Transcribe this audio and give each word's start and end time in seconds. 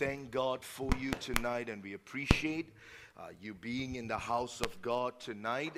thank 0.00 0.30
God 0.30 0.64
for 0.64 0.88
you 0.98 1.10
tonight, 1.20 1.68
and 1.68 1.82
we 1.82 1.92
appreciate 1.92 2.72
uh, 3.18 3.24
you 3.38 3.52
being 3.52 3.96
in 3.96 4.08
the 4.08 4.16
house 4.16 4.62
of 4.62 4.80
God 4.80 5.20
tonight. 5.20 5.76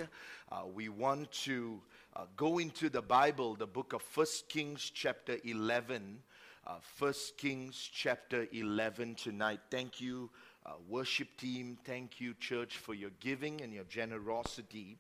Uh, 0.53 0.61
we 0.73 0.89
want 0.89 1.33
to 1.33 1.81
uh, 2.15 2.27
go 2.37 2.59
into 2.59 2.89
the 2.89 3.03
Bible, 3.03 3.57
the 3.57 3.67
book 3.67 3.93
of 3.93 4.01
First 4.01 4.49
Kings, 4.49 4.93
chapter 4.95 5.39
11. 5.43 6.21
Uh, 6.65 6.75
First 6.81 7.37
Kings, 7.37 7.91
chapter 7.93 8.47
11 8.53 9.17
tonight. 9.17 9.59
Thank 9.73 10.01
you, 10.01 10.31
uh, 10.65 10.75
worship 10.89 11.27
team. 11.37 11.77
Thank 11.85 12.21
you, 12.21 12.35
church, 12.35 12.77
for 12.77 12.95
your 12.95 13.11
giving 13.19 13.61
and 13.61 13.75
your 13.75 13.85
generosity. 13.89 14.99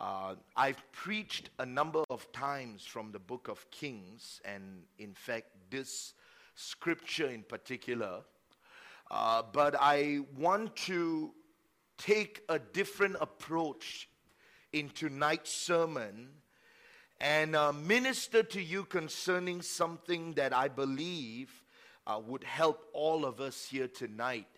Uh, 0.00 0.36
I've 0.56 0.82
preached 0.92 1.50
a 1.58 1.66
number 1.66 2.02
of 2.08 2.32
times 2.32 2.86
from 2.86 3.12
the 3.12 3.18
book 3.18 3.48
of 3.48 3.70
Kings, 3.70 4.40
and 4.46 4.84
in 4.98 5.12
fact, 5.12 5.48
this 5.68 6.14
scripture 6.54 7.28
in 7.28 7.42
particular. 7.42 8.20
Uh, 9.10 9.42
but 9.52 9.74
I 9.78 10.20
want 10.36 10.74
to 10.76 11.32
take 11.98 12.42
a 12.48 12.58
different 12.58 13.16
approach 13.20 14.08
in 14.72 14.88
tonight's 14.88 15.52
sermon 15.52 16.28
and 17.20 17.54
uh, 17.54 17.72
minister 17.72 18.42
to 18.42 18.60
you 18.60 18.84
concerning 18.84 19.62
something 19.62 20.32
that 20.32 20.52
I 20.52 20.68
believe 20.68 21.62
uh, 22.06 22.20
would 22.26 22.42
help 22.42 22.86
all 22.92 23.24
of 23.24 23.40
us 23.40 23.66
here 23.66 23.86
tonight. 23.86 24.48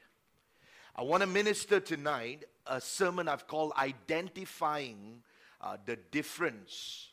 I 0.97 1.02
want 1.02 1.22
to 1.22 1.27
minister 1.27 1.80
tonight 1.80 2.45
a 2.66 2.80
sermon 2.80 3.28
I've 3.28 3.47
called 3.47 3.72
Identifying 3.77 5.22
uh, 5.61 5.77
the 5.84 5.97
Difference. 5.97 7.08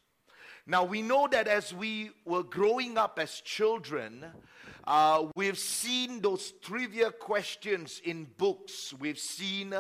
Now, 0.68 0.84
we 0.84 1.02
know 1.02 1.28
that 1.32 1.48
as 1.48 1.74
we 1.74 2.12
were 2.24 2.44
growing 2.44 2.98
up 2.98 3.18
as 3.20 3.42
children, 3.42 4.26
uh, 4.86 5.26
we've 5.36 5.58
seen 5.58 6.22
those 6.22 6.54
trivia 6.62 7.12
questions 7.12 8.02
in 8.04 8.28
books. 8.38 8.94
We've 9.00 9.20
seen 9.20 9.74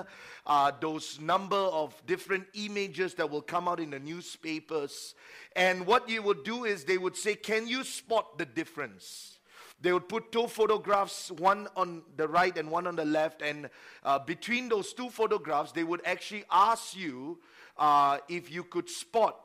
uh, 0.46 0.72
those 0.80 1.20
number 1.20 1.56
of 1.56 1.96
different 2.06 2.46
images 2.54 3.14
that 3.16 3.30
will 3.30 3.42
come 3.42 3.68
out 3.68 3.80
in 3.80 3.92
the 3.92 4.00
newspapers. 4.00 5.16
And 5.56 5.86
what 5.86 6.10
you 6.10 6.22
would 6.24 6.44
do 6.44 6.66
is 6.66 6.84
they 6.84 6.98
would 6.98 7.16
say, 7.16 7.36
Can 7.36 7.68
you 7.68 7.84
spot 7.84 8.38
the 8.38 8.46
difference? 8.46 9.40
They 9.82 9.94
would 9.94 10.08
put 10.08 10.32
two 10.32 10.48
photographs, 10.48 11.32
one 11.32 11.68
on 11.76 12.04
the 12.16 12.28
right 12.28 12.56
and 12.56 12.70
one 12.70 12.86
on 12.86 12.96
the 12.96 13.06
left, 13.06 13.42
and 13.42 13.70
uh, 14.04 14.20
between 14.20 14.70
those 14.70 14.94
two 14.94 15.10
photographs, 15.10 15.72
they 15.72 15.84
would 15.84 16.02
actually 16.06 16.44
ask 16.52 16.96
you 16.96 17.40
uh, 17.78 18.20
if 18.30 18.52
you 18.52 18.64
could 18.64 18.88
spot 18.88 19.38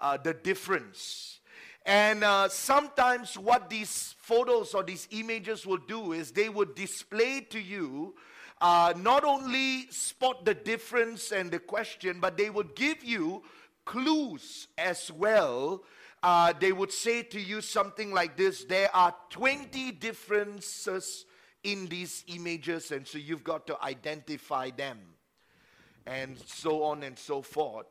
uh, 0.00 0.16
the 0.16 0.34
difference. 0.34 1.40
And 1.86 2.22
uh, 2.22 2.48
sometimes, 2.48 3.38
what 3.38 3.70
these 3.70 4.14
photos 4.18 4.74
or 4.74 4.82
these 4.82 5.08
images 5.10 5.66
will 5.66 5.78
do 5.88 6.12
is 6.12 6.32
they 6.32 6.48
would 6.48 6.74
display 6.74 7.40
to 7.50 7.58
you 7.58 8.14
uh, 8.60 8.92
not 8.96 9.24
only 9.24 9.86
spot 9.90 10.44
the 10.44 10.54
difference 10.54 11.32
and 11.32 11.50
the 11.50 11.58
question, 11.58 12.18
but 12.20 12.36
they 12.36 12.50
would 12.50 12.74
give 12.74 13.04
you 13.04 13.42
clues 13.84 14.68
as 14.76 15.10
well. 15.12 15.84
Uh, 16.22 16.52
they 16.58 16.72
would 16.72 16.92
say 16.92 17.22
to 17.22 17.40
you 17.40 17.60
something 17.60 18.12
like 18.12 18.36
this 18.36 18.64
there 18.64 18.94
are 18.94 19.14
20 19.30 19.92
differences 19.92 21.24
in 21.62 21.86
these 21.86 22.24
images, 22.26 22.90
and 22.90 23.06
so 23.06 23.18
you've 23.18 23.44
got 23.44 23.66
to 23.66 23.80
identify 23.82 24.70
them, 24.70 24.98
and 26.06 26.36
so 26.46 26.82
on 26.82 27.02
and 27.02 27.18
so 27.18 27.40
forth. 27.40 27.86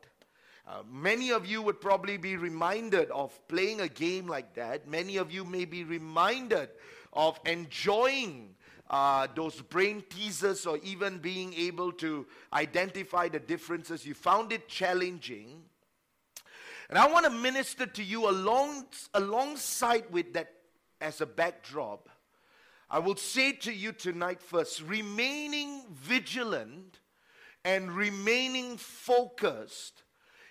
Uh, 0.68 0.82
many 0.92 1.30
of 1.30 1.46
you 1.46 1.62
would 1.62 1.80
probably 1.80 2.18
be 2.18 2.36
reminded 2.36 3.10
of 3.10 3.40
playing 3.48 3.80
a 3.80 3.88
game 3.88 4.26
like 4.26 4.54
that. 4.54 4.86
Many 4.86 5.16
of 5.16 5.32
you 5.32 5.42
may 5.42 5.64
be 5.64 5.82
reminded 5.82 6.68
of 7.14 7.40
enjoying 7.46 8.54
uh, 8.90 9.28
those 9.34 9.62
brain 9.62 10.04
teasers 10.10 10.66
or 10.66 10.76
even 10.82 11.18
being 11.18 11.54
able 11.54 11.90
to 11.92 12.26
identify 12.52 13.28
the 13.28 13.38
differences. 13.38 14.04
You 14.04 14.12
found 14.12 14.52
it 14.52 14.68
challenging. 14.68 15.62
And 16.90 16.98
I 16.98 17.10
want 17.10 17.24
to 17.24 17.30
minister 17.30 17.86
to 17.86 18.04
you 18.04 18.28
along, 18.28 18.88
alongside 19.14 20.04
with 20.10 20.34
that 20.34 20.52
as 21.00 21.22
a 21.22 21.26
backdrop. 21.26 22.10
I 22.90 22.98
will 22.98 23.16
say 23.16 23.52
to 23.52 23.72
you 23.72 23.92
tonight 23.92 24.42
first 24.42 24.82
remaining 24.82 25.84
vigilant 25.90 27.00
and 27.64 27.90
remaining 27.90 28.76
focused 28.76 30.02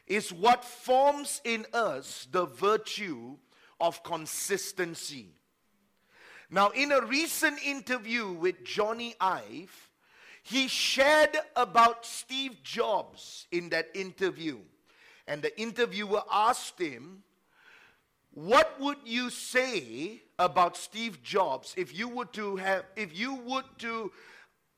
is 0.08 0.32
what 0.32 0.64
forms 0.64 1.42
in 1.44 1.66
us 1.74 2.28
the 2.32 2.46
virtue 2.46 3.38
of 3.80 4.04
consistency. 4.04 5.28
Now, 6.50 6.70
in 6.70 6.92
a 6.94 7.06
recent 7.06 7.60
interview 7.66 8.32
with 8.32 8.64
Jony 8.64 9.16
Ive, 9.20 9.92
he 10.44 10.70
shared 10.70 11.38
about 11.58 12.06
Steve 12.06 12.64
Jobs 12.64 13.48
in 13.52 13.70
that 13.70 13.90
interview. 13.94 14.60
And 15.28 15.42
the 15.42 15.60
interviewer 15.60 16.24
asked 16.32 16.80
him, 16.80 17.24
What 18.34 18.80
would 18.80 19.00
you 19.04 19.30
say 19.30 20.22
about 20.40 20.78
Steve 20.78 21.22
Jobs 21.22 21.74
if 21.76 21.98
you 21.98 22.08
were 22.08 22.26
to 22.26 22.56
have, 22.56 22.86
if 22.96 23.18
you 23.18 23.34
would 23.34 23.66
to 23.80 24.12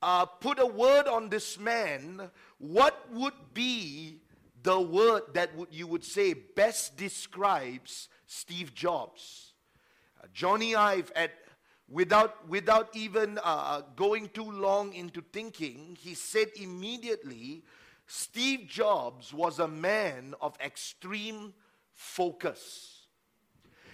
uh, 0.01 0.25
put 0.25 0.59
a 0.59 0.65
word 0.65 1.07
on 1.07 1.29
this 1.29 1.59
man, 1.59 2.31
what 2.57 3.05
would 3.13 3.53
be 3.53 4.21
the 4.63 4.79
word 4.79 5.23
that 5.33 5.55
would, 5.55 5.69
you 5.71 5.87
would 5.87 6.03
say 6.03 6.33
best 6.33 6.97
describes 6.97 8.09
Steve 8.25 8.73
Jobs. 8.73 9.53
Uh, 10.21 10.27
Jony 10.35 10.75
Ive, 10.75 11.11
at, 11.15 11.31
without, 11.89 12.47
without 12.47 12.89
even 12.95 13.37
uh, 13.39 13.41
uh, 13.43 13.81
going 13.95 14.29
too 14.29 14.51
long 14.51 14.93
into 14.93 15.21
thinking, 15.33 15.97
he 15.99 16.13
said 16.13 16.47
immediately 16.55 17.63
Steve 18.07 18.67
Jobs 18.67 19.33
was 19.33 19.59
a 19.59 19.67
man 19.67 20.33
of 20.41 20.57
extreme 20.63 21.53
focus. 21.93 23.07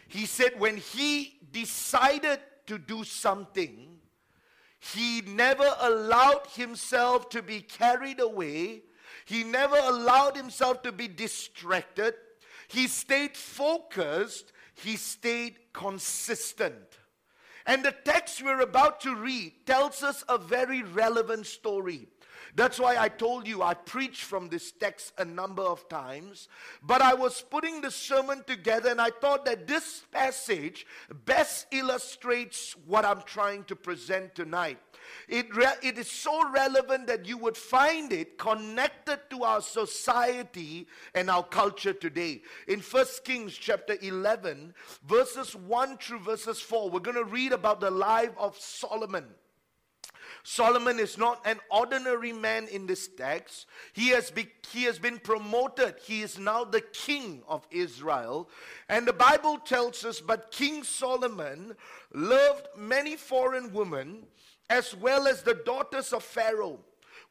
He 0.08 0.25
said 0.25 0.59
when 0.59 0.78
he 0.78 1.40
decided 1.52 2.40
to 2.68 2.78
do 2.78 3.04
something, 3.04 4.00
he 4.80 5.22
never 5.22 5.70
allowed 5.80 6.48
himself 6.56 7.30
to 7.30 7.42
be 7.42 7.62
carried 7.62 8.20
away 8.20 8.84
he 9.25 9.44
never 9.44 9.78
allowed 9.78 10.38
himself 10.38 10.84
to 10.84 10.91
be 10.91 11.08
distracted. 11.08 12.13
He 12.68 12.88
stayed 12.88 13.36
focused. 13.36 14.53
He 14.75 14.96
stayed 14.96 15.56
consistent. 15.74 17.00
And 17.66 17.84
the 17.84 17.96
text 18.06 18.44
we're 18.44 18.62
about 18.62 19.02
to 19.02 19.16
read 19.16 19.53
tells 19.66 20.03
us 20.03 20.24
a 20.30 20.38
very 20.38 20.84
relevant 20.84 21.47
story. 21.47 22.08
That's 22.56 22.80
why 22.80 22.96
I 22.97 23.09
told 23.09 23.47
you 23.47 23.63
I 23.63 23.74
preached 23.74 24.24
from 24.24 24.47
this 24.47 24.72
text 24.72 25.12
a 25.18 25.25
number 25.25 25.63
of 25.63 25.90
times. 25.90 26.47
But 26.81 27.02
I 27.02 27.13
was 27.13 27.42
putting 27.42 27.81
the 27.81 27.92
sermon 27.92 28.44
together 28.47 28.90
and 28.90 29.02
I 29.02 29.09
thought 29.09 29.44
that 29.46 29.68
this 29.68 30.03
passage 30.12 30.86
best 31.25 31.68
illustrates 31.72 32.75
what 32.86 33.03
I'm 33.03 33.24
trying 33.24 33.66
to 33.66 33.75
present 33.75 34.36
tonight. 34.36 34.78
It, 35.28 35.56
re- 35.56 35.80
it 35.82 35.98
is 35.98 36.10
so 36.10 36.50
relevant 36.52 37.08
that 37.08 37.26
you 37.26 37.38
would 37.38 37.58
find 37.58 38.12
it 38.12 38.38
connected 38.38 39.20
to 39.32 39.44
our 39.44 39.62
society 39.62 40.88
and 41.14 41.30
our 41.30 41.44
culture 41.44 41.94
today. 41.94 42.42
In 42.68 42.80
1 42.80 43.06
Kings 43.24 43.54
chapter 43.54 43.98
11, 44.02 44.74
verses 45.08 45.56
1 45.56 45.98
through 45.98 46.20
verses 46.20 46.62
4, 46.62 46.90
we're 46.90 47.00
going 47.00 47.18
to 47.18 47.26
read 47.26 47.52
about 47.52 47.80
the 47.80 47.92
life 47.92 48.32
of 48.38 48.58
Solomon. 48.58 49.26
Solomon 50.44 51.00
is 51.00 51.18
not 51.18 51.42
an 51.46 51.60
ordinary 51.72 52.32
man 52.32 52.68
in 52.68 52.86
this 52.86 53.08
text. 53.08 53.66
He 53.94 54.10
has, 54.10 54.30
be, 54.30 54.48
he 54.72 54.84
has 54.84 55.00
been 55.00 55.18
promoted. 55.18 55.96
He 56.04 56.22
is 56.22 56.38
now 56.38 56.64
the 56.64 56.82
king 56.82 57.42
of 57.48 57.68
Israel. 57.72 58.50
And 58.88 59.08
the 59.08 59.14
Bible 59.14 59.58
tells 59.58 60.06
us, 60.06 60.22
but 60.22 60.52
King 60.52 60.84
Solomon 60.84 61.76
loved 62.14 62.68
many 62.78 63.16
foreign 63.16 63.74
women 63.74 64.28
as 64.70 64.96
well 64.96 65.28
as 65.28 65.42
the 65.42 65.53
daughters 65.53 66.13
of 66.13 66.24
Pharaoh, 66.24 66.80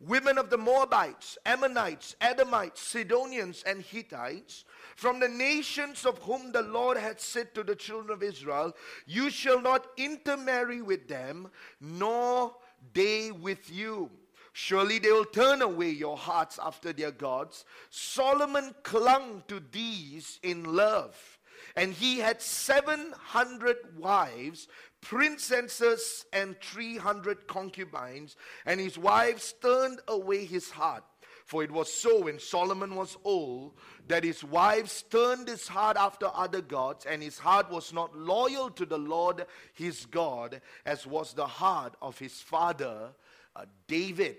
women 0.00 0.38
of 0.38 0.50
the 0.50 0.58
Moabites, 0.58 1.38
Ammonites, 1.46 2.16
Edomites, 2.20 2.80
Sidonians, 2.80 3.62
and 3.66 3.82
Hittites, 3.82 4.64
from 4.96 5.20
the 5.20 5.28
nations 5.28 6.06
of 6.06 6.18
whom 6.18 6.52
the 6.52 6.62
Lord 6.62 6.96
had 6.96 7.20
said 7.20 7.54
to 7.54 7.62
the 7.62 7.74
children 7.74 8.12
of 8.12 8.22
Israel, 8.22 8.74
You 9.06 9.30
shall 9.30 9.60
not 9.60 9.86
intermarry 9.96 10.82
with 10.82 11.08
them, 11.08 11.50
nor 11.80 12.54
they 12.92 13.30
with 13.30 13.70
you. 13.70 14.10
Surely 14.52 15.00
they 15.00 15.10
will 15.10 15.24
turn 15.24 15.62
away 15.62 15.90
your 15.90 16.16
hearts 16.16 16.60
after 16.62 16.92
their 16.92 17.10
gods. 17.10 17.64
Solomon 17.90 18.72
clung 18.84 19.42
to 19.48 19.60
these 19.72 20.38
in 20.44 20.76
love. 20.76 21.33
And 21.76 21.92
he 21.92 22.18
had 22.18 22.40
700 22.40 23.76
wives, 23.98 24.68
princesses 25.00 26.24
and 26.32 26.56
300 26.60 27.46
concubines, 27.46 28.36
and 28.64 28.80
his 28.80 28.96
wives 28.96 29.54
turned 29.60 30.00
away 30.08 30.44
his 30.44 30.70
heart. 30.70 31.04
For 31.44 31.62
it 31.62 31.70
was 31.70 31.92
so 31.92 32.22
when 32.22 32.38
Solomon 32.38 32.94
was 32.94 33.18
old 33.22 33.74
that 34.08 34.24
his 34.24 34.42
wives 34.42 35.04
turned 35.10 35.48
his 35.48 35.68
heart 35.68 35.98
after 35.98 36.30
other 36.32 36.62
gods, 36.62 37.04
and 37.04 37.22
his 37.22 37.38
heart 37.38 37.70
was 37.70 37.92
not 37.92 38.16
loyal 38.16 38.70
to 38.70 38.86
the 38.86 38.98
Lord 38.98 39.44
his 39.74 40.06
God, 40.06 40.62
as 40.86 41.06
was 41.06 41.34
the 41.34 41.46
heart 41.46 41.96
of 42.00 42.18
his 42.18 42.40
father 42.40 43.10
uh, 43.54 43.66
David. 43.86 44.36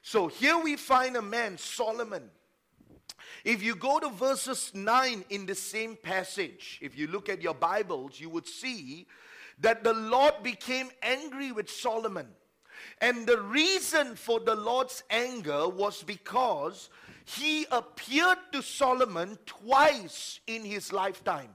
So 0.00 0.28
here 0.28 0.58
we 0.58 0.76
find 0.76 1.16
a 1.16 1.22
man, 1.22 1.58
Solomon. 1.58 2.30
If 3.44 3.62
you 3.62 3.74
go 3.74 3.98
to 3.98 4.08
verses 4.10 4.72
9 4.74 5.24
in 5.30 5.46
the 5.46 5.54
same 5.54 5.96
passage, 5.96 6.78
if 6.82 6.96
you 6.96 7.06
look 7.06 7.28
at 7.28 7.42
your 7.42 7.54
Bibles, 7.54 8.20
you 8.20 8.28
would 8.30 8.46
see 8.46 9.06
that 9.60 9.84
the 9.84 9.94
Lord 9.94 10.34
became 10.42 10.90
angry 11.02 11.52
with 11.52 11.70
Solomon. 11.70 12.28
And 13.00 13.26
the 13.26 13.40
reason 13.40 14.14
for 14.14 14.40
the 14.40 14.54
Lord's 14.54 15.02
anger 15.10 15.68
was 15.68 16.02
because 16.02 16.90
he 17.24 17.66
appeared 17.70 18.38
to 18.52 18.62
Solomon 18.62 19.38
twice 19.46 20.40
in 20.46 20.64
his 20.64 20.92
lifetime. 20.92 21.50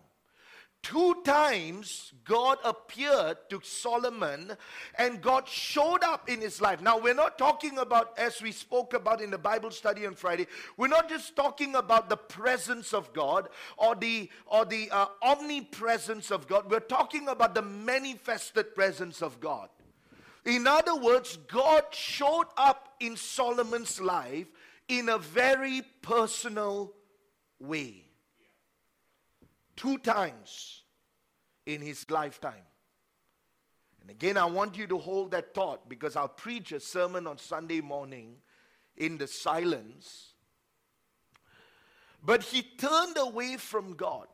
Two 0.84 1.16
times 1.24 2.12
God 2.26 2.58
appeared 2.66 3.38
to 3.50 3.62
Solomon 3.64 4.52
and 4.98 5.22
God 5.22 5.48
showed 5.48 6.04
up 6.04 6.30
in 6.30 6.42
his 6.42 6.60
life. 6.60 6.82
Now, 6.82 6.98
we're 6.98 7.14
not 7.14 7.38
talking 7.38 7.78
about, 7.78 8.20
as 8.20 8.42
we 8.42 8.52
spoke 8.52 8.94
about 8.94 9.22
in 9.22 9.32
the 9.32 9.38
Bible 9.38 9.72
study 9.72 10.06
on 10.06 10.14
Friday, 10.14 10.46
we're 10.76 10.90
not 10.90 11.08
just 11.08 11.38
talking 11.38 11.76
about 11.76 12.10
the 12.10 12.18
presence 12.18 12.94
of 12.94 13.14
God 13.14 13.48
or 13.78 13.96
the, 13.96 14.30
or 14.46 14.66
the 14.66 14.92
uh, 14.92 15.06
omnipresence 15.22 16.32
of 16.32 16.48
God. 16.50 16.70
We're 16.70 16.82
talking 16.82 17.30
about 17.30 17.56
the 17.56 17.62
manifested 17.62 18.76
presence 18.76 19.22
of 19.22 19.40
God. 19.40 19.70
In 20.46 20.68
other 20.68 20.98
words, 20.98 21.38
God 21.48 21.86
showed 21.92 22.48
up 22.58 22.90
in 23.00 23.16
Solomon's 23.16 24.02
life 24.02 24.48
in 24.90 25.08
a 25.08 25.18
very 25.18 25.82
personal 26.02 26.94
way. 27.58 28.04
Two 29.76 29.98
times 29.98 30.84
in 31.66 31.82
his 31.82 32.10
lifetime. 32.10 32.66
And 34.02 34.10
again, 34.10 34.38
I 34.38 34.46
want 34.46 34.78
you 34.78 34.86
to 34.88 34.98
hold 34.98 35.32
that 35.32 35.54
thought 35.54 35.88
because 35.88 36.16
I'll 36.16 36.28
preach 36.28 36.72
a 36.74 36.80
sermon 36.80 37.26
on 37.26 37.38
Sunday 37.38 37.80
morning 37.80 38.36
in 38.98 39.18
the 39.18 39.28
silence. 39.28 40.34
But 42.22 42.44
he 42.44 42.62
turned 42.62 43.18
away 43.18 43.58
from 43.58 43.96
God, 43.96 44.28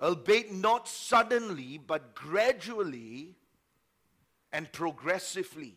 albeit 0.00 0.52
not 0.52 0.88
suddenly, 0.88 1.78
but 1.78 2.14
gradually 2.14 3.36
and 4.52 4.70
progressively. 4.72 5.76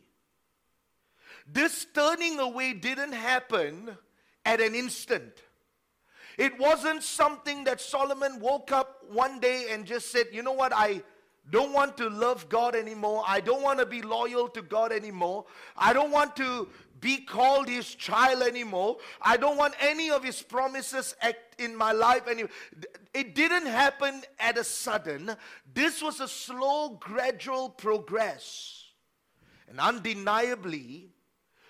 This 1.46 1.86
turning 1.94 2.40
away 2.40 2.74
didn't 2.74 3.14
happen 3.14 3.98
at 4.46 4.62
an 4.62 4.75
instant. 4.75 5.42
It 6.42 6.58
wasn't 6.58 7.04
something 7.04 7.66
that 7.66 7.80
Solomon 7.80 8.40
woke 8.40 8.72
up 8.72 9.04
one 9.08 9.40
day 9.40 9.68
and 9.70 9.86
just 9.86 10.12
said, 10.12 10.26
you 10.32 10.42
know 10.42 10.54
what, 10.54 10.74
I 10.74 11.04
don't 11.52 11.72
want 11.72 11.98
to 11.98 12.10
love 12.10 12.50
God 12.50 12.74
anymore. 12.76 13.24
I 13.28 13.42
don't 13.42 13.62
want 13.62 13.78
to 13.78 13.86
be 13.86 14.02
loyal 14.02 14.48
to 14.48 14.64
God 14.64 14.92
anymore. 14.92 15.46
I 15.78 15.94
don't 15.94 16.10
want 16.10 16.36
to 16.38 16.68
be 17.00 17.18
called 17.18 17.70
his 17.70 17.94
child 17.94 18.42
anymore. 18.42 18.98
I 19.22 19.38
don't 19.38 19.56
want 19.56 19.76
any 19.80 20.10
of 20.10 20.24
his 20.24 20.42
promises 20.42 21.16
act 21.22 21.62
in 21.62 21.76
my 21.76 21.92
life 21.92 22.28
anymore. 22.28 22.50
It 23.14 23.36
didn't 23.36 23.68
happen 23.68 24.24
at 24.40 24.58
a 24.58 24.64
sudden. 24.64 25.36
This 25.72 26.02
was 26.02 26.22
a 26.22 26.28
slow, 26.28 26.98
gradual 27.00 27.70
progress. 27.70 28.86
And 29.70 29.80
undeniably, 29.80 31.12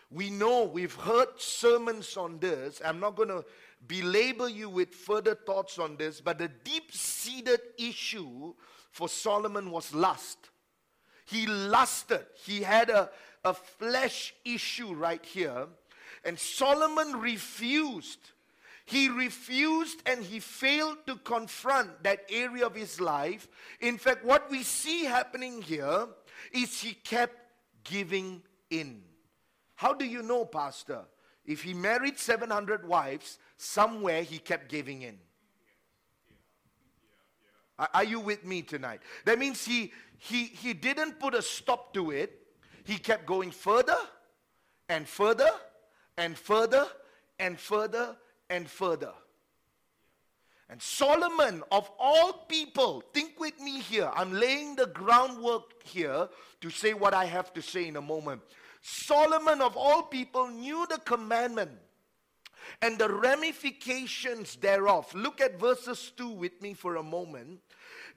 we 0.09 0.29
know 0.29 0.63
we've 0.63 0.95
heard 0.95 1.27
sermons 1.35 2.15
on 2.15 2.39
this. 2.39 2.81
I'm 2.85 3.01
not 3.01 3.17
going 3.17 3.29
to 3.29 3.43
belabor 3.87 4.49
you 4.49 4.69
with 4.69 4.93
further 4.93 5.35
thoughts 5.35 5.79
on 5.79 5.97
this, 5.97 6.21
but 6.21 6.37
the 6.37 6.47
deep 6.47 6.91
seated 6.91 7.59
issue 7.77 8.53
for 8.91 9.09
Solomon 9.09 9.71
was 9.71 9.93
lust. 9.93 10.49
He 11.25 11.45
lusted, 11.45 12.25
he 12.43 12.61
had 12.61 12.89
a, 12.89 13.09
a 13.43 13.53
flesh 13.53 14.33
issue 14.43 14.93
right 14.93 15.23
here. 15.25 15.67
And 16.23 16.37
Solomon 16.37 17.19
refused. 17.19 18.19
He 18.85 19.09
refused 19.09 20.01
and 20.05 20.23
he 20.23 20.39
failed 20.39 20.97
to 21.07 21.15
confront 21.15 22.03
that 22.03 22.25
area 22.29 22.65
of 22.65 22.75
his 22.75 22.99
life. 22.99 23.47
In 23.79 23.97
fact, 23.97 24.25
what 24.25 24.51
we 24.51 24.63
see 24.63 25.05
happening 25.05 25.61
here 25.61 26.07
is 26.51 26.81
he 26.81 26.93
kept 26.93 27.35
giving 27.83 28.41
in. 28.69 29.01
How 29.75 29.93
do 29.93 30.05
you 30.05 30.21
know, 30.21 30.45
Pastor? 30.45 31.05
If 31.45 31.63
he 31.63 31.73
married 31.73 32.19
700 32.19 32.87
wives, 32.87 33.39
somewhere 33.57 34.23
he 34.23 34.37
kept 34.37 34.69
giving 34.69 35.01
in. 35.01 35.17
Are 37.93 38.03
you 38.03 38.19
with 38.19 38.45
me 38.45 38.61
tonight? 38.61 39.01
That 39.25 39.39
means 39.39 39.65
he, 39.65 39.91
he, 40.17 40.45
he 40.45 40.73
didn't 40.73 41.19
put 41.19 41.33
a 41.33 41.41
stop 41.41 41.93
to 41.95 42.11
it. 42.11 42.37
He 42.83 42.97
kept 42.97 43.25
going 43.25 43.49
further 43.49 43.97
and 44.87 45.07
further 45.07 45.49
and 46.17 46.37
further 46.37 46.85
and 47.39 47.59
further 47.59 48.15
and 48.49 48.69
further. 48.69 49.13
And 50.69 50.81
Solomon, 50.81 51.63
of 51.71 51.91
all 51.99 52.33
people, 52.47 53.03
think 53.13 53.39
with 53.39 53.59
me 53.59 53.81
here. 53.81 54.09
I'm 54.13 54.31
laying 54.31 54.75
the 54.75 54.85
groundwork 54.85 55.83
here 55.83 56.29
to 56.61 56.69
say 56.69 56.93
what 56.93 57.13
I 57.13 57.25
have 57.25 57.53
to 57.55 57.61
say 57.61 57.87
in 57.87 57.97
a 57.97 58.01
moment. 58.01 58.41
Solomon, 58.81 59.61
of 59.61 59.77
all 59.77 60.03
people, 60.03 60.47
knew 60.47 60.85
the 60.89 60.97
commandment 60.99 61.71
and 62.81 62.97
the 62.97 63.09
ramifications 63.09 64.55
thereof. 64.55 65.13
Look 65.13 65.41
at 65.41 65.59
verses 65.59 66.11
2 66.17 66.29
with 66.29 66.61
me 66.61 66.73
for 66.73 66.95
a 66.95 67.03
moment. 67.03 67.59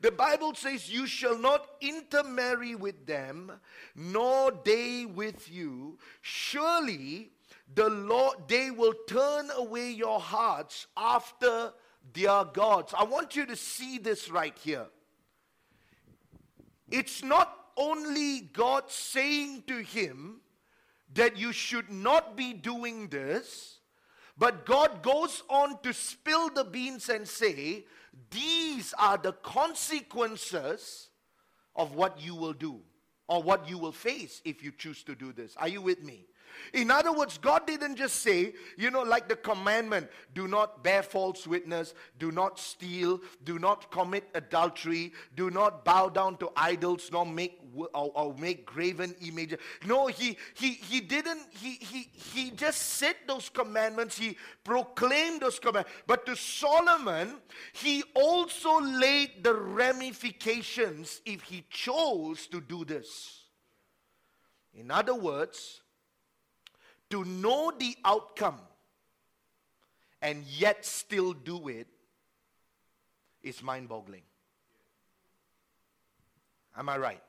The 0.00 0.12
Bible 0.12 0.54
says, 0.54 0.90
You 0.90 1.06
shall 1.06 1.38
not 1.38 1.66
intermarry 1.80 2.74
with 2.74 3.06
them, 3.06 3.52
nor 3.94 4.52
they 4.64 5.06
with 5.06 5.50
you. 5.50 5.98
Surely 6.22 7.30
the 7.74 7.88
Lord, 7.88 8.36
they 8.48 8.70
will 8.70 8.94
turn 9.08 9.50
away 9.56 9.90
your 9.90 10.20
hearts 10.20 10.86
after 10.96 11.72
their 12.12 12.44
gods. 12.44 12.92
I 12.96 13.04
want 13.04 13.36
you 13.36 13.46
to 13.46 13.56
see 13.56 13.98
this 13.98 14.30
right 14.30 14.56
here. 14.58 14.86
It's 16.90 17.22
not 17.22 17.56
only 17.76 18.40
God 18.52 18.90
saying 18.90 19.64
to 19.66 19.78
him, 19.78 20.40
that 21.14 21.36
you 21.36 21.52
should 21.52 21.90
not 21.90 22.36
be 22.36 22.52
doing 22.52 23.08
this. 23.08 23.78
But 24.36 24.66
God 24.66 25.02
goes 25.02 25.42
on 25.48 25.78
to 25.82 25.92
spill 25.92 26.50
the 26.50 26.64
beans 26.64 27.08
and 27.08 27.26
say, 27.26 27.84
These 28.30 28.92
are 28.98 29.16
the 29.16 29.32
consequences 29.32 31.08
of 31.76 31.94
what 31.94 32.20
you 32.20 32.34
will 32.34 32.52
do 32.52 32.80
or 33.28 33.42
what 33.42 33.68
you 33.68 33.78
will 33.78 33.92
face 33.92 34.42
if 34.44 34.62
you 34.62 34.72
choose 34.72 35.02
to 35.04 35.14
do 35.14 35.32
this. 35.32 35.56
Are 35.56 35.68
you 35.68 35.80
with 35.80 36.02
me? 36.02 36.26
In 36.72 36.90
other 36.90 37.12
words, 37.12 37.38
God 37.38 37.66
didn't 37.66 37.96
just 37.96 38.16
say, 38.16 38.54
you 38.76 38.90
know, 38.90 39.02
like 39.02 39.28
the 39.28 39.36
commandment 39.36 40.08
do 40.34 40.48
not 40.48 40.82
bear 40.82 41.02
false 41.02 41.46
witness, 41.46 41.94
do 42.18 42.32
not 42.32 42.58
steal, 42.58 43.20
do 43.44 43.58
not 43.58 43.90
commit 43.90 44.28
adultery, 44.34 45.12
do 45.36 45.50
not 45.50 45.84
bow 45.84 46.08
down 46.08 46.36
to 46.38 46.50
idols, 46.56 47.10
nor 47.12 47.26
make 47.26 47.60
or, 47.74 48.12
or 48.14 48.34
make 48.38 48.64
graven 48.64 49.14
images. 49.20 49.58
No, 49.86 50.06
he, 50.06 50.36
he, 50.54 50.72
he 50.72 51.00
didn't, 51.00 51.42
he, 51.50 51.74
he, 51.74 52.08
he 52.12 52.50
just 52.50 52.80
said 52.80 53.16
those 53.26 53.48
commandments, 53.48 54.16
he 54.16 54.36
proclaimed 54.62 55.40
those 55.40 55.58
commandments. 55.58 55.90
But 56.06 56.26
to 56.26 56.36
Solomon, 56.36 57.36
he 57.72 58.02
also 58.14 58.80
laid 58.80 59.42
the 59.42 59.54
ramifications 59.54 61.20
if 61.24 61.42
he 61.42 61.64
chose 61.70 62.46
to 62.48 62.60
do 62.60 62.84
this. 62.84 63.40
In 64.74 64.90
other 64.90 65.14
words, 65.14 65.82
to 67.10 67.24
know 67.24 67.72
the 67.78 67.96
outcome 68.04 68.60
and 70.22 70.44
yet 70.44 70.84
still 70.84 71.32
do 71.32 71.68
it 71.68 71.86
is 73.42 73.62
mind 73.62 73.88
boggling. 73.88 74.22
Am 76.76 76.88
I 76.88 76.98
right? 76.98 77.22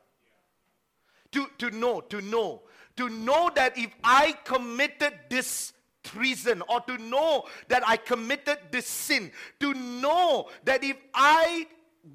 To, 1.32 1.46
to 1.58 1.70
know, 1.70 2.00
to 2.00 2.20
know, 2.20 2.62
to 2.96 3.08
know 3.08 3.50
that 3.54 3.76
if 3.76 3.94
I 4.02 4.32
committed 4.44 5.12
this 5.28 5.72
treason 6.02 6.62
or 6.68 6.80
to 6.82 6.96
know 6.98 7.44
that 7.68 7.86
I 7.86 7.96
committed 7.96 8.58
this 8.70 8.86
sin, 8.86 9.30
to 9.60 9.74
know 9.74 10.48
that 10.64 10.82
if 10.82 10.96
I 11.12 11.66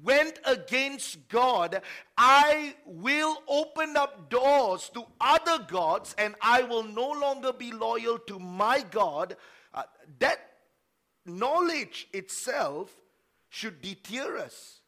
went 0.02 0.38
against 0.44 1.28
God, 1.28 1.82
I 2.16 2.74
will 2.86 3.42
open 3.48 3.96
up 3.96 4.30
doors 4.30 4.90
to 4.94 5.04
other 5.20 5.64
gods 5.64 6.14
and 6.18 6.34
I 6.40 6.62
will 6.62 6.84
no 6.84 7.10
longer 7.10 7.52
be 7.52 7.72
loyal 7.72 8.18
to 8.18 8.38
my 8.38 8.84
God. 8.90 9.36
Uh, 9.74 9.82
that 10.18 10.38
knowledge 11.26 12.08
itself 12.12 12.90
should 13.48 13.82
deter 13.82 14.38
us. 14.38 14.80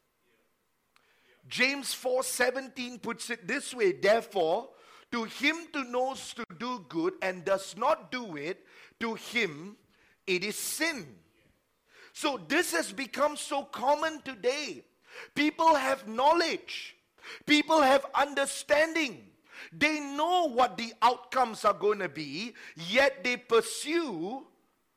James 1.47 1.93
4:17 1.93 2.99
puts 2.99 3.29
it 3.29 3.47
this 3.47 3.73
way, 3.73 3.91
therefore, 3.91 4.69
To 5.11 5.23
him 5.23 5.55
who 5.73 5.83
knows 5.85 6.33
to 6.33 6.43
do 6.57 6.85
good 6.89 7.13
and 7.21 7.45
does 7.45 7.77
not 7.77 8.11
do 8.11 8.35
it, 8.35 8.65
to 8.99 9.15
him 9.15 9.77
it 10.27 10.43
is 10.43 10.57
sin. 10.57 11.07
So 12.11 12.37
this 12.47 12.73
has 12.73 12.91
become 12.91 13.37
so 13.37 13.63
common 13.63 14.21
today. 14.23 14.83
People 15.33 15.75
have 15.75 16.07
knowledge, 16.07 16.95
people 17.45 17.81
have 17.81 18.05
understanding. 18.13 19.21
They 19.71 19.99
know 19.99 20.49
what 20.49 20.77
the 20.77 20.93
outcomes 21.01 21.65
are 21.65 21.73
going 21.73 21.99
to 21.99 22.09
be, 22.09 22.53
yet 22.75 23.23
they 23.23 23.37
pursue 23.37 24.45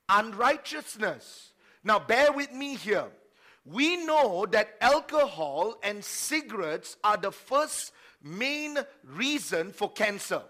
unrighteousness. 0.08 1.52
Now, 1.84 1.98
bear 1.98 2.32
with 2.32 2.52
me 2.52 2.76
here. 2.76 3.06
We 3.64 4.04
know 4.04 4.46
that 4.50 4.76
alcohol 4.80 5.78
and 5.82 6.04
cigarettes 6.04 6.96
are 7.04 7.16
the 7.16 7.32
first 7.32 7.92
main 8.22 8.78
reason 9.04 9.72
for 9.72 9.90
cancer. 9.90 10.42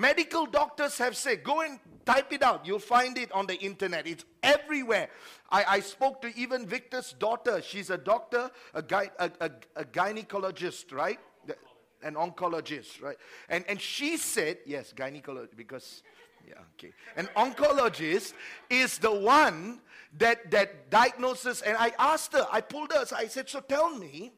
Medical 0.00 0.46
doctors 0.46 0.96
have 0.96 1.14
said, 1.14 1.44
go 1.44 1.60
and 1.60 1.78
type 2.06 2.32
it 2.32 2.42
out. 2.42 2.64
You'll 2.64 2.78
find 2.78 3.18
it 3.18 3.30
on 3.32 3.46
the 3.46 3.56
internet. 3.56 4.06
It's 4.06 4.24
everywhere. 4.42 5.10
I, 5.50 5.64
I 5.76 5.80
spoke 5.80 6.22
to 6.22 6.34
even 6.34 6.66
Victor's 6.66 7.12
daughter. 7.12 7.60
She's 7.60 7.90
a 7.90 7.98
doctor, 7.98 8.50
a, 8.72 8.80
guy, 8.80 9.10
a, 9.18 9.30
a, 9.40 9.50
a 9.76 9.84
gynecologist, 9.84 10.94
right? 10.94 11.18
An 12.02 12.14
oncologist, 12.14 13.02
right? 13.02 13.18
And, 13.50 13.62
and 13.68 13.78
she 13.78 14.16
said, 14.16 14.56
yes, 14.64 14.94
gynecologist, 14.96 15.54
because, 15.54 16.02
yeah, 16.48 16.54
okay. 16.78 16.94
An 17.16 17.28
oncologist 17.36 18.32
is 18.70 18.96
the 18.96 19.12
one 19.12 19.82
that, 20.16 20.50
that 20.50 20.88
diagnoses. 20.88 21.60
And 21.60 21.76
I 21.76 21.92
asked 21.98 22.32
her, 22.32 22.46
I 22.50 22.62
pulled 22.62 22.92
her, 22.92 23.04
I 23.14 23.26
said, 23.26 23.50
so 23.50 23.60
tell 23.60 23.94
me, 23.94 24.32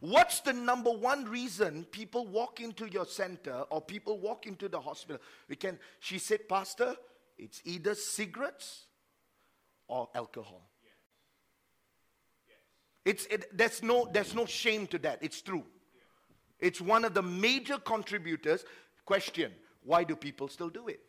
What's 0.00 0.40
the 0.40 0.52
number 0.52 0.90
one 0.90 1.24
reason 1.24 1.84
people 1.90 2.26
walk 2.26 2.60
into 2.60 2.86
your 2.86 3.04
center 3.04 3.64
or 3.70 3.80
people 3.80 4.18
walk 4.18 4.46
into 4.46 4.68
the 4.68 4.80
hospital? 4.80 5.20
We 5.48 5.56
can, 5.56 5.78
she 5.98 6.18
said, 6.18 6.48
Pastor, 6.48 6.94
it's 7.36 7.60
either 7.64 7.94
cigarettes 7.94 8.84
or 9.88 10.08
alcohol. 10.14 10.68
It's, 13.04 13.26
it, 13.26 13.56
there's, 13.56 13.82
no, 13.82 14.08
there's 14.12 14.34
no 14.34 14.46
shame 14.46 14.86
to 14.88 14.98
that. 14.98 15.18
It's 15.20 15.40
true. 15.42 15.64
It's 16.60 16.80
one 16.80 17.04
of 17.04 17.14
the 17.14 17.22
major 17.22 17.78
contributors. 17.78 18.64
Question 19.04 19.52
Why 19.82 20.04
do 20.04 20.14
people 20.14 20.48
still 20.48 20.68
do 20.68 20.88
it? 20.88 21.00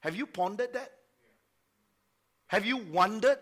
Have 0.00 0.14
you 0.14 0.26
pondered 0.26 0.72
that? 0.74 0.92
Have 2.48 2.66
you 2.66 2.76
wondered? 2.76 3.38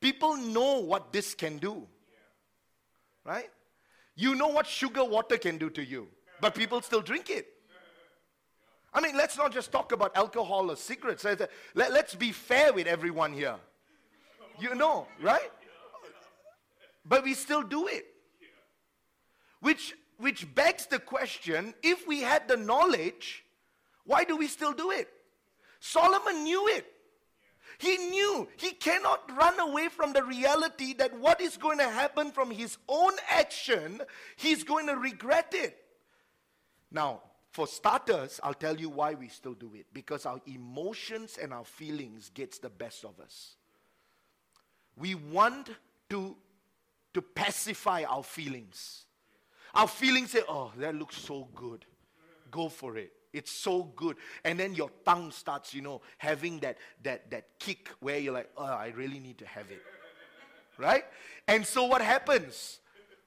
People 0.00 0.36
know 0.36 0.78
what 0.78 1.12
this 1.12 1.34
can 1.34 1.58
do 1.58 1.88
right? 3.24 3.50
You 4.16 4.34
know 4.34 4.48
what 4.48 4.66
sugar 4.66 5.04
water 5.04 5.36
can 5.36 5.58
do 5.58 5.70
to 5.70 5.84
you, 5.84 6.08
but 6.40 6.54
people 6.54 6.80
still 6.82 7.00
drink 7.00 7.30
it. 7.30 7.46
I 8.92 9.00
mean, 9.00 9.16
let's 9.16 9.36
not 9.36 9.52
just 9.52 9.70
talk 9.70 9.92
about 9.92 10.16
alcohol 10.16 10.70
or 10.70 10.76
cigarettes. 10.76 11.24
Let, 11.24 11.92
us 11.92 12.14
be 12.14 12.32
fair 12.32 12.72
with 12.72 12.86
everyone 12.86 13.32
here. 13.32 13.56
You 14.58 14.74
know, 14.74 15.06
right? 15.22 15.52
But 17.04 17.24
we 17.24 17.34
still 17.34 17.62
do 17.62 17.86
it. 17.86 18.06
Which, 19.60 19.94
which 20.16 20.52
begs 20.54 20.86
the 20.86 20.98
question 20.98 21.74
if 21.82 22.06
we 22.06 22.20
had 22.20 22.48
the 22.48 22.56
knowledge, 22.56 23.44
why 24.04 24.24
do 24.24 24.36
we 24.36 24.46
still 24.46 24.72
do 24.72 24.90
it? 24.90 25.08
Solomon 25.80 26.42
knew 26.44 26.66
it. 26.68 26.86
He 27.78 27.96
knew 27.96 28.48
he 28.56 28.72
cannot 28.72 29.30
run 29.36 29.58
away 29.60 29.88
from 29.88 30.12
the 30.12 30.24
reality 30.24 30.94
that 30.94 31.16
what 31.18 31.40
is 31.40 31.56
going 31.56 31.78
to 31.78 31.88
happen 31.88 32.32
from 32.32 32.50
his 32.50 32.76
own 32.88 33.12
action, 33.30 34.02
he's 34.36 34.64
going 34.64 34.88
to 34.88 34.96
regret 34.96 35.52
it. 35.54 35.76
Now, 36.90 37.22
for 37.50 37.68
starters, 37.68 38.40
I'll 38.42 38.54
tell 38.54 38.76
you 38.76 38.88
why 38.88 39.14
we 39.14 39.28
still 39.28 39.54
do 39.54 39.70
it. 39.74 39.86
Because 39.92 40.26
our 40.26 40.40
emotions 40.46 41.38
and 41.40 41.52
our 41.52 41.64
feelings 41.64 42.30
gets 42.34 42.58
the 42.58 42.68
best 42.68 43.04
of 43.04 43.20
us. 43.20 43.54
We 44.96 45.14
want 45.14 45.70
to, 46.10 46.36
to 47.14 47.22
pacify 47.22 48.02
our 48.08 48.24
feelings. 48.24 49.04
Our 49.72 49.86
feelings 49.86 50.32
say, 50.32 50.42
oh, 50.48 50.72
that 50.78 50.96
looks 50.96 51.16
so 51.16 51.46
good. 51.54 51.84
Go 52.50 52.68
for 52.68 52.96
it. 52.96 53.12
It's 53.32 53.50
so 53.52 53.84
good. 53.96 54.16
And 54.44 54.58
then 54.58 54.74
your 54.74 54.90
tongue 55.04 55.30
starts, 55.30 55.74
you 55.74 55.82
know, 55.82 56.00
having 56.16 56.60
that, 56.60 56.78
that, 57.02 57.30
that 57.30 57.58
kick 57.58 57.90
where 58.00 58.18
you're 58.18 58.32
like, 58.32 58.50
oh, 58.56 58.64
I 58.64 58.92
really 58.96 59.20
need 59.20 59.38
to 59.38 59.46
have 59.46 59.70
it. 59.70 59.82
Right? 60.80 61.02
And 61.48 61.66
so 61.66 61.86
what 61.86 62.00
happens? 62.00 62.78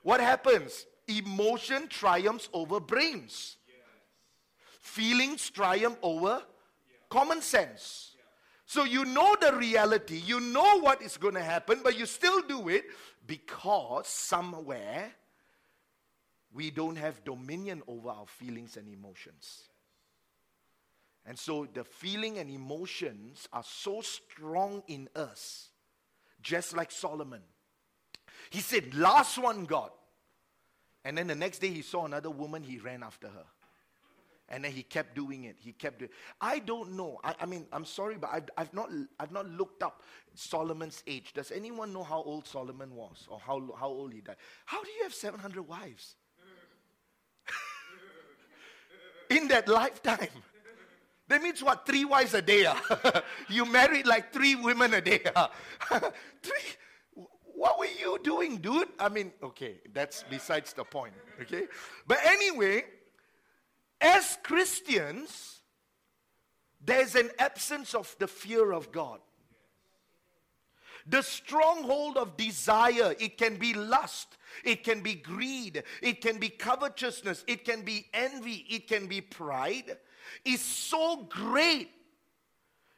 What 0.02 0.20
happens? 0.20 0.86
Emotion 1.06 1.86
triumphs 1.86 2.48
over 2.54 2.80
brains. 2.80 3.56
Feelings 4.80 5.50
triumph 5.50 5.98
over 6.02 6.42
common 7.10 7.42
sense. 7.42 8.16
So 8.64 8.84
you 8.84 9.04
know 9.04 9.36
the 9.38 9.52
reality, 9.52 10.16
you 10.24 10.40
know 10.40 10.80
what 10.80 11.02
is 11.02 11.18
going 11.18 11.34
to 11.34 11.42
happen, 11.42 11.80
but 11.84 11.98
you 11.98 12.06
still 12.06 12.40
do 12.40 12.70
it 12.70 12.84
because 13.26 14.06
somewhere 14.06 15.12
we 16.54 16.70
don't 16.70 16.96
have 16.96 17.22
dominion 17.22 17.82
over 17.86 18.08
our 18.08 18.26
feelings 18.26 18.78
and 18.78 18.88
emotions. 18.88 19.64
And 21.24 21.38
so 21.38 21.68
the 21.72 21.84
feeling 21.84 22.38
and 22.38 22.50
emotions 22.50 23.48
are 23.52 23.62
so 23.64 24.00
strong 24.00 24.82
in 24.88 25.08
us, 25.14 25.68
just 26.42 26.76
like 26.76 26.90
Solomon. 26.90 27.42
He 28.50 28.60
said, 28.60 28.94
Last 28.94 29.38
one, 29.38 29.64
God. 29.64 29.90
And 31.04 31.16
then 31.18 31.26
the 31.26 31.34
next 31.34 31.58
day 31.58 31.68
he 31.68 31.82
saw 31.82 32.04
another 32.04 32.30
woman, 32.30 32.62
he 32.62 32.78
ran 32.78 33.02
after 33.02 33.28
her. 33.28 33.44
And 34.48 34.64
then 34.64 34.72
he 34.72 34.82
kept 34.82 35.14
doing 35.14 35.44
it. 35.44 35.56
He 35.58 35.72
kept 35.72 36.00
doing 36.00 36.10
it. 36.10 36.16
I 36.40 36.58
don't 36.58 36.92
know. 36.92 37.18
I, 37.24 37.34
I 37.40 37.46
mean, 37.46 37.66
I'm 37.72 37.86
sorry, 37.86 38.18
but 38.18 38.30
I've, 38.32 38.50
I've, 38.58 38.74
not, 38.74 38.90
I've 39.18 39.32
not 39.32 39.48
looked 39.48 39.82
up 39.82 40.02
Solomon's 40.34 41.02
age. 41.06 41.32
Does 41.32 41.50
anyone 41.50 41.92
know 41.92 42.02
how 42.02 42.22
old 42.22 42.46
Solomon 42.46 42.94
was 42.94 43.26
or 43.30 43.40
how, 43.40 43.62
how 43.78 43.88
old 43.88 44.12
he 44.12 44.20
died? 44.20 44.36
How 44.66 44.82
do 44.82 44.90
you 44.90 45.04
have 45.04 45.14
700 45.14 45.62
wives? 45.62 46.16
In 49.30 49.48
that 49.48 49.68
lifetime. 49.68 50.28
That 51.28 51.42
means 51.42 51.62
what? 51.62 51.86
Three 51.86 52.04
wives 52.04 52.34
a 52.34 52.42
day. 52.42 52.66
Uh? 52.66 53.20
you 53.48 53.64
married 53.64 54.06
like 54.06 54.32
three 54.32 54.54
women 54.54 54.94
a 54.94 55.00
day. 55.00 55.22
Uh? 55.34 55.48
three. 56.42 57.24
What 57.54 57.78
were 57.78 57.86
you 57.86 58.18
doing, 58.22 58.56
dude? 58.56 58.88
I 58.98 59.08
mean, 59.08 59.32
okay, 59.42 59.76
that's 59.92 60.24
besides 60.28 60.72
the 60.72 60.84
point. 60.84 61.14
Okay? 61.40 61.68
But 62.06 62.18
anyway, 62.24 62.84
as 64.00 64.36
Christians, 64.42 65.60
there's 66.84 67.14
an 67.14 67.30
absence 67.38 67.94
of 67.94 68.14
the 68.18 68.26
fear 68.26 68.72
of 68.72 68.90
God. 68.90 69.20
The 71.06 71.22
stronghold 71.22 72.16
of 72.16 72.36
desire, 72.36 73.14
it 73.18 73.38
can 73.38 73.56
be 73.56 73.74
lust, 73.74 74.36
it 74.64 74.84
can 74.84 75.00
be 75.00 75.14
greed, 75.14 75.82
it 76.00 76.20
can 76.20 76.38
be 76.38 76.48
covetousness, 76.48 77.44
it 77.46 77.64
can 77.64 77.82
be 77.82 78.06
envy, 78.12 78.66
it 78.68 78.86
can 78.86 79.06
be 79.06 79.20
pride 79.20 79.98
is 80.44 80.60
so 80.60 81.26
great 81.28 81.90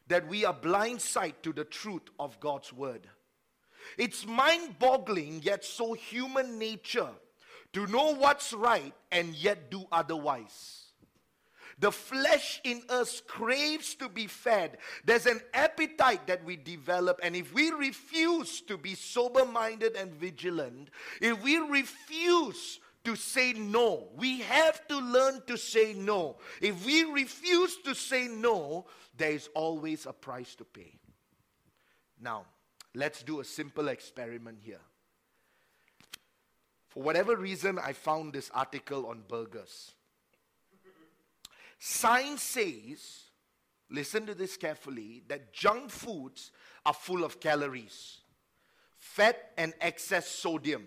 that 0.09 0.29
we 0.29 0.45
are 0.45 0.55
blindsided 0.55 1.43
to 1.43 1.53
the 1.53 1.65
truth 1.65 2.03
of 2.19 2.39
God's 2.41 2.73
word. 2.73 3.09
It's 3.99 4.27
mind 4.27 4.79
boggling, 4.79 5.41
yet 5.43 5.65
so 5.65 5.93
human 5.93 6.59
nature 6.59 7.11
to 7.73 7.87
know 7.87 8.15
what's 8.15 8.53
right 8.53 8.95
and 9.11 9.35
yet 9.35 9.71
do 9.71 9.85
otherwise. 9.91 10.81
The 11.79 11.91
flesh 11.91 12.61
in 12.63 12.83
us 12.89 13.21
craves 13.27 13.95
to 13.97 14.09
be 14.09 14.29
fed. 14.29 14.79
There's 15.05 15.27
an 15.27 15.41
appetite 15.53 16.27
that 16.29 16.45
we 16.45 16.57
develop, 16.57 17.19
and 17.23 17.35
if 17.35 17.53
we 17.53 17.71
refuse 17.73 18.61
to 18.63 18.79
be 18.79 18.95
sober 18.95 19.45
minded 19.45 19.97
and 19.97 20.15
vigilant, 20.15 20.91
if 21.21 21.43
we 21.43 21.57
refuse 21.59 22.79
to 23.05 23.17
say 23.17 23.53
no. 23.53 24.09
We 24.17 24.41
have 24.41 24.87
to 24.89 24.99
learn 24.99 25.43
to 25.47 25.57
say 25.57 25.95
no. 25.95 26.37
If 26.61 26.85
we 26.85 27.05
refuse 27.05 27.77
to 27.85 27.95
say 27.95 28.29
no, 28.29 28.87
there 29.17 29.31
is 29.31 29.49
always 29.55 30.07
a 30.07 30.13
price 30.13 30.55
to 30.57 30.65
pay. 30.65 30.99
Now, 32.21 32.47
let's 32.95 33.23
do 33.23 33.41
a 33.41 33.45
simple 33.45 33.89
experiment 33.89 34.59
here. 34.63 34.81
For 36.89 37.03
whatever 37.03 37.37
reason, 37.37 37.79
I 37.79 37.93
found 37.93 38.33
this 38.33 38.51
article 38.55 39.07
on 39.07 39.25
burgers. 39.29 39.95
Science 41.79 42.43
says, 42.43 43.25
listen 43.91 44.27
to 44.27 44.35
this 44.35 44.57
carefully, 44.57 45.23
that 45.29 45.53
junk 45.53 45.91
foods 45.91 46.53
are 46.87 46.95
full 46.95 47.25
of 47.25 47.41
calories, 47.41 48.19
fat, 48.97 49.51
and 49.59 49.75
excess 49.81 50.29
sodium. 50.29 50.87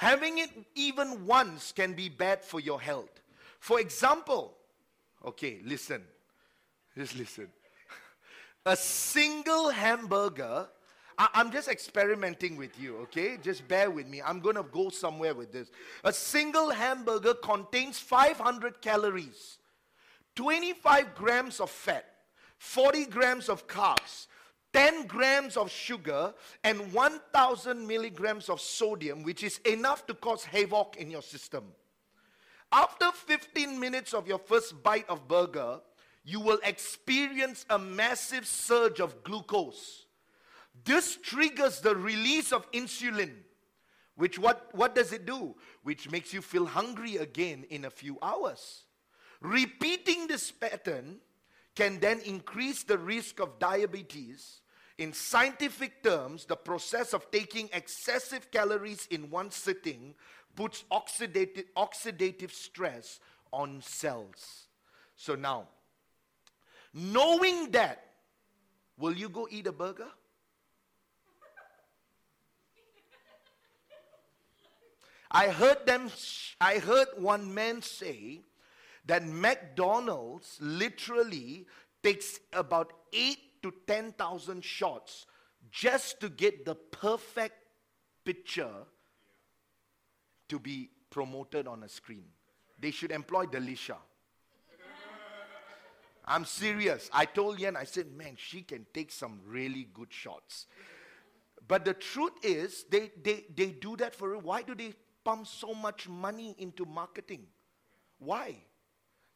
Having 0.00 0.38
it 0.38 0.50
even 0.76 1.26
once 1.26 1.72
can 1.72 1.92
be 1.92 2.08
bad 2.08 2.42
for 2.42 2.58
your 2.58 2.80
health. 2.80 3.20
For 3.58 3.80
example, 3.80 4.56
okay, 5.22 5.58
listen. 5.62 6.02
Just 6.96 7.16
listen. 7.16 7.48
A 8.64 8.78
single 8.78 9.68
hamburger, 9.68 10.66
I, 11.18 11.28
I'm 11.34 11.52
just 11.52 11.68
experimenting 11.68 12.56
with 12.56 12.80
you, 12.80 12.96
okay? 13.00 13.36
Just 13.42 13.68
bear 13.68 13.90
with 13.90 14.08
me. 14.08 14.22
I'm 14.22 14.40
to 14.40 14.62
go 14.62 14.88
somewhere 14.88 15.34
with 15.34 15.52
this. 15.52 15.70
A 16.02 16.14
single 16.14 16.70
hamburger 16.70 17.34
contains 17.34 17.98
500 17.98 18.80
calories, 18.80 19.58
25 20.34 21.14
grams 21.14 21.60
of 21.60 21.68
fat, 21.68 22.06
40 22.56 23.04
grams 23.04 23.50
of 23.50 23.66
carbs, 23.66 24.28
10 24.72 25.06
grams 25.06 25.56
of 25.56 25.70
sugar, 25.70 26.32
and 26.62 26.92
1000 26.92 27.86
milligrams 27.86 28.48
of 28.48 28.60
sodium, 28.60 29.22
which 29.22 29.42
is 29.42 29.58
enough 29.58 30.06
to 30.06 30.14
cause 30.14 30.44
havoc 30.44 30.96
in 30.96 31.10
your 31.10 31.22
system. 31.22 31.64
After 32.72 33.10
15 33.10 33.80
minutes 33.80 34.14
of 34.14 34.28
your 34.28 34.38
first 34.38 34.80
bite 34.82 35.08
of 35.08 35.26
burger, 35.26 35.80
you 36.24 36.38
will 36.40 36.60
experience 36.62 37.64
a 37.68 37.78
massive 37.78 38.46
surge 38.46 39.00
of 39.00 39.24
glucose. 39.24 40.06
This 40.84 41.16
triggers 41.16 41.80
the 41.80 41.96
release 41.96 42.52
of 42.52 42.70
insulin, 42.70 43.32
which 44.14 44.38
what, 44.38 44.68
what 44.72 44.94
does 44.94 45.12
it 45.12 45.26
do? 45.26 45.56
Which 45.82 46.10
makes 46.10 46.32
you 46.32 46.42
feel 46.42 46.66
hungry 46.66 47.16
again 47.16 47.64
in 47.70 47.86
a 47.86 47.90
few 47.90 48.18
hours. 48.22 48.84
Repeating 49.40 50.26
this 50.26 50.50
pattern 50.50 51.18
can 51.74 52.00
then 52.00 52.20
increase 52.20 52.82
the 52.82 52.98
risk 52.98 53.40
of 53.40 53.58
diabetes. 53.58 54.60
In 54.98 55.12
scientific 55.12 56.02
terms, 56.02 56.44
the 56.44 56.56
process 56.56 57.14
of 57.14 57.30
taking 57.30 57.70
excessive 57.72 58.50
calories 58.50 59.06
in 59.10 59.30
one 59.30 59.50
sitting 59.50 60.14
puts 60.54 60.84
oxidative, 60.90 61.64
oxidative 61.76 62.52
stress 62.52 63.20
on 63.52 63.80
cells. 63.80 64.66
So 65.16 65.34
now, 65.34 65.68
knowing 66.92 67.70
that, 67.70 68.04
will 68.98 69.16
you 69.16 69.28
go 69.28 69.48
eat 69.50 69.66
a 69.66 69.72
burger? 69.72 70.08
I 75.30 75.48
heard 75.48 75.86
them 75.86 76.10
I 76.60 76.78
heard 76.78 77.08
one 77.16 77.54
man 77.54 77.82
say 77.82 78.40
that 79.06 79.26
McDonald's 79.26 80.58
literally 80.60 81.66
takes 82.02 82.40
about 82.52 82.92
8 83.12 83.38
to 83.62 83.72
10,000 83.86 84.64
shots 84.64 85.26
just 85.70 86.20
to 86.20 86.28
get 86.28 86.64
the 86.64 86.74
perfect 86.74 87.54
picture 88.24 88.86
to 90.48 90.58
be 90.58 90.90
promoted 91.10 91.66
on 91.66 91.82
a 91.82 91.88
screen. 91.88 92.24
They 92.78 92.90
should 92.90 93.10
employ 93.10 93.46
Delisha. 93.46 93.96
I'm 96.24 96.44
serious. 96.44 97.10
I 97.12 97.24
told 97.24 97.58
Yan, 97.58 97.76
I 97.76 97.84
said, 97.84 98.12
man, 98.12 98.34
she 98.36 98.62
can 98.62 98.86
take 98.94 99.10
some 99.10 99.40
really 99.46 99.88
good 99.92 100.12
shots. 100.12 100.66
But 101.66 101.84
the 101.84 101.94
truth 101.94 102.32
is, 102.42 102.84
they, 102.90 103.10
they, 103.22 103.44
they 103.54 103.70
do 103.70 103.96
that 103.96 104.14
for 104.14 104.38
why 104.38 104.62
do 104.62 104.74
they 104.74 104.94
pump 105.24 105.46
so 105.46 105.74
much 105.74 106.08
money 106.08 106.54
into 106.58 106.84
marketing? 106.84 107.46
Why? 108.18 108.56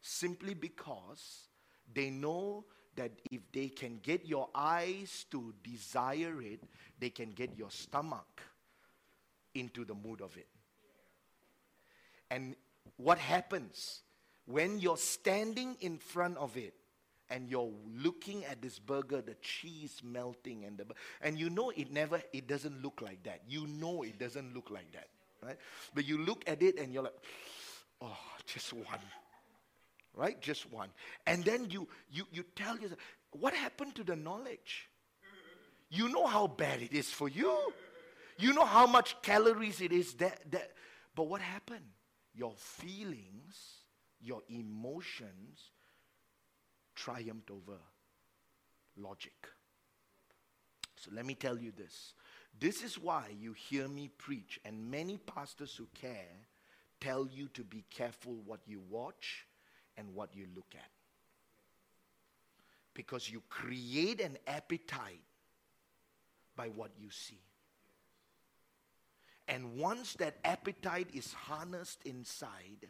Simply 0.07 0.53
because 0.53 1.47
they 1.91 2.11
know 2.11 2.63
that 2.95 3.09
if 3.31 3.41
they 3.51 3.69
can 3.69 3.99
get 4.03 4.23
your 4.23 4.49
eyes 4.53 5.25
to 5.31 5.51
desire 5.63 6.43
it, 6.43 6.61
they 6.99 7.09
can 7.09 7.31
get 7.31 7.57
your 7.57 7.71
stomach 7.71 8.43
into 9.55 9.83
the 9.83 9.95
mood 9.95 10.21
of 10.21 10.37
it. 10.37 10.45
And 12.29 12.55
what 12.97 13.17
happens 13.17 14.01
when 14.45 14.77
you're 14.77 14.95
standing 14.95 15.75
in 15.81 15.97
front 15.97 16.37
of 16.37 16.55
it 16.55 16.75
and 17.31 17.49
you're 17.49 17.71
looking 17.97 18.45
at 18.45 18.61
this 18.61 18.77
burger, 18.77 19.23
the 19.23 19.35
cheese 19.41 20.01
melting 20.03 20.65
and 20.65 20.77
the 20.77 20.85
and 21.19 21.39
you 21.39 21.49
know 21.49 21.71
it 21.71 21.91
never 21.91 22.21
it 22.31 22.47
doesn't 22.47 22.83
look 22.83 23.01
like 23.01 23.23
that. 23.23 23.41
You 23.49 23.65
know 23.65 24.03
it 24.03 24.19
doesn't 24.19 24.53
look 24.53 24.69
like 24.69 24.91
that, 24.91 25.07
right? 25.41 25.57
But 25.95 26.05
you 26.05 26.19
look 26.19 26.43
at 26.45 26.61
it 26.61 26.77
and 26.77 26.93
you're 26.93 27.01
like, 27.01 27.17
oh, 28.03 28.17
just 28.45 28.71
one. 28.71 28.99
Right? 30.15 30.41
Just 30.41 30.71
one. 30.71 30.89
And 31.27 31.43
then 31.43 31.69
you 31.69 31.87
you 32.09 32.25
you 32.31 32.43
tell 32.55 32.77
yourself, 32.77 32.99
what 33.31 33.53
happened 33.53 33.95
to 33.95 34.03
the 34.03 34.15
knowledge? 34.15 34.89
You 35.89 36.09
know 36.09 36.25
how 36.25 36.47
bad 36.47 36.81
it 36.81 36.93
is 36.93 37.09
for 37.09 37.29
you. 37.29 37.55
You 38.37 38.53
know 38.53 38.65
how 38.65 38.87
much 38.87 39.21
calories 39.21 39.81
it 39.81 39.91
is 39.91 40.15
that, 40.15 40.39
that 40.51 40.71
but 41.15 41.27
what 41.27 41.41
happened? 41.41 41.85
your 42.35 42.53
feelings, 42.57 43.79
your 44.21 44.41
emotions 44.49 45.71
triumphed 46.95 47.49
over 47.49 47.79
logic. 48.97 49.33
So 50.97 51.11
let 51.13 51.25
me 51.25 51.35
tell 51.35 51.57
you 51.57 51.71
this. 51.71 52.13
This 52.57 52.83
is 52.83 52.99
why 52.99 53.27
you 53.39 53.53
hear 53.53 53.87
me 53.87 54.09
preach, 54.17 54.59
and 54.63 54.89
many 54.89 55.17
pastors 55.17 55.75
who 55.75 55.87
care 55.99 56.47
tell 57.01 57.27
you 57.27 57.47
to 57.49 57.63
be 57.63 57.83
careful 57.89 58.37
what 58.45 58.61
you 58.65 58.81
watch 58.89 59.45
and 59.97 60.13
what 60.13 60.29
you 60.35 60.45
look 60.55 60.73
at. 60.73 60.89
Because 62.93 63.29
you 63.29 63.41
create 63.49 64.21
an 64.21 64.37
appetite 64.47 65.21
by 66.55 66.67
what 66.67 66.91
you 66.97 67.09
see. 67.11 67.41
And 69.47 69.77
once 69.77 70.13
that 70.13 70.37
appetite 70.43 71.09
is 71.13 71.31
harnessed 71.33 71.99
inside, 72.05 72.87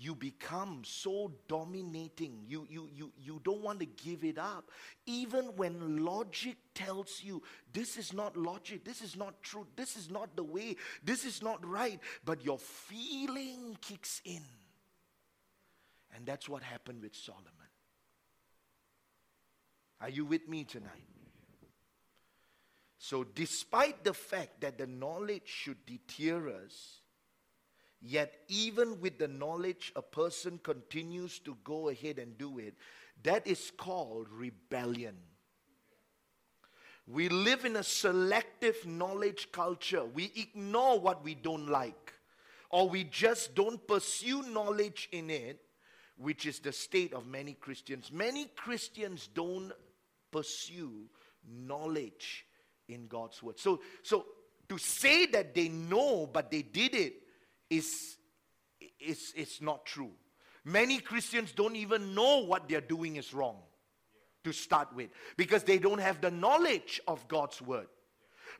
you 0.00 0.14
become 0.14 0.80
so 0.82 1.30
dominating. 1.46 2.44
You, 2.48 2.66
you, 2.70 2.88
you, 2.94 3.12
you 3.18 3.40
don't 3.44 3.60
want 3.60 3.80
to 3.80 3.86
give 3.86 4.24
it 4.24 4.38
up. 4.38 4.70
Even 5.04 5.44
when 5.56 6.04
logic 6.04 6.56
tells 6.74 7.20
you 7.22 7.42
this 7.74 7.98
is 7.98 8.14
not 8.14 8.34
logic, 8.34 8.82
this 8.82 9.02
is 9.02 9.14
not 9.14 9.42
true, 9.42 9.66
this 9.76 9.96
is 9.96 10.10
not 10.10 10.34
the 10.36 10.42
way, 10.42 10.76
this 11.04 11.26
is 11.26 11.42
not 11.42 11.64
right, 11.66 12.00
but 12.24 12.42
your 12.42 12.58
feeling 12.58 13.76
kicks 13.82 14.22
in. 14.24 14.42
And 16.14 16.26
that's 16.26 16.48
what 16.48 16.62
happened 16.62 17.02
with 17.02 17.14
Solomon. 17.14 17.46
Are 20.00 20.08
you 20.08 20.24
with 20.24 20.48
me 20.48 20.64
tonight? 20.64 21.06
So, 22.98 23.24
despite 23.24 24.04
the 24.04 24.12
fact 24.12 24.60
that 24.60 24.76
the 24.76 24.86
knowledge 24.86 25.46
should 25.46 25.86
deter 25.86 26.50
us, 26.64 27.00
yet 28.00 28.34
even 28.48 29.00
with 29.00 29.18
the 29.18 29.28
knowledge, 29.28 29.92
a 29.96 30.02
person 30.02 30.60
continues 30.62 31.38
to 31.40 31.56
go 31.64 31.88
ahead 31.88 32.18
and 32.18 32.36
do 32.36 32.58
it, 32.58 32.74
that 33.22 33.46
is 33.46 33.72
called 33.76 34.28
rebellion. 34.30 35.16
We 37.06 37.28
live 37.28 37.64
in 37.64 37.76
a 37.76 37.82
selective 37.82 38.86
knowledge 38.86 39.50
culture. 39.50 40.04
We 40.04 40.30
ignore 40.36 41.00
what 41.00 41.24
we 41.24 41.34
don't 41.34 41.68
like, 41.68 42.12
or 42.70 42.88
we 42.88 43.04
just 43.04 43.54
don't 43.54 43.84
pursue 43.86 44.42
knowledge 44.42 45.08
in 45.10 45.30
it, 45.30 45.60
which 46.20 46.44
is 46.44 46.58
the 46.58 46.72
state 46.72 47.14
of 47.14 47.26
many 47.26 47.54
Christians. 47.54 48.12
Many 48.12 48.46
Christians 48.54 49.28
don't 49.32 49.72
pursue 50.30 51.06
knowledge 51.48 52.44
in 52.88 53.06
God's 53.06 53.42
word. 53.42 53.58
So, 53.58 53.80
so 54.02 54.26
to 54.68 54.76
say 54.76 55.26
that 55.26 55.54
they 55.54 55.68
know 55.68 56.28
but 56.30 56.50
they 56.50 56.62
did 56.62 56.94
it 56.94 57.14
is, 57.70 58.18
is, 59.00 59.32
is 59.34 59.62
not 59.62 59.86
true. 59.86 60.10
Many 60.62 60.98
Christians 60.98 61.52
don't 61.52 61.76
even 61.76 62.14
know 62.14 62.44
what 62.44 62.68
they're 62.68 62.82
doing 62.82 63.16
is 63.16 63.32
wrong 63.32 63.56
to 64.44 64.52
start 64.52 64.88
with 64.94 65.08
because 65.38 65.64
they 65.64 65.78
don't 65.78 66.00
have 66.00 66.20
the 66.20 66.30
knowledge 66.30 67.00
of 67.08 67.26
God's 67.28 67.62
word. 67.62 67.86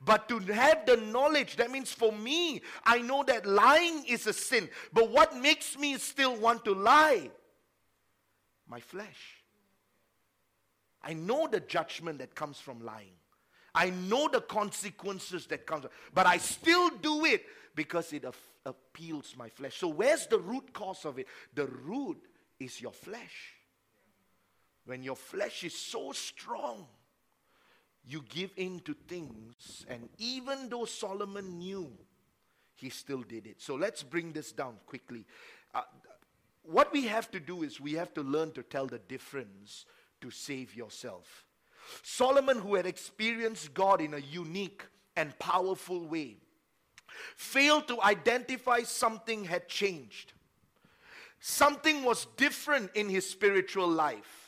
But 0.02 0.30
to 0.30 0.38
have 0.38 0.86
the 0.86 0.96
knowledge, 0.96 1.56
that 1.56 1.70
means 1.70 1.92
for 1.92 2.10
me, 2.10 2.62
I 2.86 3.02
know 3.02 3.22
that 3.24 3.44
lying 3.44 4.04
is 4.08 4.26
a 4.26 4.32
sin. 4.32 4.70
But 4.94 5.10
what 5.10 5.36
makes 5.36 5.76
me 5.78 5.98
still 5.98 6.36
want 6.36 6.64
to 6.64 6.74
lie? 6.74 7.30
My 8.70 8.80
flesh. 8.80 9.42
I 11.02 11.12
know 11.12 11.48
the 11.48 11.60
judgment 11.60 12.20
that 12.20 12.34
comes 12.34 12.60
from 12.60 12.84
lying. 12.84 13.16
I 13.74 13.90
know 13.90 14.28
the 14.28 14.40
consequences 14.40 15.46
that 15.46 15.66
comes, 15.66 15.86
but 16.14 16.26
I 16.26 16.38
still 16.38 16.90
do 16.90 17.24
it 17.24 17.44
because 17.74 18.12
it 18.12 18.24
appeals 18.64 19.34
my 19.36 19.48
flesh. 19.48 19.76
So 19.78 19.88
where's 19.88 20.26
the 20.26 20.38
root 20.38 20.72
cause 20.72 21.04
of 21.04 21.18
it? 21.18 21.26
The 21.54 21.66
root 21.66 22.18
is 22.58 22.80
your 22.80 22.92
flesh. 22.92 23.54
When 24.84 25.02
your 25.02 25.16
flesh 25.16 25.64
is 25.64 25.74
so 25.74 26.12
strong, 26.12 26.86
you 28.04 28.24
give 28.28 28.50
in 28.56 28.80
to 28.80 28.94
things, 29.08 29.84
and 29.88 30.08
even 30.18 30.68
though 30.68 30.84
Solomon 30.84 31.58
knew, 31.58 31.92
he 32.74 32.88
still 32.88 33.22
did 33.22 33.46
it. 33.46 33.60
So 33.60 33.74
let's 33.74 34.02
bring 34.02 34.32
this 34.32 34.52
down 34.52 34.76
quickly. 34.86 35.26
Uh, 35.74 35.82
what 36.62 36.92
we 36.92 37.06
have 37.06 37.30
to 37.32 37.40
do 37.40 37.62
is 37.62 37.80
we 37.80 37.94
have 37.94 38.12
to 38.14 38.22
learn 38.22 38.52
to 38.52 38.62
tell 38.62 38.86
the 38.86 38.98
difference 38.98 39.86
to 40.20 40.30
save 40.30 40.74
yourself. 40.74 41.44
Solomon, 42.02 42.58
who 42.58 42.74
had 42.74 42.86
experienced 42.86 43.74
God 43.74 44.00
in 44.00 44.14
a 44.14 44.18
unique 44.18 44.84
and 45.16 45.36
powerful 45.38 46.06
way, 46.06 46.36
failed 47.36 47.88
to 47.88 48.00
identify 48.02 48.82
something 48.82 49.44
had 49.44 49.68
changed. 49.68 50.32
Something 51.40 52.04
was 52.04 52.26
different 52.36 52.90
in 52.94 53.08
his 53.08 53.28
spiritual 53.28 53.88
life. 53.88 54.40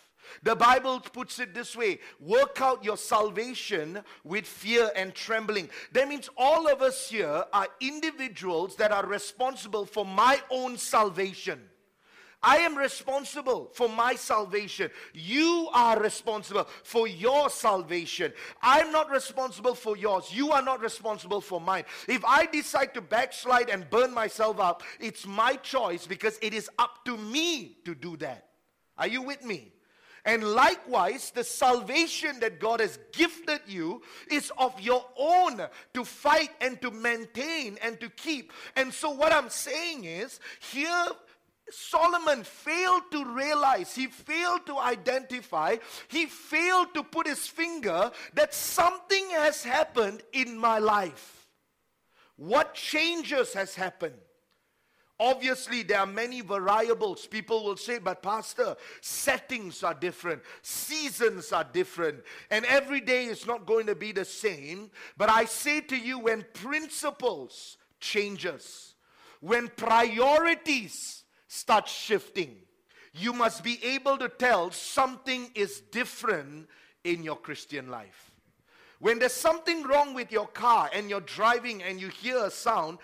The 0.43 0.55
Bible 0.55 1.01
puts 1.01 1.39
it 1.41 1.53
this 1.53 1.77
way 1.77 1.99
work 2.21 2.61
out 2.61 2.85
your 2.85 2.97
salvation 2.97 4.03
with 4.25 4.47
fear 4.47 4.91
and 4.95 5.15
trembling. 5.15 5.69
That 5.93 6.09
means 6.09 6.29
all 6.37 6.69
of 6.69 6.81
us 6.81 7.11
here 7.11 7.45
are 7.53 7.69
individuals 7.81 8.77
that 8.77 8.93
are 8.93 9.05
responsible 9.05 9.85
for 9.85 10.05
my 10.05 10.41
own 10.51 10.77
salvation. 10.77 11.61
I 12.43 12.59
am 12.59 12.77
responsible 12.77 13.71
for 13.73 13.89
my 13.89 14.15
salvation. 14.15 14.91
You 15.13 15.69
are 15.73 16.01
responsible 16.01 16.67
for 16.83 17.07
your 17.07 17.51
salvation. 17.51 18.33
I'm 18.61 18.91
not 18.91 19.11
responsible 19.11 19.75
for 19.75 19.97
yours. 19.97 20.31
You 20.33 20.51
are 20.51 20.63
not 20.63 20.81
responsible 20.81 21.41
for 21.41 21.61
mine. 21.61 21.85
If 22.09 22.25
I 22.25 22.47
decide 22.47 22.95
to 22.95 23.01
backslide 23.01 23.69
and 23.69 23.89
burn 23.89 24.13
myself 24.13 24.59
up, 24.59 24.83
it's 24.99 25.27
my 25.27 25.55
choice 25.57 26.07
because 26.07 26.39
it 26.43 26.53
is 26.53 26.69
up 26.79 27.05
to 27.05 27.17
me 27.17 27.79
to 27.85 27.95
do 27.95 28.17
that. 28.19 28.49
Are 28.99 29.09
you 29.09 29.23
with 29.23 29.45
me? 29.45 29.73
And 30.25 30.45
likewise, 30.45 31.33
the 31.33 31.43
salvation 31.43 32.39
that 32.41 32.61
God 32.61 32.79
has 32.79 32.99
gifted 33.13 33.61
you 33.67 34.03
is 34.31 34.53
of 34.57 34.81
your 34.81 35.05
own 35.17 35.61
to 35.95 36.05
fight 36.05 36.51
and 36.61 36.81
to 36.81 36.93
maintain 36.93 37.77
and 37.83 37.99
to 37.99 38.09
keep. 38.09 38.53
And 38.77 38.95
so, 38.95 39.11
what 39.11 39.33
I'm 39.33 39.51
saying 39.51 40.05
is, 40.05 40.39
here 40.61 41.07
Solomon 41.73 42.45
failed 42.45 43.03
to 43.13 43.25
realize, 43.25 43.95
he 43.95 44.07
failed 44.07 44.67
to 44.67 44.79
identify, 44.79 45.77
he 46.09 46.27
failed 46.27 46.95
to 46.95 47.03
put 47.03 47.27
his 47.27 47.47
finger 47.47 48.11
that 48.35 48.55
something 48.55 49.31
has 49.31 49.63
happened 49.63 50.23
in 50.33 50.59
my 50.59 50.79
life. 50.79 51.47
What 52.37 52.75
changes 52.75 53.53
has 53.55 53.75
happened? 53.75 54.17
Obviously, 55.21 55.85
there 55.85 56.01
are 56.01 56.07
many 56.07 56.41
variables. 56.41 57.27
People 57.27 57.65
will 57.65 57.77
say, 57.77 57.99
but 57.99 58.23
Pastor, 58.23 58.75
settings 59.01 59.85
are 59.85 59.95
different, 59.95 60.43
seasons 60.63 61.53
are 61.53 61.63
different, 61.63 62.25
and 62.51 62.65
every 62.65 63.01
day 63.01 63.27
is 63.27 63.47
not 63.47 63.65
going 63.65 63.87
to 63.87 63.95
be 63.95 64.11
the 64.11 64.25
same. 64.25 64.91
But 65.17 65.31
I 65.31 65.45
say 65.45 65.81
to 65.83 65.97
you, 65.97 66.19
when 66.19 66.45
principles 66.53 67.77
changes, 68.01 68.95
when 69.41 69.69
priorities 69.69 71.22
start 71.53 71.87
shifting. 71.87 72.57
You 73.13 73.35
must 73.35 73.63
be 73.63 73.79
able 73.85 74.17
to 74.17 74.31
tell 74.31 74.71
something 74.71 75.51
is 75.55 75.83
different 75.93 76.67
in 77.05 77.23
your 77.23 77.37
Christian 77.37 77.91
life. 77.91 78.33
When 79.01 79.19
there's 79.19 79.35
something 79.35 79.83
wrong 79.83 80.15
with 80.15 80.33
your 80.33 80.47
car 80.47 80.89
and 80.95 81.11
you're 81.11 81.21
driving 81.21 81.83
and 81.83 82.01
you 82.01 82.09
hear 82.09 82.39
a 82.47 82.51
sound, 82.51 82.99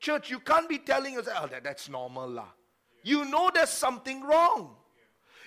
church, 0.00 0.30
you 0.30 0.38
can't 0.40 0.68
be 0.68 0.78
telling 0.78 1.14
yourself, 1.14 1.38
oh, 1.44 1.46
that, 1.46 1.64
that's 1.64 1.88
normal. 1.88 2.28
La. 2.28 2.44
You 3.04 3.24
know 3.24 3.50
there's 3.54 3.70
something 3.70 4.22
wrong. 4.22 4.76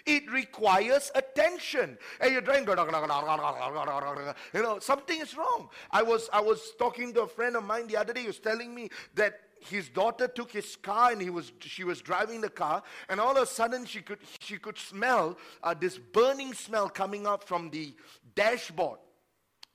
It 0.08 0.32
requires 0.32 1.12
attention. 1.14 1.98
And 2.20 2.32
you're 2.32 2.42
driving, 2.42 2.68
you 2.68 4.62
know, 4.64 4.80
something 4.80 5.22
is 5.22 5.38
wrong. 5.38 5.70
I 5.92 6.02
was, 6.02 6.28
I 6.34 6.42
was 6.42 6.74
talking 6.80 7.14
to 7.14 7.22
a 7.22 7.28
friend 7.28 7.56
of 7.56 7.64
mine 7.64 7.86
the 7.86 7.98
other 7.98 8.14
day, 8.14 8.22
he 8.22 8.28
was 8.28 8.40
telling 8.40 8.74
me 8.74 8.90
that 9.14 9.40
his 9.68 9.90
daughter 9.90 10.28
took 10.28 10.52
his 10.52 10.76
car 10.76 11.12
and 11.12 11.22
he 11.22 11.30
was, 11.30 11.52
she 11.60 11.84
was 11.84 12.02
driving 12.02 12.42
the 12.42 12.50
car 12.50 12.84
and 13.10 13.20
all 13.20 13.36
of 13.36 13.44
a 13.44 13.46
sudden 13.46 13.86
she 13.86 14.02
could, 14.02 14.20
she 14.40 14.58
could 14.58 14.78
smell 14.78 15.38
uh, 15.64 15.74
this 15.74 15.98
burning 15.98 16.54
smell 16.54 16.90
coming 16.90 17.26
up 17.28 17.44
from 17.44 17.70
the 17.70 17.94
dashboard. 18.36 19.00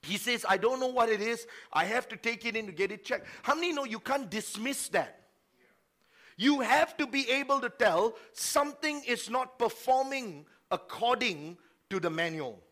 He 0.03 0.17
says, 0.17 0.45
I 0.47 0.57
don't 0.57 0.79
know 0.79 0.87
what 0.87 1.09
it 1.09 1.21
is. 1.21 1.45
I 1.71 1.85
have 1.85 2.07
to 2.09 2.17
take 2.17 2.45
it 2.45 2.55
in 2.55 2.65
to 2.65 2.71
get 2.71 2.91
it 2.91 3.05
checked. 3.05 3.27
How 3.43 3.53
many 3.53 3.71
know 3.71 3.85
you 3.85 3.99
can't 3.99 4.29
dismiss 4.29 4.89
that? 4.89 5.17
You 6.37 6.61
have 6.61 6.97
to 6.97 7.05
be 7.05 7.29
able 7.29 7.59
to 7.59 7.69
tell 7.69 8.15
something 8.33 9.03
is 9.07 9.29
not 9.29 9.59
performing 9.59 10.45
according 10.71 11.57
to 11.91 11.99
the 11.99 12.09
manual. 12.09 12.63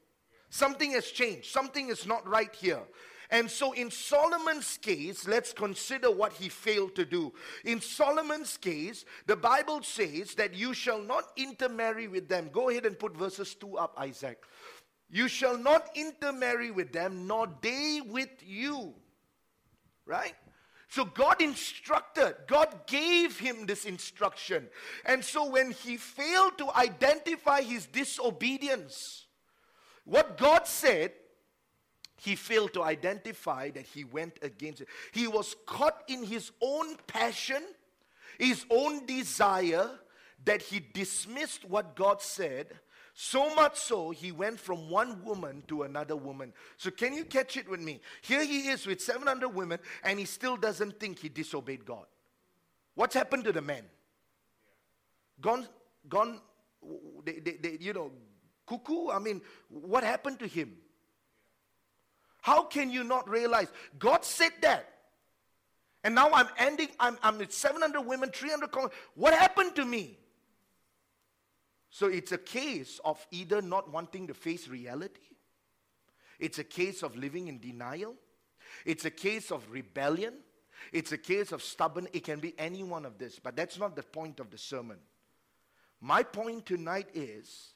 Something 0.50 0.92
has 0.94 1.06
changed. 1.06 1.52
Something 1.52 1.90
is 1.90 2.08
not 2.08 2.28
right 2.28 2.54
here. 2.56 2.82
And 3.32 3.50
so, 3.50 3.74
in 3.74 3.92
Solomon's 3.92 4.78
case, 4.78 5.28
let's 5.28 5.54
consider 5.54 6.10
what 6.10 6.34
he 6.34 6.50
failed 6.50 6.96
to 6.96 7.06
do. 7.06 7.32
In 7.64 7.80
Solomon's 7.80 8.58
case, 8.58 9.06
the 9.28 9.36
Bible 9.36 9.84
says 9.84 10.34
that 10.36 10.56
you 10.56 10.74
shall 10.74 11.00
not 11.00 11.32
intermarry 11.38 12.08
with 12.08 12.28
them. 12.28 12.50
Go 12.52 12.70
ahead 12.70 12.88
and 12.88 12.98
put 12.98 13.16
verses 13.16 13.54
2 13.54 13.78
up, 13.78 13.94
Isaac. 14.00 14.44
You 15.12 15.28
shall 15.28 15.58
not 15.58 15.90
intermarry 15.96 16.72
with 16.72 16.92
them, 16.92 17.28
nor 17.28 17.48
they 17.62 18.02
with 18.04 18.32
you. 18.44 18.96
Right? 20.06 20.34
So 20.88 21.06
God 21.06 21.40
instructed, 21.40 22.36
God 22.48 22.88
gave 22.88 23.38
him 23.38 23.68
this 23.68 23.86
instruction. 23.86 24.68
And 25.06 25.24
so 25.24 25.48
when 25.48 25.70
he 25.70 25.98
failed 25.98 26.58
to 26.58 26.76
identify 26.76 27.62
his 27.62 27.86
disobedience, 27.86 29.28
what 30.04 30.40
God 30.40 30.66
said 30.66 31.12
he 32.20 32.36
failed 32.36 32.74
to 32.74 32.84
identify 32.84 33.70
that 33.72 33.86
he 33.86 34.04
went 34.04 34.40
against 34.42 34.82
it. 34.82 34.88
He 35.12 35.28
was 35.28 35.56
caught 35.66 36.04
in 36.08 36.24
his 36.24 36.52
own 36.62 36.98
passion, 37.08 37.64
his 38.38 38.66
own 38.70 39.06
desire, 39.06 39.90
that 40.46 40.62
he 40.62 40.80
dismissed 40.94 41.66
what 41.66 41.96
God 41.96 42.22
said. 42.22 42.68
So 43.14 43.54
much 43.54 43.78
so, 43.78 44.12
he 44.12 44.32
went 44.32 44.60
from 44.60 44.90
one 44.90 45.24
woman 45.26 45.64
to 45.68 45.84
another 45.84 46.16
woman. 46.16 46.54
So, 46.78 46.90
can 46.90 47.14
you 47.14 47.26
catch 47.26 47.58
it 47.58 47.70
with 47.70 47.82
me? 47.82 48.00
Here 48.22 48.44
he 48.46 48.70
is 48.70 48.86
with 48.86 49.02
700 49.02 49.50
women, 49.50 49.80
and 50.04 50.18
he 50.18 50.26
still 50.26 50.56
doesn't 50.56 51.00
think 51.00 51.20
he 51.20 51.28
disobeyed 51.28 51.86
God. 51.86 52.06
What's 52.96 53.16
happened 53.16 53.44
to 53.46 53.52
the 53.52 53.62
man? 53.62 53.84
Gone, 55.42 55.68
gone, 56.08 56.40
they, 57.26 57.40
they, 57.40 57.58
they, 57.62 57.78
you 57.80 57.94
know, 57.94 58.12
cuckoo? 58.66 59.10
I 59.10 59.20
mean, 59.20 59.42
what 59.70 60.04
happened 60.04 60.40
to 60.40 60.48
him? 60.48 60.78
How 62.42 62.64
can 62.64 62.90
you 62.90 63.04
not 63.04 63.30
realize? 63.30 63.68
God 63.98 64.24
said 64.24 64.52
that. 64.62 64.88
And 66.04 66.16
now 66.16 66.30
I'm 66.32 66.48
ending, 66.58 66.88
I'm, 67.00 67.18
I'm 67.22 67.38
with 67.38 67.52
700 67.52 68.02
women, 68.02 68.30
300 68.30 68.70
What 69.16 69.34
happened 69.34 69.76
to 69.76 69.86
me? 69.86 70.18
So 71.90 72.08
it's 72.08 72.32
a 72.32 72.38
case 72.38 73.00
of 73.04 73.26
either 73.32 73.62
not 73.62 73.92
wanting 73.92 74.28
to 74.28 74.34
face 74.34 74.68
reality, 74.68 75.22
it's 76.40 76.60
a 76.60 76.64
case 76.64 77.04
of 77.04 77.18
living 77.18 77.48
in 77.48 77.60
denial, 77.60 78.16
it's 78.86 79.04
a 79.06 79.12
case 79.12 79.52
of 79.52 79.70
rebellion, 79.70 80.36
it's 80.94 81.12
a 81.12 81.18
case 81.18 81.52
of 81.52 81.62
stubborn. 81.62 82.08
It 82.14 82.24
can 82.24 82.40
be 82.40 82.54
any 82.58 82.84
one 82.84 83.06
of 83.06 83.18
this, 83.18 83.40
but 83.40 83.56
that's 83.56 83.78
not 83.78 83.96
the 83.96 84.04
point 84.04 84.40
of 84.40 84.50
the 84.50 84.58
sermon. 84.58 84.98
My 86.00 86.24
point 86.24 86.66
tonight 86.66 87.10
is 87.14 87.74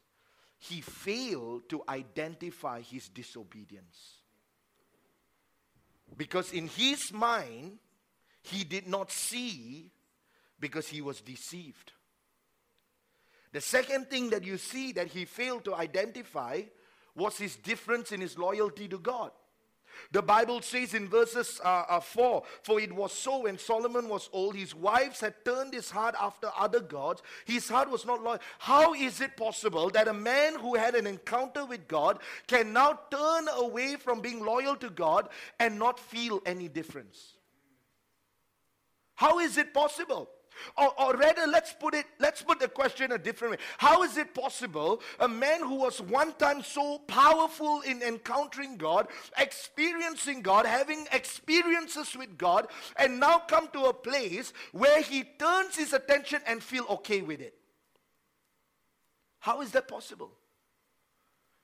he 0.58 0.80
failed 0.80 1.68
to 1.70 1.84
identify 1.90 2.82
his 2.82 3.10
disobedience. 3.10 4.23
Because 6.18 6.52
in 6.52 6.68
his 6.68 7.12
mind, 7.12 7.80
he 8.42 8.64
did 8.64 8.88
not 8.88 9.12
see 9.12 9.92
because 10.60 10.88
he 10.88 11.02
was 11.02 11.22
deceived. 11.22 11.92
The 13.52 13.62
second 13.62 14.10
thing 14.10 14.32
that 14.32 14.44
you 14.44 14.58
see 14.58 14.92
that 14.94 15.08
he 15.08 15.26
failed 15.26 15.66
to 15.66 15.76
identify 15.76 16.64
was 17.16 17.38
his 17.38 17.56
difference 17.56 18.12
in 18.12 18.22
his 18.22 18.38
loyalty 18.38 18.88
to 18.88 18.98
God. 18.98 19.32
The 20.12 20.22
Bible 20.22 20.62
says 20.62 20.94
in 20.94 21.08
verses 21.08 21.60
uh, 21.64 21.86
uh, 21.88 22.00
4 22.00 22.44
For 22.62 22.80
it 22.80 22.94
was 22.94 23.14
so 23.14 23.40
when 23.40 23.58
Solomon 23.58 24.10
was 24.10 24.30
old, 24.32 24.56
his 24.56 24.76
wives 24.76 25.20
had 25.20 25.44
turned 25.46 25.74
his 25.74 25.90
heart 25.90 26.16
after 26.20 26.50
other 26.58 26.80
gods. 26.80 27.22
His 27.46 27.68
heart 27.68 27.90
was 27.90 28.06
not 28.06 28.24
loyal. 28.24 28.40
How 28.60 28.94
is 28.94 29.22
it 29.22 29.38
possible 29.38 29.90
that 29.92 30.08
a 30.08 30.14
man 30.14 30.56
who 30.60 30.76
had 30.76 30.96
an 30.96 31.08
encounter 31.08 31.66
with 31.66 31.88
God 31.88 32.20
can 32.48 32.74
now 32.74 33.00
turn 33.10 33.48
away 33.56 33.96
from 33.96 34.22
being 34.22 34.44
loyal 34.44 34.76
to 34.78 34.90
God 34.90 35.30
and 35.60 35.80
not 35.80 36.00
feel 36.00 36.42
any 36.46 36.68
difference? 36.68 37.34
How 39.16 39.40
is 39.40 39.58
it 39.58 39.74
possible? 39.74 40.30
Or, 40.78 41.00
or, 41.00 41.16
rather, 41.16 41.48
let's 41.48 41.74
put 41.74 41.94
it, 41.94 42.06
let's 42.20 42.42
put 42.42 42.60
the 42.60 42.68
question 42.68 43.12
a 43.12 43.18
different 43.18 43.54
way. 43.54 43.58
How 43.78 44.04
is 44.04 44.18
it 44.18 44.34
possible 44.34 45.02
a 45.20 45.28
man 45.28 45.60
who 45.62 45.76
was 45.76 46.02
one 46.02 46.34
time 46.34 46.64
so 46.64 47.00
powerful 47.00 47.82
in 47.82 48.02
encountering 48.02 48.78
God, 48.78 49.08
experiencing 49.38 50.42
God, 50.42 50.66
having 50.66 51.08
experiences 51.12 52.16
with 52.18 52.38
God, 52.38 52.68
and 52.98 53.20
now 53.20 53.40
come 53.40 53.68
to 53.74 53.86
a 53.86 53.94
place 53.94 54.54
where 54.72 55.02
he 55.02 55.24
turns 55.38 55.76
his 55.76 55.94
attention 55.94 56.42
and 56.48 56.62
feel 56.64 56.86
okay 56.90 57.22
with 57.22 57.42
it? 57.42 57.56
How 59.40 59.62
is 59.62 59.72
that 59.72 59.88
possible? 59.88 60.32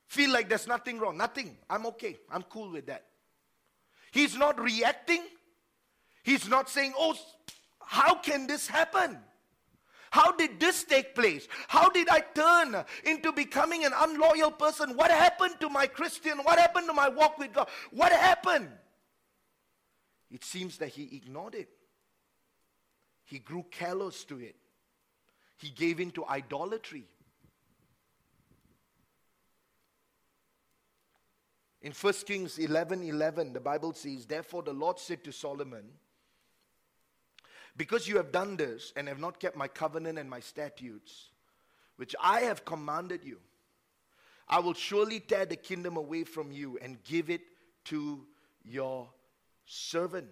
Feel 0.06 0.32
like 0.32 0.48
there's 0.48 0.66
nothing 0.66 0.98
wrong. 0.98 1.16
Nothing. 1.16 1.56
I'm 1.70 1.86
okay. 1.86 2.18
I'm 2.30 2.42
cool 2.42 2.70
with 2.70 2.86
that. 2.86 3.04
He's 4.10 4.36
not 4.36 4.60
reacting. 4.60 5.22
He's 6.22 6.48
not 6.48 6.68
saying, 6.68 6.92
oh, 6.98 7.16
how 7.90 8.14
can 8.14 8.46
this 8.46 8.68
happen? 8.68 9.18
How 10.12 10.30
did 10.30 10.60
this 10.60 10.84
take 10.84 11.12
place? 11.12 11.48
How 11.66 11.90
did 11.90 12.08
I 12.08 12.20
turn 12.20 12.84
into 13.02 13.32
becoming 13.32 13.84
an 13.84 13.90
unloyal 13.96 14.52
person? 14.52 14.96
What 14.96 15.10
happened 15.10 15.56
to 15.58 15.68
my 15.68 15.88
Christian? 15.88 16.38
What 16.38 16.60
happened 16.60 16.86
to 16.86 16.92
my 16.92 17.08
walk 17.08 17.36
with 17.36 17.52
God? 17.52 17.68
What 17.90 18.12
happened? 18.12 18.68
It 20.30 20.44
seems 20.44 20.78
that 20.78 20.90
he 20.90 21.16
ignored 21.16 21.56
it. 21.56 21.68
He 23.24 23.40
grew 23.40 23.64
callous 23.72 24.22
to 24.26 24.38
it. 24.38 24.54
He 25.58 25.70
gave 25.70 25.98
in 25.98 26.12
to 26.12 26.24
idolatry. 26.26 27.08
In 31.82 31.90
1 31.90 32.12
Kings 32.24 32.56
11 32.56 33.02
11, 33.02 33.52
the 33.52 33.58
Bible 33.58 33.94
says, 33.94 34.26
Therefore 34.26 34.62
the 34.62 34.72
Lord 34.72 35.00
said 35.00 35.24
to 35.24 35.32
Solomon, 35.32 35.86
Because 37.80 38.06
you 38.06 38.18
have 38.18 38.30
done 38.30 38.58
this 38.58 38.92
and 38.94 39.08
have 39.08 39.18
not 39.18 39.40
kept 39.40 39.56
my 39.56 39.66
covenant 39.66 40.18
and 40.18 40.28
my 40.28 40.40
statutes, 40.40 41.30
which 41.96 42.14
I 42.22 42.40
have 42.40 42.66
commanded 42.66 43.24
you, 43.24 43.38
I 44.46 44.58
will 44.58 44.74
surely 44.74 45.18
tear 45.18 45.46
the 45.46 45.56
kingdom 45.56 45.96
away 45.96 46.24
from 46.24 46.52
you 46.52 46.78
and 46.82 47.02
give 47.04 47.30
it 47.30 47.40
to 47.86 48.26
your 48.66 49.08
servant. 49.64 50.28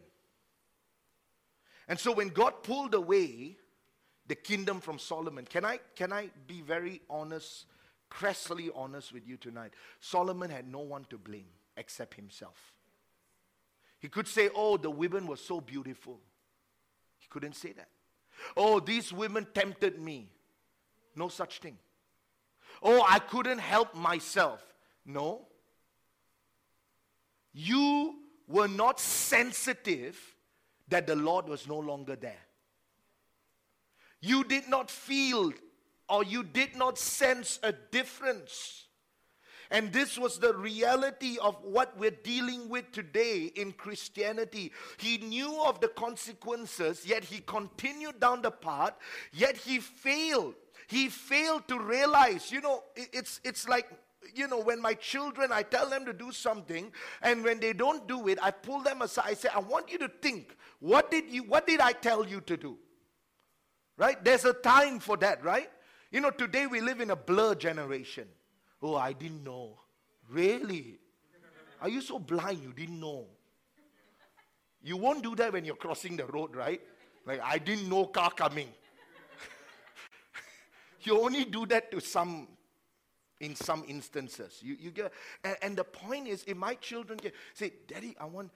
And 1.89 1.99
so 1.99 2.13
when 2.13 2.29
God 2.29 2.63
pulled 2.63 2.93
away 2.93 3.57
the 4.27 4.35
kingdom 4.35 4.83
from 4.83 4.99
Solomon, 4.99 5.47
can 5.47 5.65
I, 5.65 5.81
can 5.97 6.13
I 6.13 6.29
be 6.47 6.61
very 6.61 7.01
honest, 7.09 7.65
crassly 8.11 8.69
honest 8.75 9.11
with 9.11 9.27
you 9.27 9.39
tonight? 9.39 9.73
Solomon 10.01 10.51
had 10.51 10.71
no 10.71 10.81
one 10.81 11.07
to 11.09 11.17
blame 11.17 11.49
except 11.79 12.13
himself. 12.13 12.75
He 14.01 14.11
could 14.11 14.29
say, 14.29 14.51
Oh, 14.55 14.77
the 14.77 14.91
women 14.91 15.27
were 15.27 15.39
so 15.39 15.63
beautiful. 15.63 16.21
He 17.29 17.33
couldn't 17.33 17.57
say 17.57 17.73
that. 17.73 17.89
Oh, 18.57 18.81
these 18.81 19.13
women 19.13 19.47
tempted 19.53 20.01
me. 20.01 20.31
No 21.15 21.29
such 21.29 21.59
thing. 21.59 21.77
Oh, 22.83 23.05
I 23.07 23.19
couldn't 23.19 23.59
help 23.59 23.95
myself. 23.95 24.65
No. 25.05 25.47
You 27.53 28.15
were 28.47 28.69
not 28.69 28.99
sensitive 28.99 30.19
that 30.89 31.07
the 31.07 31.17
Lord 31.17 31.49
was 31.49 31.69
no 31.69 31.79
longer 31.79 32.17
there. 32.17 32.47
You 34.21 34.45
did 34.45 34.69
not 34.69 34.91
feel 34.91 35.53
or 36.09 36.25
you 36.25 36.43
did 36.43 36.77
not 36.77 36.99
sense 36.99 37.59
a 37.63 37.73
difference. 37.73 38.87
And 39.71 39.93
this 39.93 40.19
was 40.19 40.39
the 40.39 40.55
reality 40.55 41.37
of 41.43 41.57
what 41.63 41.97
we're 41.99 42.11
dealing 42.11 42.69
with 42.69 42.91
today 42.93 43.53
in 43.55 43.73
Christianity. 43.73 44.73
He 44.97 45.19
knew 45.19 45.63
of 45.65 45.81
the 45.81 45.89
consequences, 45.89 47.07
yet 47.07 47.25
he 47.25 47.41
continued 47.41 48.21
down 48.21 48.43
the 48.43 48.51
path, 48.51 48.95
yet 49.33 49.57
he 49.57 49.79
failed. 49.79 50.55
He 50.87 51.09
failed 51.09 51.69
to 51.69 51.79
realize, 51.79 52.51
you 52.51 52.63
know, 52.63 52.83
it's, 52.97 53.41
it's 53.45 53.69
like 53.69 53.89
you 54.35 54.49
know, 54.49 54.61
when 54.61 54.81
my 54.81 54.95
children, 54.95 55.53
I 55.53 55.63
tell 55.63 55.89
them 55.89 56.05
to 56.07 56.13
do 56.13 56.33
something, 56.33 56.93
and 57.23 57.45
when 57.45 57.61
they 57.61 57.73
don't 57.73 58.07
do 58.07 58.29
it, 58.29 58.39
I 58.43 58.51
pull 58.51 58.83
them 58.83 59.03
aside. 59.03 59.25
I 59.27 59.35
say, 59.35 59.49
I 59.55 59.61
want 59.61 59.91
you 59.91 59.99
to 59.99 60.09
think, 60.09 60.57
what 60.81 61.11
did 61.11 61.31
you, 61.31 61.45
what 61.45 61.67
did 61.67 61.81
I 61.81 61.93
tell 61.93 62.27
you 62.27 62.41
to 62.43 62.57
do? 62.57 62.79
Right? 63.97 64.23
There's 64.23 64.45
a 64.45 64.53
time 64.53 65.01
for 65.01 65.17
that, 65.19 65.45
right? 65.45 65.71
You 66.11 66.21
know, 66.21 66.31
today 66.31 66.67
we 66.67 66.81
live 66.81 67.01
in 67.01 67.11
a 67.11 67.17
blur 67.17 67.55
generation. 67.55 68.29
Oh, 68.83 68.95
I 68.97 69.13
didn't 69.13 69.45
know. 69.45 69.79
Really? 70.31 70.99
Are 71.81 71.89
you 71.89 72.01
so 72.01 72.19
blind 72.19 72.63
you 72.63 72.73
didn't 72.73 73.01
know? 73.01 73.27
You 74.83 74.97
won't 74.97 75.23
do 75.23 75.35
that 75.37 75.53
when 75.53 75.65
you're 75.65 75.77
crossing 75.77 76.17
the 76.17 76.27
road, 76.27 76.55
right? 76.55 76.81
Like, 77.27 77.41
I 77.43 77.59
didn't 77.59 77.89
know 77.89 78.07
car 78.07 78.31
coming. 78.31 78.69
you 81.03 81.21
only 81.21 81.45
do 81.45 81.67
that 81.67 81.91
to 81.91 82.01
some 82.01 82.49
in 83.41 83.55
some 83.55 83.85
instances. 83.87 84.59
You, 84.63 84.77
you 84.79 84.91
get, 84.91 85.13
and, 85.45 85.57
and 85.63 85.77
the 85.77 85.85
point 85.85 86.29
is, 86.29 86.45
if 86.47 86.57
my 86.57 86.75
children 86.75 87.19
get, 87.23 87.35
say, 87.55 87.73
Daddy, 87.87 88.17
I 88.21 88.25
want, 88.25 88.51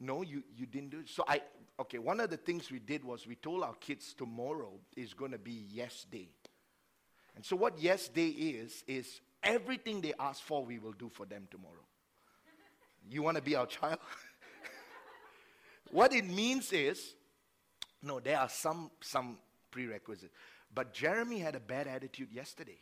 no, 0.00 0.22
you, 0.22 0.42
you 0.56 0.66
didn't 0.66 0.90
do 0.90 1.00
it. 1.00 1.08
So 1.08 1.24
I, 1.28 1.42
okay, 1.80 1.98
one 1.98 2.20
of 2.20 2.30
the 2.30 2.36
things 2.36 2.70
we 2.70 2.78
did 2.78 3.04
was 3.04 3.26
we 3.26 3.34
told 3.34 3.62
our 3.62 3.74
kids 3.74 4.14
tomorrow 4.14 4.72
is 4.96 5.12
going 5.14 5.32
to 5.32 5.38
be 5.38 5.66
yes 5.70 6.06
day. 6.10 6.28
And 7.36 7.44
so 7.44 7.56
what 7.56 7.78
yes 7.78 8.08
day 8.08 8.28
is, 8.28 8.84
is 8.86 9.20
everything 9.42 10.00
they 10.00 10.14
ask 10.18 10.42
for, 10.42 10.64
we 10.64 10.78
will 10.78 10.92
do 10.92 11.08
for 11.08 11.26
them 11.26 11.48
tomorrow. 11.50 11.84
You 13.10 13.22
want 13.22 13.36
to 13.36 13.42
be 13.42 13.56
our 13.56 13.66
child? 13.66 13.98
what 15.90 16.12
it 16.14 16.24
means 16.24 16.72
is, 16.72 17.14
no, 18.02 18.20
there 18.20 18.38
are 18.38 18.48
some, 18.48 18.90
some 19.00 19.38
prerequisites. 19.70 20.32
But 20.74 20.92
Jeremy 20.92 21.38
had 21.38 21.54
a 21.54 21.60
bad 21.60 21.86
attitude 21.86 22.28
yesterday. 22.32 22.78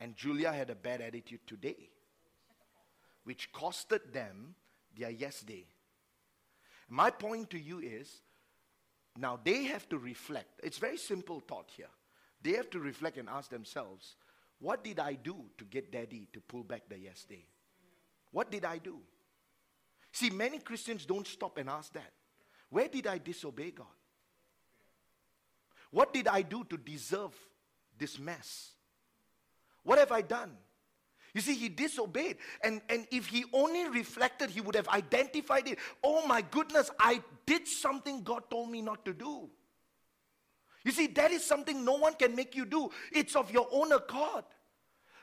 And 0.00 0.14
Julia 0.16 0.52
had 0.52 0.70
a 0.70 0.74
bad 0.74 1.00
attitude 1.00 1.40
today, 1.46 1.90
which 3.24 3.52
costed 3.52 4.12
them 4.12 4.54
their 4.96 5.10
yes 5.10 5.40
day. 5.40 5.66
My 6.88 7.10
point 7.10 7.50
to 7.50 7.58
you 7.58 7.80
is 7.80 8.22
now 9.16 9.40
they 9.42 9.64
have 9.64 9.88
to 9.88 9.98
reflect. 9.98 10.60
It's 10.62 10.78
very 10.78 10.96
simple 10.96 11.40
thought 11.40 11.70
here. 11.76 11.90
They 12.42 12.52
have 12.52 12.70
to 12.70 12.78
reflect 12.78 13.16
and 13.16 13.28
ask 13.28 13.50
themselves, 13.50 14.14
what 14.60 14.82
did 14.82 14.98
I 14.98 15.14
do 15.14 15.36
to 15.58 15.64
get 15.64 15.92
daddy 15.92 16.28
to 16.32 16.40
pull 16.40 16.64
back 16.64 16.82
the 16.88 16.98
yes 16.98 17.24
day? 17.24 17.46
What 18.30 18.50
did 18.50 18.64
I 18.64 18.78
do? 18.78 18.98
See, 20.12 20.30
many 20.30 20.58
Christians 20.58 21.06
don't 21.06 21.26
stop 21.26 21.58
and 21.58 21.68
ask 21.68 21.92
that. 21.92 22.12
Where 22.70 22.88
did 22.88 23.06
I 23.06 23.18
disobey 23.18 23.70
God? 23.70 23.86
What 25.90 26.12
did 26.12 26.28
I 26.28 26.42
do 26.42 26.64
to 26.64 26.76
deserve 26.76 27.32
this 27.96 28.18
mess? 28.18 28.72
What 29.84 29.98
have 29.98 30.12
I 30.12 30.20
done? 30.20 30.52
You 31.34 31.40
see, 31.40 31.54
he 31.54 31.68
disobeyed. 31.68 32.36
And, 32.62 32.80
and 32.88 33.06
if 33.10 33.26
he 33.26 33.44
only 33.52 33.88
reflected, 33.88 34.50
he 34.50 34.60
would 34.60 34.74
have 34.74 34.88
identified 34.88 35.68
it. 35.68 35.78
Oh 36.02 36.26
my 36.26 36.42
goodness, 36.42 36.90
I 36.98 37.22
did 37.46 37.66
something 37.68 38.22
God 38.22 38.50
told 38.50 38.70
me 38.70 38.82
not 38.82 39.04
to 39.04 39.14
do. 39.14 39.48
You 40.84 40.92
see, 40.92 41.06
that 41.08 41.30
is 41.30 41.44
something 41.44 41.84
no 41.84 41.94
one 41.96 42.14
can 42.14 42.34
make 42.34 42.54
you 42.54 42.64
do, 42.64 42.90
it's 43.12 43.36
of 43.36 43.50
your 43.50 43.68
own 43.70 43.92
accord. 43.92 44.44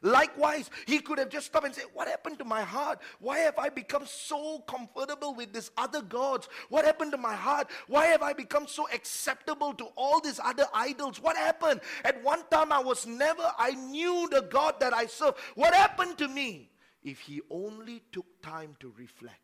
Likewise, 0.01 0.69
he 0.85 0.99
could 0.99 1.17
have 1.17 1.29
just 1.29 1.47
stopped 1.47 1.65
and 1.65 1.73
said, 1.73 1.85
What 1.93 2.07
happened 2.07 2.37
to 2.37 2.45
my 2.45 2.61
heart? 2.61 2.99
Why 3.19 3.39
have 3.39 3.57
I 3.57 3.69
become 3.69 4.05
so 4.05 4.59
comfortable 4.59 5.33
with 5.33 5.51
these 5.51 5.71
other 5.77 6.03
gods? 6.03 6.47
What 6.69 6.85
happened 6.85 7.11
to 7.13 7.17
my 7.17 7.33
heart? 7.33 7.71
Why 7.87 8.05
have 8.07 8.21
I 8.21 8.33
become 8.33 8.67
so 8.67 8.87
acceptable 8.93 9.73
to 9.73 9.85
all 9.95 10.21
these 10.21 10.39
other 10.43 10.65
idols? 10.75 11.19
What 11.19 11.37
happened? 11.37 11.81
At 12.03 12.23
one 12.23 12.43
time, 12.51 12.71
I 12.71 12.79
was 12.79 13.07
never, 13.07 13.51
I 13.57 13.71
knew 13.71 14.29
the 14.31 14.41
God 14.41 14.79
that 14.79 14.93
I 14.93 15.07
serve. 15.07 15.35
What 15.55 15.73
happened 15.73 16.19
to 16.19 16.27
me? 16.27 16.69
If 17.01 17.19
he 17.21 17.41
only 17.49 18.03
took 18.11 18.27
time 18.43 18.75
to 18.81 18.93
reflect, 18.97 19.39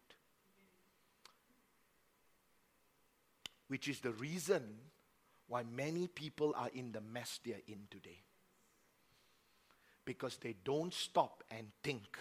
which 3.67 3.87
is 3.87 3.99
the 3.99 4.11
reason 4.11 4.63
why 5.51 5.63
many 5.75 6.07
people 6.07 6.53
are 6.55 6.69
in 6.73 6.93
the 6.93 7.01
mess 7.01 7.41
they're 7.43 7.57
in 7.67 7.79
today 7.89 8.21
because 10.05 10.37
they 10.37 10.55
don't 10.63 10.93
stop 10.93 11.43
and 11.51 11.67
think, 11.83 12.17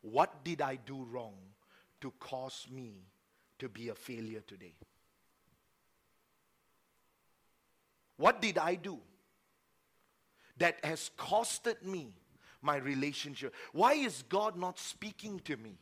what 0.00 0.42
did 0.42 0.60
I 0.60 0.74
do 0.74 1.06
wrong 1.08 1.34
to 2.00 2.12
cause 2.18 2.66
me 2.68 2.94
to 3.60 3.68
be 3.68 3.90
a 3.90 3.94
failure 3.94 4.42
today? 4.44 4.74
What 8.16 8.42
did 8.42 8.58
I 8.58 8.74
do 8.74 8.98
that 10.56 10.84
has 10.84 11.12
costed 11.16 11.84
me 11.84 12.08
my 12.60 12.78
relationship? 12.78 13.54
Why 13.70 13.92
is 13.92 14.24
God 14.28 14.58
not 14.58 14.80
speaking 14.80 15.38
to 15.44 15.56
me? 15.56 15.78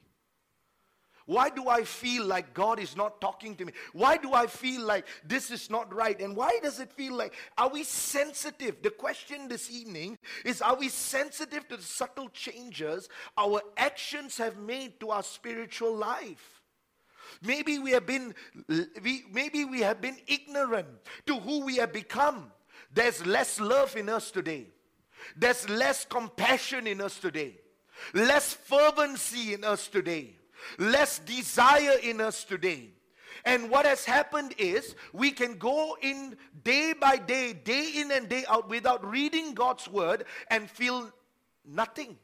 Why 1.27 1.51
do 1.51 1.69
I 1.69 1.83
feel 1.83 2.25
like 2.25 2.55
God 2.55 2.79
is 2.79 2.97
not 2.97 3.21
talking 3.21 3.57
to 3.57 3.65
me? 3.65 3.73
Why 3.93 4.17
do 4.17 4.33
I 4.33 4.47
feel 4.47 4.83
like 4.83 5.07
this 5.25 5.51
is 5.51 5.69
not 5.69 5.93
right? 5.93 6.19
And 6.21 6.37
why 6.37 6.61
does 6.63 6.79
it 6.79 6.93
feel 6.93 7.15
like, 7.15 7.35
are 7.59 7.69
we 7.69 7.83
sensitive? 7.83 8.81
The 8.81 8.91
question 8.91 9.49
this 9.49 9.69
evening 9.69 10.19
is, 10.45 10.63
are 10.63 10.77
we 10.77 10.89
sensitive 10.89 11.67
to 11.69 11.77
the 11.77 11.83
subtle 11.83 12.29
changes 12.29 13.09
our 13.37 13.61
actions 13.77 14.39
have 14.39 14.57
made 14.57 15.01
to 15.01 15.11
our 15.11 15.25
spiritual 15.25 15.97
life? 15.97 16.63
Maybe 17.43 17.81
we 17.81 17.91
have 17.91 18.07
been, 18.07 18.33
we, 19.03 19.25
maybe 19.33 19.65
we 19.65 19.81
have 19.81 20.01
been 20.01 20.19
ignorant 20.29 20.87
to 21.27 21.41
who 21.41 21.65
we 21.65 21.77
have 21.77 21.93
become. 21.93 22.53
There's 22.95 23.27
less 23.27 23.59
love 23.59 23.97
in 23.97 24.09
us 24.09 24.31
today. 24.31 24.69
There's 25.37 25.69
less 25.69 26.05
compassion 26.05 26.87
in 26.87 27.01
us 27.01 27.19
today. 27.19 27.59
Less 28.15 28.55
fervency 28.55 29.55
in 29.55 29.65
us 29.65 29.89
today 29.89 30.37
less 30.79 31.19
desire 31.21 31.99
in 32.03 32.21
us 32.21 32.45
today. 32.45 32.91
And 33.45 33.71
what 33.71 33.87
has 33.87 34.05
happened 34.05 34.55
is 34.59 34.97
we 35.13 35.31
can 35.31 35.57
go 35.57 35.97
in 36.03 36.37
day 36.65 36.93
by 36.93 37.17
day, 37.17 37.53
day 37.53 37.93
in 37.95 38.11
and 38.11 38.29
day 38.29 38.45
out 38.49 38.69
without 38.69 39.05
reading 39.09 39.55
God's 39.55 39.89
word 39.89 40.25
and 40.51 40.69
feel 40.69 41.13
nothing. 41.65 42.17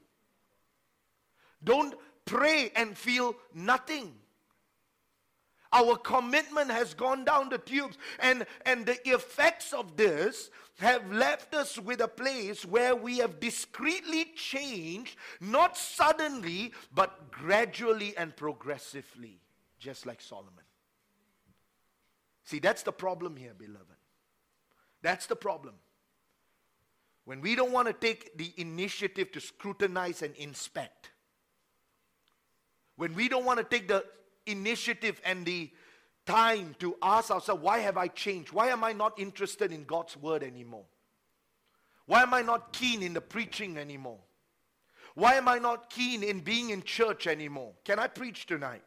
Don't 1.62 1.94
pray 2.24 2.72
and 2.74 2.98
feel 2.98 3.36
nothing. 3.54 4.14
Our 5.72 5.96
commitment 5.96 6.70
has 6.70 6.92
gone 6.92 7.24
down 7.24 7.48
the 7.48 7.58
tubes, 7.58 7.96
and, 8.18 8.44
and 8.66 8.84
the 8.84 8.98
effects 9.08 9.72
of 9.72 9.96
this 9.96 10.50
have 10.78 11.12
left 11.12 11.54
us 11.54 11.78
with 11.78 12.00
a 12.00 12.08
place 12.08 12.64
where 12.64 12.96
we 12.96 13.18
have 13.18 13.40
discreetly 13.40 14.26
changed, 14.34 15.16
not 15.40 15.76
suddenly, 15.76 16.72
but 16.94 17.30
gradually 17.30 18.16
and 18.16 18.34
progressively, 18.36 19.38
just 19.78 20.06
like 20.06 20.20
Solomon. 20.20 20.64
See, 22.44 22.58
that's 22.58 22.82
the 22.82 22.92
problem 22.92 23.36
here, 23.36 23.54
beloved. 23.56 23.86
That's 25.02 25.26
the 25.26 25.36
problem. 25.36 25.74
When 27.24 27.40
we 27.40 27.54
don't 27.54 27.72
want 27.72 27.86
to 27.86 27.94
take 27.94 28.36
the 28.36 28.52
initiative 28.56 29.30
to 29.32 29.40
scrutinize 29.40 30.22
and 30.22 30.34
inspect, 30.36 31.10
when 32.96 33.14
we 33.14 33.28
don't 33.28 33.44
want 33.44 33.58
to 33.58 33.64
take 33.64 33.88
the 33.88 34.04
initiative 34.46 35.20
and 35.24 35.46
the 35.46 35.70
time 36.26 36.74
to 36.78 36.96
ask 37.02 37.30
ourselves, 37.30 37.62
why 37.62 37.78
have 37.80 37.96
I 37.96 38.08
changed? 38.08 38.52
Why 38.52 38.68
am 38.68 38.84
I 38.84 38.92
not 38.92 39.18
interested 39.18 39.72
in 39.72 39.84
God's 39.84 40.16
word 40.16 40.42
anymore? 40.42 40.84
Why 42.06 42.22
am 42.22 42.34
I 42.34 42.42
not 42.42 42.72
keen 42.72 43.02
in 43.02 43.14
the 43.14 43.20
preaching 43.20 43.76
anymore? 43.78 44.20
Why 45.14 45.34
am 45.34 45.48
I 45.48 45.58
not 45.58 45.90
keen 45.90 46.22
in 46.22 46.40
being 46.40 46.70
in 46.70 46.82
church 46.82 47.26
anymore? 47.26 47.72
Can 47.84 47.98
I 47.98 48.06
preach 48.06 48.46
tonight? 48.46 48.82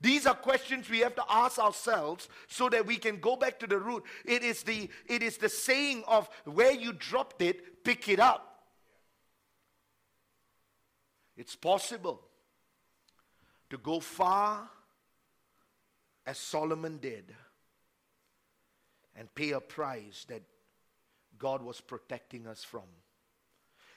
These 0.00 0.26
are 0.26 0.34
questions 0.34 0.88
we 0.88 1.00
have 1.00 1.14
to 1.16 1.24
ask 1.28 1.58
ourselves 1.58 2.28
so 2.48 2.70
that 2.70 2.86
we 2.86 2.96
can 2.96 3.20
go 3.20 3.36
back 3.36 3.58
to 3.58 3.66
the 3.66 3.78
root. 3.78 4.04
It 4.24 4.42
is 4.42 4.62
the, 4.62 4.88
it 5.06 5.22
is 5.22 5.36
the 5.36 5.48
saying 5.48 6.04
of 6.06 6.30
where 6.44 6.72
you 6.72 6.94
dropped 6.94 7.42
it, 7.42 7.84
pick 7.84 8.08
it 8.08 8.18
up. 8.18 8.46
It's 11.36 11.56
possible 11.56 12.22
to 13.68 13.76
go 13.78 14.00
far 14.00 14.70
as 16.30 16.38
Solomon 16.38 16.98
did 16.98 17.34
and 19.16 19.34
pay 19.34 19.50
a 19.50 19.60
price 19.60 20.24
that 20.28 20.42
God 21.36 21.60
was 21.60 21.80
protecting 21.80 22.46
us 22.46 22.62
from. 22.62 22.84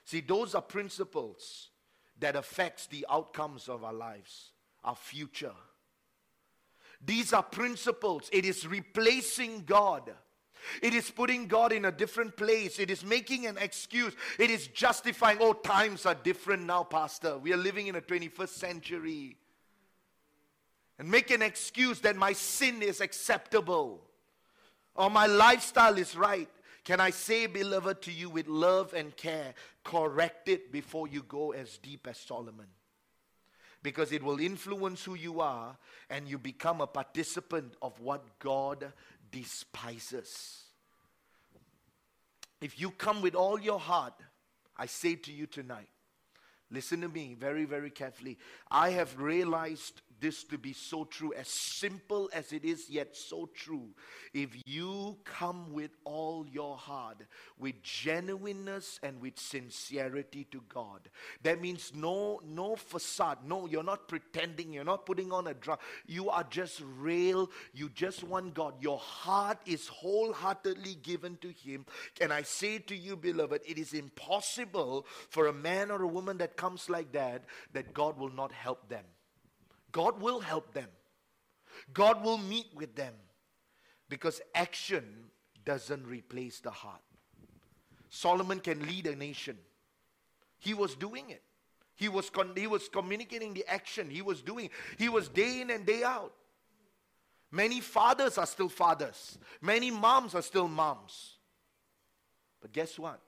See, 0.03 0.19
those 0.19 0.55
are 0.55 0.61
principles 0.61 1.69
that 2.19 2.35
affects 2.35 2.87
the 2.87 3.05
outcomes 3.07 3.69
of 3.69 3.83
our 3.83 3.93
lives, 3.93 4.49
our 4.83 4.95
future. 4.95 5.53
These 7.05 7.33
are 7.33 7.43
principles. 7.43 8.31
It 8.33 8.45
is 8.45 8.65
replacing 8.65 9.65
God. 9.65 10.11
It 10.81 10.95
is 10.95 11.11
putting 11.11 11.45
God 11.45 11.71
in 11.71 11.85
a 11.85 11.91
different 11.91 12.35
place. 12.35 12.79
It 12.79 12.89
is 12.89 13.05
making 13.05 13.45
an 13.45 13.59
excuse. 13.59 14.15
It 14.39 14.49
is 14.49 14.67
justifying, 14.67 15.37
oh, 15.39 15.53
times 15.53 16.07
are 16.07 16.15
different 16.15 16.63
now, 16.63 16.83
Pastor. 16.83 17.37
We 17.37 17.53
are 17.53 17.57
living 17.57 17.87
in 17.87 17.95
a 17.95 18.01
21st 18.01 18.49
century. 18.49 19.37
And 21.03 21.11
make 21.11 21.31
an 21.31 21.41
excuse 21.41 21.99
that 21.99 22.15
my 22.15 22.31
sin 22.31 22.81
is 22.81 23.01
acceptable 23.01 23.99
or 24.95 25.09
my 25.09 25.25
lifestyle 25.25 25.97
is 25.97 26.15
right. 26.15 26.47
Can 26.85 27.01
I 27.01 27.09
say, 27.09 27.45
beloved, 27.45 28.01
to 28.03 28.11
you 28.13 28.29
with 28.29 28.47
love 28.47 28.93
and 28.93 29.13
care, 29.17 29.53
correct 29.83 30.47
it 30.47 30.71
before 30.71 31.09
you 31.09 31.23
go 31.23 31.51
as 31.51 31.77
deep 31.79 32.07
as 32.07 32.17
Solomon? 32.17 32.67
Because 33.81 34.13
it 34.13 34.23
will 34.23 34.39
influence 34.39 35.03
who 35.03 35.15
you 35.15 35.41
are 35.41 35.75
and 36.09 36.25
you 36.25 36.37
become 36.37 36.79
a 36.79 36.87
participant 36.87 37.73
of 37.81 37.99
what 37.99 38.39
God 38.39 38.93
despises. 39.29 40.63
If 42.61 42.79
you 42.79 42.91
come 42.91 43.21
with 43.21 43.35
all 43.35 43.59
your 43.59 43.79
heart, 43.81 44.13
I 44.77 44.85
say 44.85 45.15
to 45.15 45.33
you 45.33 45.47
tonight, 45.47 45.89
listen 46.71 47.01
to 47.01 47.09
me 47.09 47.35
very, 47.37 47.65
very 47.65 47.89
carefully. 47.89 48.37
I 48.71 48.91
have 48.91 49.19
realized 49.19 50.01
this 50.23 50.45
to 50.45 50.57
be 50.57 50.71
so 50.71 51.03
true, 51.03 51.33
as 51.33 51.49
simple 51.49 52.29
as 52.31 52.53
it 52.53 52.63
is, 52.63 52.89
yet 52.89 53.13
so 53.13 53.49
true. 53.53 53.89
If 54.33 54.49
you 54.65 55.17
come 55.25 55.73
with 55.73 55.91
all 56.05 56.47
your 56.49 56.77
heart, 56.77 57.17
with 57.59 57.83
genuineness 57.83 59.01
and 59.03 59.19
with 59.19 59.37
sincerity 59.37 60.47
to 60.51 60.61
God, 60.69 61.09
that 61.43 61.59
means 61.59 61.91
no, 61.93 62.39
no 62.45 62.77
facade. 62.77 63.39
No, 63.45 63.67
you're 63.67 63.83
not 63.83 64.07
pretending. 64.07 64.71
You're 64.71 64.85
not 64.85 65.05
putting 65.05 65.33
on 65.33 65.47
a 65.47 65.53
dress. 65.53 65.79
You 66.07 66.29
are 66.29 66.45
just 66.45 66.81
real. 66.97 67.51
You 67.73 67.89
just 67.89 68.23
want 68.23 68.53
God. 68.53 68.75
Your 68.79 68.99
heart 68.99 69.57
is 69.65 69.89
wholeheartedly 69.89 70.99
given 71.03 71.37
to 71.41 71.49
Him. 71.49 71.85
Can 72.15 72.31
I 72.31 72.43
say 72.43 72.79
to 72.79 72.95
you, 72.95 73.17
beloved, 73.17 73.61
it 73.67 73.77
is 73.77 73.93
impossible 73.93 75.05
for 75.29 75.47
a 75.47 75.53
man 75.53 75.91
or 75.91 76.01
a 76.01 76.07
woman 76.07 76.37
that 76.37 76.55
comes 76.55 76.89
like 76.89 77.11
that 77.11 77.43
that 77.73 77.93
God 77.93 78.17
will 78.17 78.31
not 78.31 78.53
help 78.53 78.87
them. 78.87 79.03
God 79.93 80.19
will 80.21 80.41
help 80.41 80.73
them. 80.73 80.89
God 81.93 82.23
will 82.23 82.37
meet 82.37 82.67
with 82.75 82.95
them 82.95 83.13
because 84.09 84.41
action 84.53 85.05
doesn't 85.63 86.05
replace 86.05 86.59
the 86.59 86.71
heart. 86.71 87.01
Solomon 88.09 88.59
can 88.59 88.85
lead 88.85 89.07
a 89.07 89.15
nation. 89.15 89.57
He 90.59 90.73
was 90.73 90.95
doing 90.95 91.29
it. 91.29 91.41
He 91.95 92.09
was, 92.09 92.29
con- 92.29 92.53
he 92.55 92.67
was 92.67 92.89
communicating 92.89 93.53
the 93.53 93.65
action. 93.67 94.09
He 94.09 94.21
was 94.21 94.41
doing. 94.41 94.69
He 94.97 95.09
was 95.09 95.29
day 95.29 95.61
in 95.61 95.69
and 95.69 95.85
day 95.85 96.03
out. 96.03 96.33
Many 97.51 97.79
fathers 97.79 98.37
are 98.39 98.47
still 98.47 98.69
fathers. 98.69 99.37
Many 99.61 99.91
moms 99.91 100.33
are 100.33 100.41
still 100.41 100.67
moms. 100.67 101.35
But 102.61 102.73
guess 102.73 102.97
what? 102.97 103.19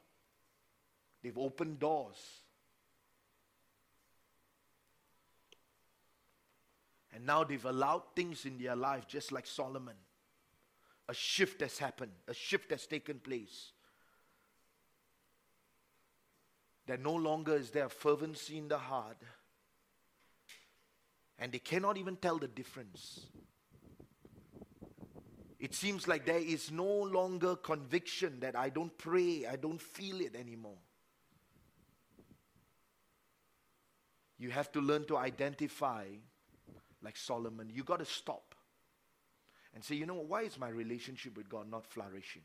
They've 1.21 1.37
opened 1.37 1.79
doors 1.79 2.17
And 7.15 7.25
now 7.25 7.45
they've 7.45 7.63
allowed 7.63 8.03
things 8.13 8.45
in 8.45 8.57
their 8.57 8.75
life 8.75 9.07
just 9.07 9.31
like 9.31 9.47
Solomon. 9.47 9.95
A 11.07 11.13
shift 11.13 11.61
has 11.61 11.77
happened, 11.77 12.11
a 12.27 12.33
shift 12.33 12.71
has 12.71 12.85
taken 12.85 13.19
place. 13.19 13.71
That 16.87 17.01
no 17.01 17.13
longer 17.13 17.55
is 17.55 17.71
there 17.71 17.87
fervency 17.87 18.57
in 18.57 18.67
the 18.67 18.77
heart, 18.77 19.17
and 21.39 21.53
they 21.53 21.59
cannot 21.59 21.97
even 21.97 22.17
tell 22.17 22.37
the 22.37 22.49
difference. 22.49 23.27
It 25.57 25.73
seems 25.73 26.07
like 26.07 26.25
there 26.25 26.37
is 26.37 26.69
no 26.69 26.83
longer 26.83 27.55
conviction 27.55 28.41
that 28.41 28.57
I 28.57 28.69
don't 28.69 28.95
pray, 28.97 29.45
I 29.49 29.55
don't 29.55 29.81
feel 29.81 30.19
it 30.19 30.35
anymore. 30.35 30.77
You 34.37 34.51
have 34.51 34.69
to 34.73 34.81
learn 34.81 35.05
to 35.05 35.17
identify 35.17 36.07
like 37.05 37.15
Solomon, 37.15 37.69
you 37.73 37.83
got 37.83 37.99
to 37.99 38.05
stop 38.05 38.55
and 39.73 39.83
say, 39.83 39.95
you 39.95 40.05
know, 40.05 40.15
why 40.15 40.41
is 40.41 40.57
my 40.57 40.69
relationship 40.69 41.37
with 41.37 41.47
God 41.47 41.69
not 41.69 41.85
flourishing? 41.85 42.41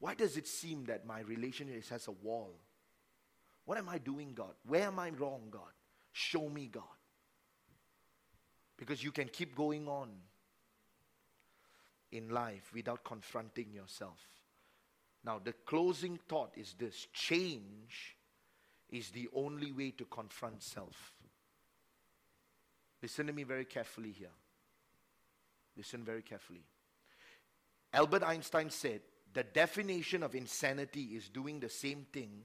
Why 0.00 0.14
does 0.14 0.36
it 0.36 0.46
seem 0.46 0.84
that 0.86 1.06
my 1.06 1.20
relationship 1.20 1.88
has 1.88 2.08
a 2.08 2.12
wall? 2.12 2.54
What 3.64 3.78
am 3.78 3.88
I 3.88 3.98
doing, 3.98 4.32
God? 4.34 4.54
Where 4.66 4.84
am 4.84 4.98
I 4.98 5.10
wrong, 5.10 5.48
God? 5.50 5.72
Show 6.12 6.48
me, 6.48 6.68
God. 6.72 6.84
Because 8.76 9.02
you 9.02 9.12
can 9.12 9.28
keep 9.28 9.56
going 9.56 9.88
on 9.88 10.08
in 12.12 12.30
life 12.30 12.70
without 12.74 13.04
confronting 13.04 13.72
yourself. 13.72 14.18
Now, 15.24 15.40
the 15.42 15.52
closing 15.52 16.18
thought 16.28 16.52
is 16.56 16.74
this 16.78 17.06
change 17.12 18.16
is 18.88 19.10
the 19.10 19.28
only 19.34 19.72
way 19.72 19.90
to 19.90 20.04
confront 20.06 20.62
self. 20.62 21.17
Listen 23.02 23.26
to 23.26 23.32
me 23.32 23.44
very 23.44 23.64
carefully 23.64 24.10
here. 24.10 24.32
Listen 25.76 26.04
very 26.04 26.22
carefully. 26.22 26.64
Albert 27.92 28.22
Einstein 28.24 28.70
said, 28.70 29.00
the 29.32 29.44
definition 29.44 30.22
of 30.22 30.34
insanity 30.34 31.14
is 31.14 31.28
doing 31.28 31.60
the 31.60 31.68
same 31.68 32.06
thing 32.12 32.42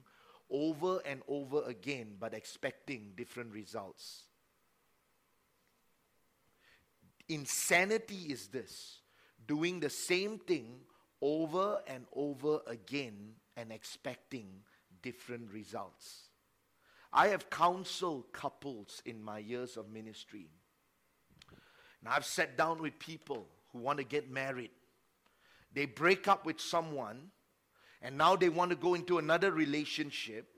over 0.50 1.00
and 1.04 1.22
over 1.26 1.62
again 1.64 2.14
but 2.20 2.34
expecting 2.34 3.12
different 3.16 3.52
results. 3.52 4.24
Insanity 7.28 8.26
is 8.28 8.48
this 8.48 9.00
doing 9.46 9.80
the 9.80 9.90
same 9.90 10.38
thing 10.38 10.80
over 11.20 11.80
and 11.86 12.04
over 12.14 12.60
again 12.66 13.32
and 13.56 13.72
expecting 13.72 14.46
different 15.02 15.50
results. 15.52 16.28
I 17.16 17.28
have 17.28 17.48
counseled 17.48 18.32
couples 18.32 19.00
in 19.06 19.22
my 19.22 19.38
years 19.38 19.76
of 19.76 19.88
ministry. 19.88 20.48
And 22.00 22.08
I've 22.12 22.24
sat 22.24 22.58
down 22.58 22.82
with 22.82 22.98
people 22.98 23.46
who 23.72 23.78
want 23.78 23.98
to 23.98 24.04
get 24.04 24.28
married. 24.28 24.72
They 25.72 25.86
break 25.86 26.26
up 26.26 26.44
with 26.44 26.60
someone, 26.60 27.30
and 28.02 28.18
now 28.18 28.34
they 28.34 28.48
want 28.48 28.70
to 28.70 28.76
go 28.76 28.94
into 28.94 29.18
another 29.18 29.52
relationship. 29.52 30.48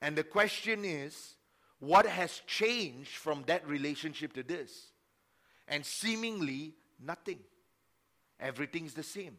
And 0.00 0.14
the 0.14 0.22
question 0.22 0.84
is, 0.84 1.34
what 1.80 2.06
has 2.06 2.40
changed 2.46 3.16
from 3.16 3.42
that 3.46 3.66
relationship 3.66 4.34
to 4.34 4.44
this? 4.44 4.92
And 5.66 5.84
seemingly 5.84 6.74
nothing. 7.04 7.40
Everything's 8.38 8.94
the 8.94 9.02
same. 9.02 9.36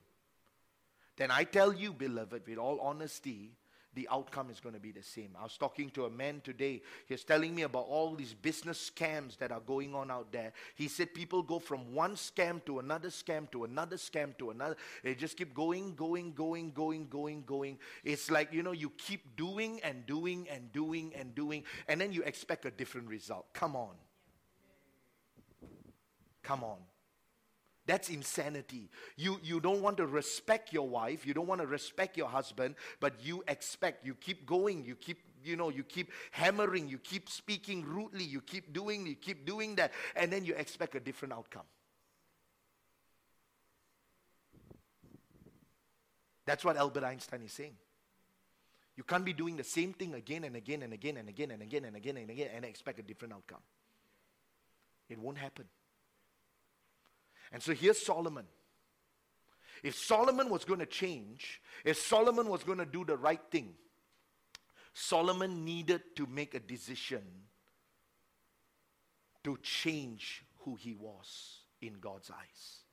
Then 1.15 1.31
I 1.31 1.45
tell 1.45 1.71
you, 1.73 1.93
beloved, 1.93 2.47
with 2.47 2.57
all 2.57 2.79
honesty, 2.81 3.51
the 3.95 4.07
outcome 4.11 4.49
is 4.49 4.59
going 4.59 4.75
to 4.75 4.81
be 4.81 4.91
the 4.91 5.03
same. 5.03 5.35
I 5.39 5.43
was 5.43 5.57
talking 5.57 5.89
to 5.91 6.05
a 6.05 6.09
man 6.09 6.41
today. 6.43 6.81
He 7.07 7.13
was 7.13 7.23
telling 7.23 7.53
me 7.53 7.63
about 7.63 7.85
all 7.87 8.15
these 8.15 8.33
business 8.33 8.91
scams 8.93 9.37
that 9.37 9.51
are 9.51 9.59
going 9.59 9.93
on 9.93 10.09
out 10.09 10.31
there. 10.31 10.53
He 10.75 10.87
said 10.87 11.13
people 11.13 11.43
go 11.43 11.59
from 11.59 11.93
one 11.93 12.15
scam 12.15 12.63
to 12.65 12.79
another 12.79 13.09
scam 13.09 13.49
to 13.51 13.65
another 13.65 13.97
scam 13.97 14.37
to 14.39 14.49
another. 14.49 14.75
They 15.03 15.15
just 15.15 15.37
keep 15.37 15.53
going, 15.53 15.95
going, 15.95 16.33
going, 16.33 16.71
going, 16.71 17.07
going, 17.07 17.43
going. 17.45 17.77
It's 18.03 18.31
like, 18.31 18.51
you 18.51 18.63
know, 18.63 18.71
you 18.71 18.91
keep 18.97 19.35
doing 19.35 19.79
and 19.83 20.05
doing 20.05 20.47
and 20.49 20.71
doing 20.71 21.13
and 21.15 21.35
doing, 21.35 21.63
and 21.87 21.99
then 21.99 22.11
you 22.11 22.23
expect 22.23 22.65
a 22.65 22.71
different 22.71 23.07
result. 23.07 23.45
Come 23.53 23.75
on. 23.75 23.95
Come 26.41 26.63
on. 26.63 26.77
That's 27.85 28.09
insanity. 28.09 28.89
You, 29.17 29.39
you 29.43 29.59
don't 29.59 29.81
want 29.81 29.97
to 29.97 30.07
respect 30.07 30.71
your 30.71 30.87
wife, 30.87 31.25
you 31.25 31.33
don't 31.33 31.47
want 31.47 31.61
to 31.61 31.67
respect 31.67 32.15
your 32.15 32.29
husband, 32.29 32.75
but 32.99 33.13
you 33.21 33.43
expect, 33.47 34.05
you 34.05 34.15
keep 34.15 34.45
going, 34.45 34.85
you 34.85 34.95
keep 34.95 35.19
you 35.45 35.57
know, 35.57 35.69
you 35.69 35.83
keep 35.83 36.09
hammering, 36.31 36.87
you 36.87 36.97
keep 36.97 37.29
speaking 37.29 37.83
rudely, 37.83 38.23
you 38.23 38.39
keep 38.39 38.71
doing, 38.73 39.05
you 39.05 39.15
keep 39.15 39.45
doing 39.45 39.75
that, 39.75 39.91
and 40.15 40.31
then 40.31 40.45
you 40.45 40.53
expect 40.55 40.95
a 40.95 41.01
different 41.01 41.33
outcome. 41.33 41.65
That's 46.45 46.63
what 46.63 46.77
Albert 46.77 47.03
Einstein 47.03 47.41
is 47.43 47.53
saying. 47.53 47.75
You 48.95 49.03
can't 49.03 49.25
be 49.25 49.33
doing 49.33 49.57
the 49.57 49.63
same 49.63 49.93
thing 49.93 50.13
again 50.13 50.43
and 50.43 50.55
again 50.55 50.83
and 50.83 50.93
again 50.93 51.17
and 51.17 51.29
again 51.29 51.51
and 51.51 51.61
again 51.61 51.85
and 51.85 51.95
again 51.95 52.17
and 52.17 52.29
again 52.29 52.49
and 52.55 52.65
expect 52.65 52.99
a 52.99 53.03
different 53.03 53.33
outcome. 53.33 53.61
It 55.09 55.17
won't 55.17 55.37
happen. 55.37 55.65
And 57.51 57.61
so 57.61 57.73
here's 57.73 58.03
Solomon. 58.03 58.45
If 59.83 59.95
Solomon 59.95 60.49
was 60.49 60.63
going 60.63 60.79
to 60.79 60.85
change, 60.85 61.61
if 61.83 61.97
Solomon 61.97 62.47
was 62.47 62.63
going 62.63 62.77
to 62.77 62.85
do 62.85 63.03
the 63.03 63.17
right 63.17 63.41
thing, 63.51 63.73
Solomon 64.93 65.65
needed 65.65 66.01
to 66.15 66.25
make 66.25 66.55
a 66.55 66.59
decision 66.59 67.23
to 69.43 69.57
change 69.61 70.45
who 70.59 70.75
he 70.75 70.93
was 70.93 71.59
in 71.81 71.99
God's 71.99 72.31
eyes. 72.31 72.83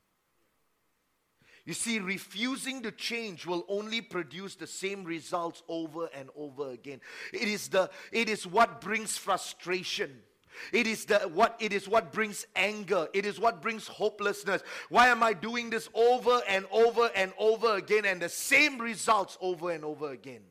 You 1.63 1.73
see, 1.73 1.99
refusing 1.99 2.81
to 2.81 2.91
change 2.91 3.45
will 3.45 3.63
only 3.69 4.01
produce 4.01 4.55
the 4.55 4.67
same 4.67 5.03
results 5.03 5.61
over 5.69 6.09
and 6.13 6.29
over 6.35 6.71
again. 6.71 7.01
It 7.31 7.47
is, 7.47 7.67
the, 7.69 7.89
it 8.11 8.29
is 8.29 8.47
what 8.47 8.81
brings 8.81 9.15
frustration. 9.15 10.23
It 10.71 10.87
is, 10.87 11.05
the, 11.05 11.19
what, 11.19 11.55
it 11.59 11.73
is 11.73 11.87
what 11.87 12.11
brings 12.11 12.45
anger. 12.55 13.07
It 13.13 13.25
is 13.25 13.39
what 13.39 13.61
brings 13.61 13.87
hopelessness. 13.87 14.61
Why 14.89 15.07
am 15.07 15.23
I 15.23 15.33
doing 15.33 15.69
this 15.69 15.89
over 15.93 16.41
and 16.47 16.65
over 16.71 17.09
and 17.15 17.33
over 17.37 17.75
again 17.75 18.05
and 18.05 18.21
the 18.21 18.29
same 18.29 18.79
results 18.79 19.37
over 19.41 19.71
and 19.71 19.83
over 19.83 20.11
again? 20.11 20.41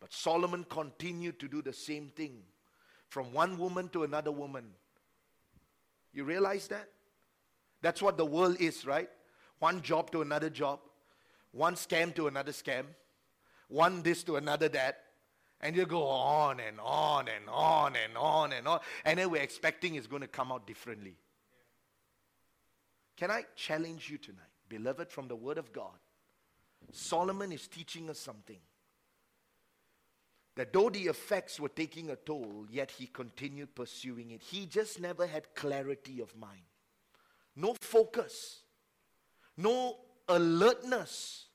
But 0.00 0.12
Solomon 0.12 0.64
continued 0.68 1.38
to 1.40 1.48
do 1.48 1.62
the 1.62 1.72
same 1.72 2.08
thing 2.08 2.42
from 3.08 3.32
one 3.32 3.58
woman 3.58 3.88
to 3.90 4.04
another 4.04 4.32
woman. 4.32 4.64
You 6.12 6.24
realize 6.24 6.68
that? 6.68 6.88
That's 7.82 8.00
what 8.00 8.16
the 8.16 8.26
world 8.26 8.56
is, 8.60 8.86
right? 8.86 9.08
One 9.58 9.82
job 9.82 10.10
to 10.12 10.22
another 10.22 10.50
job, 10.50 10.80
one 11.52 11.74
scam 11.74 12.14
to 12.14 12.26
another 12.26 12.52
scam, 12.52 12.84
one 13.68 14.02
this 14.02 14.22
to 14.24 14.36
another 14.36 14.68
that. 14.70 15.04
And 15.62 15.76
you 15.76 15.86
go 15.86 16.04
on 16.06 16.58
and 16.60 16.80
on 16.80 17.28
and 17.28 17.48
on 17.48 17.94
and 17.94 18.16
on 18.16 18.52
and 18.52 18.66
on. 18.66 18.80
And 19.04 19.18
then 19.18 19.30
we're 19.30 19.42
expecting 19.42 19.94
it's 19.94 20.06
going 20.06 20.22
to 20.22 20.28
come 20.28 20.50
out 20.50 20.66
differently. 20.66 21.16
Can 23.16 23.30
I 23.30 23.44
challenge 23.54 24.10
you 24.10 24.18
tonight, 24.18 24.40
beloved, 24.68 25.10
from 25.10 25.28
the 25.28 25.36
Word 25.36 25.58
of 25.58 25.72
God? 25.72 25.98
Solomon 26.90 27.52
is 27.52 27.68
teaching 27.68 28.10
us 28.10 28.18
something. 28.18 28.58
That 30.56 30.72
though 30.72 30.90
the 30.90 31.04
effects 31.04 31.60
were 31.60 31.68
taking 31.68 32.10
a 32.10 32.16
toll, 32.16 32.66
yet 32.68 32.90
he 32.90 33.06
continued 33.06 33.74
pursuing 33.74 34.32
it. 34.32 34.42
He 34.42 34.66
just 34.66 35.00
never 35.00 35.26
had 35.26 35.54
clarity 35.54 36.20
of 36.20 36.36
mind, 36.36 36.64
no 37.54 37.74
focus 37.80 38.62
no 39.56 39.96
alertness. 40.28 41.46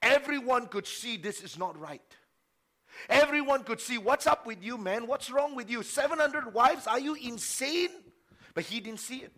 Everyone 0.00 0.66
could 0.66 0.86
see 0.86 1.16
this 1.16 1.42
is 1.42 1.58
not 1.58 1.78
right. 1.78 2.02
Everyone 3.08 3.64
could 3.64 3.80
see 3.80 3.98
what's 3.98 4.26
up 4.26 4.46
with 4.46 4.62
you, 4.62 4.78
man? 4.78 5.06
What's 5.06 5.30
wrong 5.30 5.54
with 5.54 5.70
you? 5.70 5.82
700 5.82 6.52
wives? 6.52 6.86
Are 6.86 7.00
you 7.00 7.14
insane? 7.14 7.90
But 8.54 8.64
he 8.64 8.80
didn't 8.80 9.00
see 9.00 9.18
it. 9.18 9.32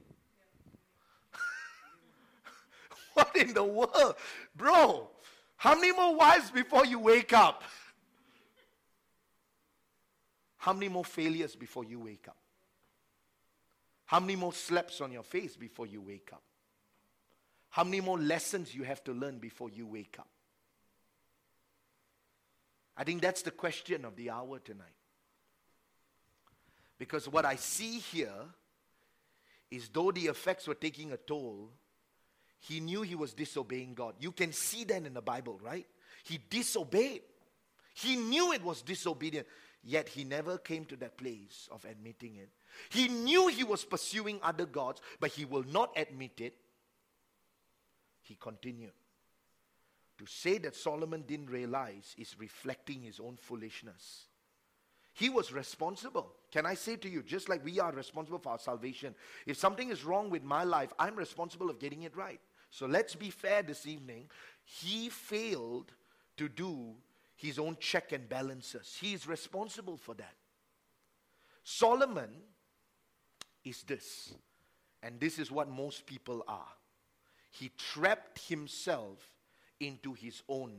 what 3.15 3.35
in 3.37 3.55
the 3.55 3.65
world? 3.65 4.15
Bro, 4.57 5.09
how 5.57 5.75
many 5.75 5.93
more 5.93 6.15
wives 6.15 6.51
before 6.51 6.85
you 6.85 6.99
wake 6.99 7.33
up? 7.33 7.63
How 10.59 10.73
many 10.73 10.89
more 10.89 11.05
failures 11.05 11.55
before 11.55 11.85
you 11.85 12.01
wake 12.01 12.27
up? 12.27 12.37
How 14.07 14.21
many 14.21 14.37
more 14.37 14.53
slaps 14.53 15.01
on 15.01 15.13
your 15.13 15.23
face 15.23 15.57
before 15.57 15.87
you 15.87 16.01
wake 16.01 16.31
up? 16.33 16.43
How 17.71 17.85
many 17.85 18.01
more 18.01 18.19
lessons 18.19 18.75
you 18.75 18.85
have 18.85 19.03
to 19.05 19.13
learn 19.13 19.39
before 19.39 19.69
you 19.69 19.87
wake 19.87 20.17
up? 20.19 20.29
I 22.97 23.05
think 23.05 23.23
that's 23.23 23.43
the 23.43 23.51
question 23.51 24.05
of 24.05 24.17
the 24.17 24.31
hour 24.31 24.59
tonight. 24.59 24.87
Because 26.99 27.29
what 27.29 27.45
I 27.45 27.57
see 27.57 27.99
here 27.99 28.47
is 29.71 29.89
though 29.89 30.13
the 30.13 30.27
effects 30.27 30.69
were 30.69 30.75
taking 30.75 31.13
a 31.13 31.17
toll, 31.17 31.71
he 32.61 32.81
knew 32.81 33.03
he 33.03 33.15
was 33.15 33.35
disobeying 33.35 33.95
God. 33.95 34.15
You 34.21 34.33
can 34.33 34.53
see 34.53 34.85
that 34.85 35.05
in 35.05 35.13
the 35.13 35.21
Bible, 35.21 35.61
right? 35.63 35.87
He 36.25 36.39
disobeyed. 36.49 37.23
He 37.95 38.17
knew 38.17 38.53
it 38.53 38.63
was 38.63 38.83
disobedient, 38.83 39.47
yet 39.83 40.09
he 40.09 40.25
never 40.25 40.59
came 40.59 40.85
to 40.87 40.97
that 40.97 41.17
place 41.17 41.69
of 41.71 41.85
admitting 41.85 42.37
it. 42.37 42.49
He 42.89 43.09
knew 43.09 43.49
he 43.49 43.65
was 43.65 43.85
pursuing 43.85 44.41
other 44.43 44.67
gods, 44.67 45.01
but 45.21 45.31
he 45.31 45.45
will 45.45 45.65
not 45.65 45.91
admit 45.97 46.41
it 46.41 46.55
he 48.25 48.37
continued. 48.41 48.93
To 50.25 50.31
say 50.31 50.57
that 50.59 50.75
Solomon 50.75 51.23
didn't 51.27 51.51
realize 51.51 52.15
is 52.17 52.39
reflecting 52.39 53.03
his 53.03 53.21
own 53.21 53.37
foolishness. 53.37 54.29
He 55.13 55.29
was 55.29 55.53
responsible. 55.53 56.33
Can 56.51 56.65
I 56.65 56.75
say 56.75 56.97
to 56.97 57.09
you, 57.11 57.23
just 57.23 57.51
like 57.51 57.63
we 57.63 57.79
are 57.79 57.93
responsible 57.93 58.39
for 58.39 58.53
our 58.53 58.59
salvation, 58.59 59.15
if 59.45 59.59
something 59.59 59.91
is 59.91 60.03
wrong 60.03 60.31
with 60.31 60.43
my 60.43 60.65
life, 60.65 60.95
I'm 60.99 61.15
responsible 61.15 61.69
of 61.69 61.79
getting 61.79 62.05
it 62.05 62.17
right. 62.17 62.41
So 62.71 62.87
let's 62.87 63.15
be 63.15 63.29
fair 63.29 63.63
this 63.63 63.87
evening. 63.87 64.31
He 64.65 65.11
failed 65.11 65.93
to 66.39 66.49
do 66.49 66.95
his 67.37 67.59
own 67.59 67.77
check 67.79 68.13
and 68.13 68.27
balances. 68.27 68.97
He 68.99 69.13
is 69.13 69.29
responsible 69.29 69.99
for 69.99 70.15
that. 70.15 70.35
Solomon 71.65 72.31
is 73.63 73.83
this, 73.83 74.33
and 75.03 75.21
this 75.21 75.39
is 75.39 75.53
what 75.53 75.69
most 75.69 76.07
people 76.07 76.43
are 76.49 76.73
he 77.55 77.71
trapped 77.79 78.41
himself 78.49 79.19
into 79.87 80.15
his 80.15 80.43
own 80.49 80.73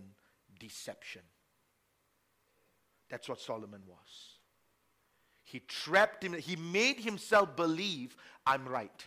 deception. 0.59 1.21
That's 3.09 3.29
what 3.29 3.39
Solomon 3.39 3.81
was. 3.87 4.39
He 5.43 5.59
trapped 5.59 6.23
him, 6.23 6.33
he 6.33 6.55
made 6.55 6.99
himself 6.99 7.55
believe, 7.55 8.15
I'm 8.45 8.67
right. 8.67 9.05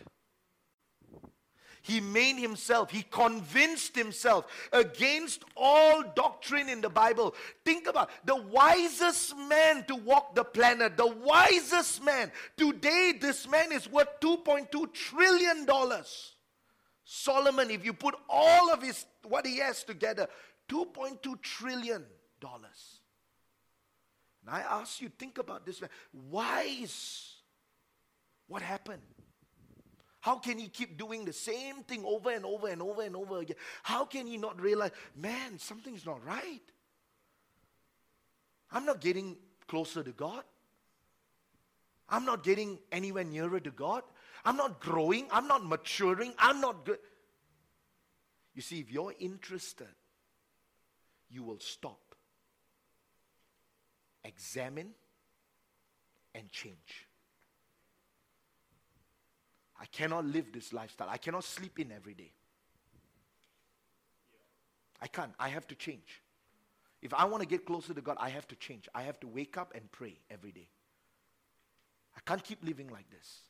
He 1.81 1.99
made 1.99 2.35
himself, 2.37 2.91
he 2.91 3.03
convinced 3.03 3.95
himself 3.95 4.45
against 4.71 5.43
all 5.55 6.03
doctrine 6.15 6.69
in 6.69 6.81
the 6.81 6.89
Bible. 6.89 7.35
Think 7.65 7.87
about 7.87 8.09
the 8.25 8.35
wisest 8.35 9.35
man 9.37 9.85
to 9.85 9.95
walk 9.95 10.35
the 10.35 10.43
planet, 10.43 10.97
the 10.97 11.07
wisest 11.07 12.03
man. 12.03 12.31
Today, 12.57 13.13
this 13.19 13.47
man 13.47 13.71
is 13.71 13.89
worth 13.89 14.19
$2.2 14.21 14.93
trillion. 14.93 15.65
Solomon, 17.11 17.71
if 17.71 17.83
you 17.83 17.91
put 17.91 18.13
all 18.29 18.71
of 18.71 18.83
his 18.83 19.03
what 19.27 19.43
he 19.43 19.57
has 19.57 19.83
together, 19.83 20.27
2.2 20.67 21.41
trillion 21.41 22.05
dollars. 22.39 22.99
And 24.45 24.55
I 24.55 24.59
ask 24.59 25.01
you, 25.01 25.09
think 25.09 25.39
about 25.39 25.65
this 25.65 25.81
man. 25.81 25.89
Wise. 26.29 27.33
What 28.47 28.61
happened? 28.61 29.01
How 30.19 30.35
can 30.35 30.59
he 30.59 30.67
keep 30.67 30.99
doing 30.99 31.25
the 31.25 31.33
same 31.33 31.77
thing 31.83 32.05
over 32.05 32.29
and 32.29 32.45
over 32.45 32.67
and 32.67 32.79
over 32.79 33.01
and 33.01 33.15
over 33.15 33.39
again? 33.39 33.57
How 33.81 34.05
can 34.05 34.27
he 34.27 34.37
not 34.37 34.61
realize, 34.61 34.91
man, 35.15 35.57
something's 35.57 36.05
not 36.05 36.23
right? 36.23 36.61
I'm 38.71 38.85
not 38.85 39.01
getting 39.01 39.35
closer 39.67 40.03
to 40.03 40.11
God. 40.11 40.43
I'm 42.07 42.25
not 42.25 42.43
getting 42.43 42.77
anywhere 42.91 43.23
nearer 43.23 43.59
to 43.59 43.71
God. 43.71 44.03
I'm 44.49 44.57
not 44.57 44.79
growing. 44.79 45.27
I'm 45.31 45.47
not 45.47 45.63
maturing. 45.63 46.33
I'm 46.39 46.59
not 46.59 46.83
good. 46.83 46.97
You 48.55 48.63
see, 48.63 48.79
if 48.79 48.91
you're 48.91 49.13
interested, 49.19 49.93
you 51.29 51.43
will 51.43 51.59
stop, 51.59 52.15
examine, 54.23 54.89
and 56.33 56.49
change. 56.49 57.07
I 59.79 59.85
cannot 59.85 60.25
live 60.25 60.51
this 60.51 60.73
lifestyle. 60.73 61.09
I 61.11 61.17
cannot 61.17 61.43
sleep 61.43 61.77
in 61.77 61.91
every 61.91 62.15
day. 62.15 62.31
I 64.99 65.05
can't. 65.05 65.31
I 65.39 65.49
have 65.49 65.67
to 65.67 65.75
change. 65.75 66.23
If 67.03 67.13
I 67.13 67.25
want 67.25 67.43
to 67.43 67.47
get 67.47 67.67
closer 67.67 67.93
to 67.93 68.01
God, 68.01 68.17
I 68.19 68.29
have 68.29 68.47
to 68.47 68.55
change. 68.55 68.89
I 68.95 69.03
have 69.03 69.19
to 69.19 69.27
wake 69.27 69.59
up 69.59 69.73
and 69.75 69.91
pray 69.91 70.17
every 70.31 70.51
day. 70.51 70.69
I 72.17 72.21
can't 72.25 72.43
keep 72.43 72.63
living 72.63 72.89
like 72.89 73.11
this. 73.11 73.43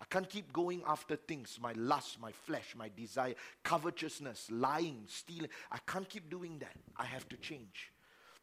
I 0.00 0.04
can't 0.06 0.28
keep 0.28 0.52
going 0.52 0.82
after 0.86 1.16
things, 1.16 1.58
my 1.60 1.72
lust, 1.72 2.18
my 2.20 2.32
flesh, 2.32 2.74
my 2.76 2.90
desire, 2.96 3.34
covetousness, 3.62 4.50
lying, 4.50 5.02
stealing. 5.06 5.50
I 5.70 5.78
can't 5.86 6.08
keep 6.08 6.30
doing 6.30 6.58
that. 6.60 6.72
I 6.96 7.04
have 7.04 7.28
to 7.28 7.36
change. 7.36 7.92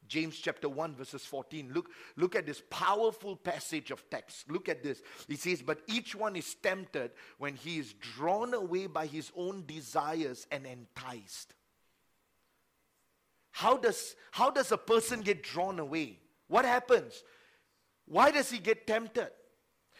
James 0.07 0.37
chapter 0.37 0.69
1 0.69 0.95
verses 0.95 1.25
14. 1.25 1.71
Look, 1.73 1.89
look 2.15 2.35
at 2.35 2.45
this 2.45 2.61
powerful 2.69 3.35
passage 3.35 3.91
of 3.91 4.07
text. 4.09 4.49
Look 4.49 4.69
at 4.69 4.83
this. 4.83 5.01
He 5.27 5.35
says, 5.35 5.61
But 5.61 5.81
each 5.87 6.15
one 6.15 6.35
is 6.35 6.55
tempted 6.55 7.11
when 7.39 7.55
he 7.55 7.79
is 7.79 7.93
drawn 7.93 8.53
away 8.53 8.87
by 8.87 9.07
his 9.07 9.31
own 9.35 9.65
desires 9.65 10.47
and 10.51 10.65
enticed. 10.65 11.53
How 13.51 13.77
does, 13.77 14.15
how 14.31 14.51
does 14.51 14.71
a 14.71 14.77
person 14.77 15.21
get 15.21 15.43
drawn 15.43 15.79
away? 15.79 16.19
what 16.47 16.65
happens? 16.65 17.23
Why 18.05 18.31
does 18.31 18.49
he 18.49 18.59
get 18.59 18.87
tempted? 18.87 19.29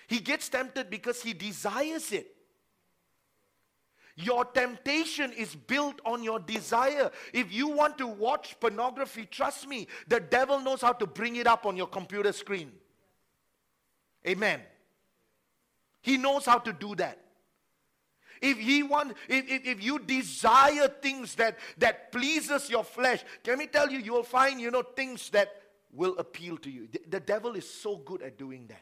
He 0.08 0.20
gets 0.20 0.50
tempted 0.50 0.90
because 0.90 1.22
he 1.22 1.34
desires 1.34 2.12
it. 2.12 2.34
Your 4.16 4.46
temptation 4.46 5.32
is 5.34 5.54
built 5.54 6.02
on 6.04 6.24
your 6.24 6.40
desire. 6.40 7.12
If 7.34 7.54
you 7.54 7.68
want 7.68 8.00
to 8.00 8.08
watch 8.08 8.60
pornography, 8.60 9.28
trust 9.30 9.68
me, 9.68 9.88
the 10.08 10.20
devil 10.20 10.60
knows 10.60 10.82
how 10.82 10.94
to 10.94 11.06
bring 11.06 11.36
it 11.36 11.46
up 11.46 11.68
on 11.68 11.78
your 11.78 11.86
computer 11.86 12.32
screen. 12.32 12.72
Amen. 14.28 14.62
He 16.02 16.18
knows 16.18 16.46
how 16.46 16.58
to 16.58 16.74
do 16.74 16.96
that. 16.96 17.20
If 18.42 18.58
he 18.58 18.82
want, 18.82 19.16
if, 19.28 19.50
if, 19.50 19.66
if 19.66 19.84
you 19.84 20.00
desire 20.00 20.88
things 20.88 21.36
that, 21.36 21.58
that 21.78 22.12
pleases 22.12 22.70
your 22.70 22.84
flesh, 22.84 23.24
can 23.44 23.60
me 23.60 23.68
tell 23.68 23.92
you, 23.92 24.00
you 24.00 24.14
will 24.14 24.24
find, 24.24 24.60
you 24.60 24.72
know, 24.72 24.84
things 24.84 25.30
that 25.32 25.50
will 25.92 26.18
appeal 26.18 26.58
to 26.58 26.70
you. 26.70 26.88
The, 26.92 27.02
the 27.10 27.20
devil 27.20 27.56
is 27.56 27.70
so 27.70 27.98
good 27.98 28.22
at 28.22 28.38
doing 28.38 28.68
that. 28.68 28.82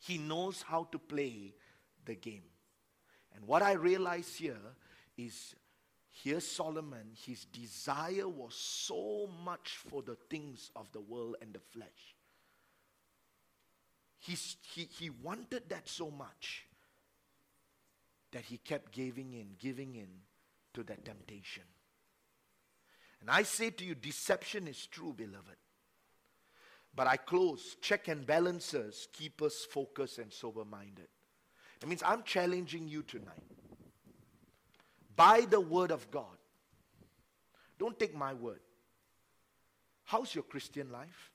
He 0.00 0.18
knows 0.18 0.62
how 0.62 0.84
to 0.92 0.98
play 0.98 1.54
the 2.04 2.14
game. 2.14 2.42
And 3.34 3.46
what 3.46 3.62
I 3.62 3.72
realize 3.72 4.34
here 4.34 4.56
is 5.16 5.54
here 6.08 6.40
Solomon, 6.40 7.12
his 7.14 7.44
desire 7.44 8.28
was 8.28 8.54
so 8.54 9.28
much 9.44 9.78
for 9.88 10.02
the 10.02 10.16
things 10.28 10.70
of 10.74 10.90
the 10.92 11.00
world 11.00 11.36
and 11.40 11.52
the 11.52 11.60
flesh. 11.60 12.16
He's, 14.18 14.56
he, 14.74 14.88
he 14.98 15.10
wanted 15.10 15.68
that 15.68 15.88
so 15.88 16.10
much 16.10 16.66
that 18.32 18.44
he 18.44 18.58
kept 18.58 18.92
giving 18.92 19.32
in, 19.32 19.54
giving 19.58 19.94
in 19.94 20.08
to 20.74 20.82
that 20.84 21.04
temptation. 21.04 21.62
And 23.20 23.30
I 23.30 23.42
say 23.42 23.70
to 23.70 23.84
you, 23.84 23.94
deception 23.94 24.68
is 24.68 24.86
true, 24.86 25.14
beloved. 25.16 25.56
But 27.00 27.06
I 27.06 27.16
close, 27.16 27.76
check 27.80 28.08
and 28.08 28.26
balances 28.26 29.08
keep 29.14 29.40
us 29.40 29.64
focused 29.64 30.18
and 30.18 30.30
sober 30.30 30.66
minded. 30.66 31.08
It 31.80 31.88
means 31.88 32.02
I'm 32.04 32.22
challenging 32.24 32.88
you 32.88 33.02
tonight. 33.02 33.42
By 35.16 35.46
the 35.48 35.62
word 35.62 35.92
of 35.92 36.10
God. 36.10 36.36
Don't 37.78 37.98
take 37.98 38.14
my 38.14 38.34
word. 38.34 38.60
How's 40.04 40.34
your 40.34 40.44
Christian 40.44 40.92
life? 40.92 41.32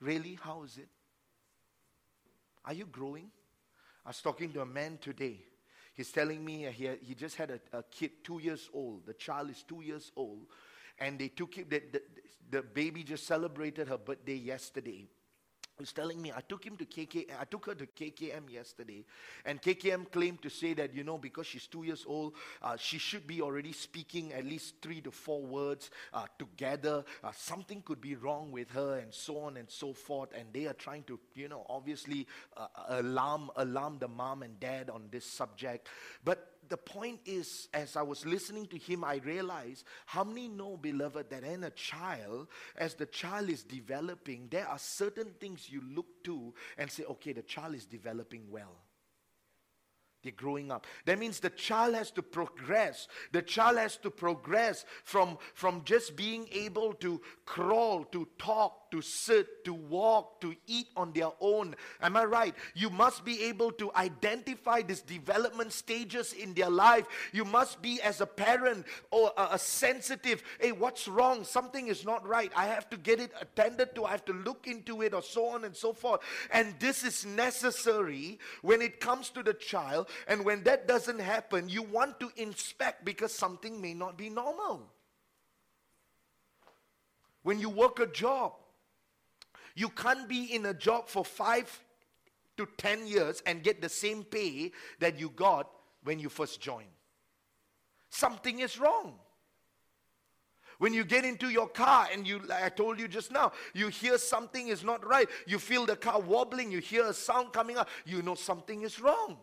Really, 0.00 0.40
how 0.42 0.64
is 0.64 0.76
it? 0.76 0.88
Are 2.64 2.74
you 2.74 2.86
growing? 2.86 3.30
I 4.04 4.08
was 4.08 4.20
talking 4.20 4.52
to 4.54 4.62
a 4.62 4.66
man 4.66 4.98
today. 5.00 5.38
He's 5.94 6.10
telling 6.10 6.44
me 6.44 6.66
he, 6.72 6.90
he 7.00 7.14
just 7.14 7.36
had 7.36 7.52
a, 7.52 7.78
a 7.78 7.84
kid, 7.84 8.24
two 8.24 8.40
years 8.40 8.68
old. 8.74 9.06
The 9.06 9.14
child 9.14 9.50
is 9.50 9.62
two 9.62 9.82
years 9.82 10.10
old. 10.16 10.46
And 10.98 11.18
they 11.18 11.28
took 11.28 11.54
him, 11.54 11.66
the, 11.68 11.82
the, 11.92 12.02
the 12.50 12.62
baby 12.62 13.02
just 13.02 13.26
celebrated 13.26 13.88
her 13.88 13.98
birthday 13.98 14.36
yesterday. 14.36 15.08
Was 15.80 15.92
telling 15.92 16.22
me 16.22 16.30
I 16.30 16.40
took 16.40 16.64
him 16.64 16.76
to 16.76 16.84
KK 16.84 17.26
I 17.36 17.44
took 17.46 17.66
her 17.66 17.74
to 17.74 17.84
KKM 17.84 18.48
yesterday. 18.48 19.04
And 19.44 19.60
KKM 19.60 20.08
claimed 20.12 20.40
to 20.42 20.48
say 20.48 20.72
that 20.74 20.94
you 20.94 21.02
know 21.02 21.18
because 21.18 21.48
she's 21.48 21.66
2 21.66 21.82
years 21.82 22.04
old 22.06 22.34
uh, 22.62 22.76
she 22.76 22.96
should 22.96 23.26
be 23.26 23.42
already 23.42 23.72
speaking 23.72 24.32
at 24.32 24.44
least 24.44 24.74
3 24.82 25.00
to 25.00 25.10
4 25.10 25.42
words 25.42 25.90
uh, 26.12 26.26
together. 26.38 27.04
Uh, 27.24 27.32
something 27.34 27.82
could 27.82 28.00
be 28.00 28.14
wrong 28.14 28.52
with 28.52 28.70
her 28.70 28.98
and 28.98 29.12
so 29.12 29.38
on 29.40 29.56
and 29.56 29.68
so 29.68 29.92
forth. 29.92 30.28
And 30.38 30.46
they 30.52 30.66
are 30.66 30.74
trying 30.74 31.02
to 31.04 31.18
you 31.34 31.48
know 31.48 31.66
obviously 31.68 32.28
uh, 32.56 32.68
alarm 32.90 33.50
alarm 33.56 33.98
the 33.98 34.06
mom 34.06 34.44
and 34.44 34.60
dad 34.60 34.90
on 34.90 35.08
this 35.10 35.24
subject. 35.24 35.88
But 36.24 36.53
the 36.68 36.76
point 36.76 37.20
is, 37.24 37.68
as 37.72 37.96
I 37.96 38.02
was 38.02 38.24
listening 38.24 38.66
to 38.66 38.78
him, 38.78 39.04
I 39.04 39.16
realized 39.24 39.84
how 40.06 40.24
many 40.24 40.48
know, 40.48 40.76
beloved, 40.76 41.30
that 41.30 41.44
in 41.44 41.64
a 41.64 41.70
child, 41.70 42.48
as 42.76 42.94
the 42.94 43.06
child 43.06 43.50
is 43.50 43.62
developing, 43.62 44.48
there 44.50 44.68
are 44.68 44.78
certain 44.78 45.32
things 45.40 45.70
you 45.70 45.82
look 45.94 46.06
to 46.24 46.54
and 46.78 46.90
say, 46.90 47.04
okay, 47.04 47.32
the 47.32 47.42
child 47.42 47.74
is 47.74 47.86
developing 47.86 48.50
well. 48.50 48.76
They're 50.24 50.32
growing 50.32 50.72
up. 50.72 50.86
That 51.04 51.18
means 51.18 51.38
the 51.38 51.50
child 51.50 51.94
has 51.94 52.10
to 52.12 52.22
progress. 52.22 53.08
The 53.32 53.42
child 53.42 53.76
has 53.76 53.98
to 53.98 54.10
progress 54.10 54.86
from, 55.04 55.36
from 55.52 55.82
just 55.84 56.16
being 56.16 56.48
able 56.50 56.94
to 56.94 57.20
crawl, 57.44 58.04
to 58.06 58.26
talk, 58.38 58.83
to 58.94 59.02
sit, 59.02 59.64
to 59.64 59.74
walk, 59.74 60.40
to 60.40 60.54
eat 60.68 60.86
on 60.96 61.12
their 61.12 61.32
own. 61.40 61.74
Am 62.00 62.16
I 62.16 62.24
right? 62.24 62.54
You 62.74 62.90
must 62.90 63.24
be 63.24 63.42
able 63.42 63.72
to 63.72 63.90
identify 63.96 64.82
these 64.82 65.00
development 65.00 65.72
stages 65.72 66.32
in 66.32 66.54
their 66.54 66.70
life. 66.70 67.06
You 67.32 67.44
must 67.44 67.82
be, 67.82 68.00
as 68.00 68.20
a 68.20 68.26
parent 68.26 68.86
or 69.10 69.32
a, 69.36 69.48
a 69.54 69.58
sensitive, 69.58 70.44
hey, 70.60 70.70
what's 70.70 71.08
wrong? 71.08 71.42
Something 71.42 71.88
is 71.88 72.04
not 72.04 72.24
right. 72.24 72.52
I 72.54 72.66
have 72.66 72.88
to 72.90 72.96
get 72.96 73.18
it 73.18 73.32
attended 73.40 73.96
to. 73.96 74.04
I 74.04 74.12
have 74.12 74.24
to 74.26 74.32
look 74.32 74.68
into 74.68 75.02
it, 75.02 75.12
or 75.12 75.22
so 75.22 75.46
on 75.46 75.64
and 75.64 75.74
so 75.74 75.92
forth. 75.92 76.20
And 76.52 76.76
this 76.78 77.02
is 77.02 77.26
necessary 77.26 78.38
when 78.62 78.80
it 78.80 79.00
comes 79.00 79.30
to 79.30 79.42
the 79.42 79.54
child. 79.54 80.08
And 80.28 80.44
when 80.44 80.62
that 80.64 80.86
doesn't 80.86 81.18
happen, 81.18 81.68
you 81.68 81.82
want 81.82 82.20
to 82.20 82.30
inspect 82.36 83.04
because 83.04 83.34
something 83.34 83.80
may 83.80 83.92
not 83.92 84.16
be 84.16 84.30
normal. 84.30 84.88
When 87.42 87.58
you 87.58 87.70
work 87.70 87.98
a 87.98 88.06
job, 88.06 88.52
you 89.74 89.88
can't 89.88 90.28
be 90.28 90.54
in 90.54 90.66
a 90.66 90.74
job 90.74 91.08
for 91.08 91.24
five 91.24 91.80
to 92.56 92.68
ten 92.76 93.06
years 93.06 93.42
and 93.46 93.62
get 93.62 93.80
the 93.80 93.88
same 93.88 94.24
pay 94.24 94.72
that 95.00 95.18
you 95.18 95.30
got 95.30 95.70
when 96.04 96.18
you 96.18 96.28
first 96.28 96.60
joined. 96.60 96.88
Something 98.10 98.60
is 98.60 98.78
wrong. 98.78 99.14
When 100.78 100.92
you 100.92 101.04
get 101.04 101.24
into 101.24 101.48
your 101.48 101.68
car 101.68 102.08
and 102.12 102.26
you, 102.26 102.40
like 102.40 102.62
I 102.62 102.68
told 102.68 102.98
you 102.98 103.08
just 103.08 103.32
now, 103.32 103.52
you 103.74 103.88
hear 103.88 104.18
something 104.18 104.68
is 104.68 104.84
not 104.84 105.06
right, 105.06 105.28
you 105.46 105.58
feel 105.58 105.86
the 105.86 105.96
car 105.96 106.20
wobbling, 106.20 106.70
you 106.70 106.78
hear 106.78 107.06
a 107.06 107.14
sound 107.14 107.52
coming 107.52 107.76
up, 107.76 107.88
you 108.04 108.22
know 108.22 108.34
something 108.34 108.82
is 108.82 109.00
wrong. 109.00 109.38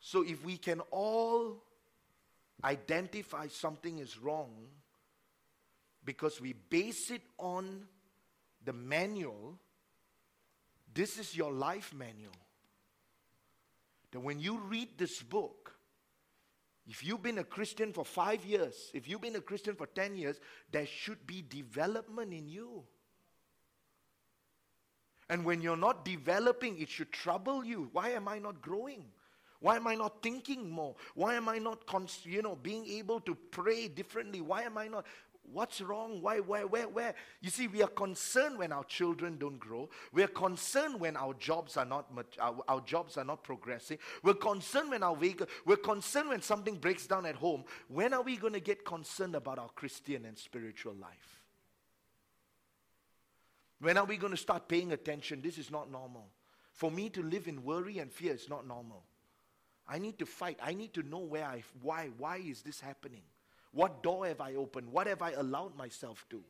So 0.00 0.22
if 0.22 0.44
we 0.44 0.56
can 0.56 0.80
all 0.90 1.62
identify 2.64 3.48
something 3.48 3.98
is 3.98 4.18
wrong, 4.18 4.50
because 6.04 6.40
we 6.40 6.52
base 6.52 7.10
it 7.10 7.22
on 7.38 7.86
the 8.64 8.72
manual. 8.72 9.58
This 10.92 11.18
is 11.18 11.36
your 11.36 11.52
life 11.52 11.92
manual. 11.94 12.36
That 14.12 14.20
when 14.20 14.40
you 14.40 14.58
read 14.58 14.88
this 14.98 15.22
book, 15.22 15.74
if 16.88 17.04
you've 17.04 17.22
been 17.22 17.38
a 17.38 17.44
Christian 17.44 17.92
for 17.92 18.04
five 18.04 18.44
years, 18.44 18.90
if 18.92 19.08
you've 19.08 19.20
been 19.20 19.36
a 19.36 19.40
Christian 19.40 19.76
for 19.76 19.86
10 19.86 20.16
years, 20.16 20.40
there 20.72 20.86
should 20.86 21.24
be 21.26 21.44
development 21.48 22.32
in 22.32 22.48
you. 22.48 22.82
And 25.28 25.44
when 25.44 25.62
you're 25.62 25.76
not 25.76 26.04
developing, 26.04 26.80
it 26.80 26.88
should 26.88 27.12
trouble 27.12 27.64
you. 27.64 27.88
Why 27.92 28.10
am 28.10 28.26
I 28.26 28.40
not 28.40 28.60
growing? 28.60 29.04
Why 29.60 29.76
am 29.76 29.86
I 29.86 29.94
not 29.94 30.22
thinking 30.22 30.68
more? 30.68 30.96
Why 31.14 31.34
am 31.34 31.48
I 31.48 31.58
not, 31.58 31.84
you 32.24 32.42
know, 32.42 32.56
being 32.56 32.86
able 32.86 33.20
to 33.20 33.36
pray 33.52 33.86
differently? 33.86 34.40
Why 34.40 34.62
am 34.62 34.76
I 34.76 34.88
not? 34.88 35.06
What's 35.52 35.80
wrong? 35.80 36.22
Why, 36.22 36.40
where, 36.40 36.66
where, 36.66 36.88
where? 36.88 37.14
You 37.40 37.50
see, 37.50 37.66
we 37.66 37.82
are 37.82 37.88
concerned 37.88 38.58
when 38.58 38.72
our 38.72 38.84
children 38.84 39.36
don't 39.38 39.58
grow. 39.58 39.88
We 40.12 40.22
are 40.22 40.28
concerned 40.28 41.00
when 41.00 41.16
our 41.16 41.34
jobs 41.34 41.76
are 41.76 41.84
not 41.84 42.14
much, 42.14 42.36
our, 42.40 42.56
our 42.68 42.80
jobs 42.80 43.16
are 43.16 43.24
not 43.24 43.42
progressing. 43.42 43.98
We're 44.22 44.34
concerned 44.34 44.90
when 44.90 45.02
our 45.02 45.16
vehicle, 45.16 45.46
we're 45.66 45.76
concerned 45.76 46.28
when 46.28 46.42
something 46.42 46.76
breaks 46.76 47.06
down 47.06 47.26
at 47.26 47.34
home. 47.34 47.64
When 47.88 48.14
are 48.14 48.22
we 48.22 48.36
going 48.36 48.52
to 48.52 48.60
get 48.60 48.84
concerned 48.84 49.34
about 49.34 49.58
our 49.58 49.70
Christian 49.70 50.24
and 50.24 50.38
spiritual 50.38 50.94
life? 50.94 51.40
When 53.80 53.96
are 53.96 54.04
we 54.04 54.18
going 54.18 54.32
to 54.32 54.36
start 54.36 54.68
paying 54.68 54.92
attention? 54.92 55.40
This 55.42 55.58
is 55.58 55.70
not 55.70 55.90
normal. 55.90 56.28
For 56.72 56.90
me 56.90 57.08
to 57.10 57.22
live 57.22 57.48
in 57.48 57.64
worry 57.64 57.98
and 57.98 58.12
fear 58.12 58.34
is 58.34 58.48
not 58.48 58.66
normal. 58.66 59.04
I 59.88 59.98
need 59.98 60.18
to 60.20 60.26
fight. 60.26 60.58
I 60.62 60.74
need 60.74 60.94
to 60.94 61.02
know 61.02 61.18
where 61.18 61.44
I, 61.44 61.64
why, 61.82 62.10
why 62.16 62.36
is 62.36 62.62
this 62.62 62.80
happening? 62.80 63.22
What 63.72 64.02
door 64.02 64.26
have 64.26 64.40
I 64.40 64.54
opened? 64.54 64.90
What 64.90 65.06
have 65.06 65.22
I 65.22 65.32
allowed 65.32 65.76
myself 65.76 66.24
to? 66.30 66.42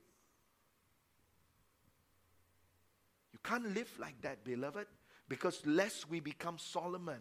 You 3.33 3.39
can't 3.45 3.75
live 3.75 3.91
like 3.99 4.21
that, 4.23 4.45
beloved, 4.45 4.87
because 5.29 5.65
lest 5.67 6.09
we 6.11 6.21
become 6.21 6.59
Solomon, 6.59 7.21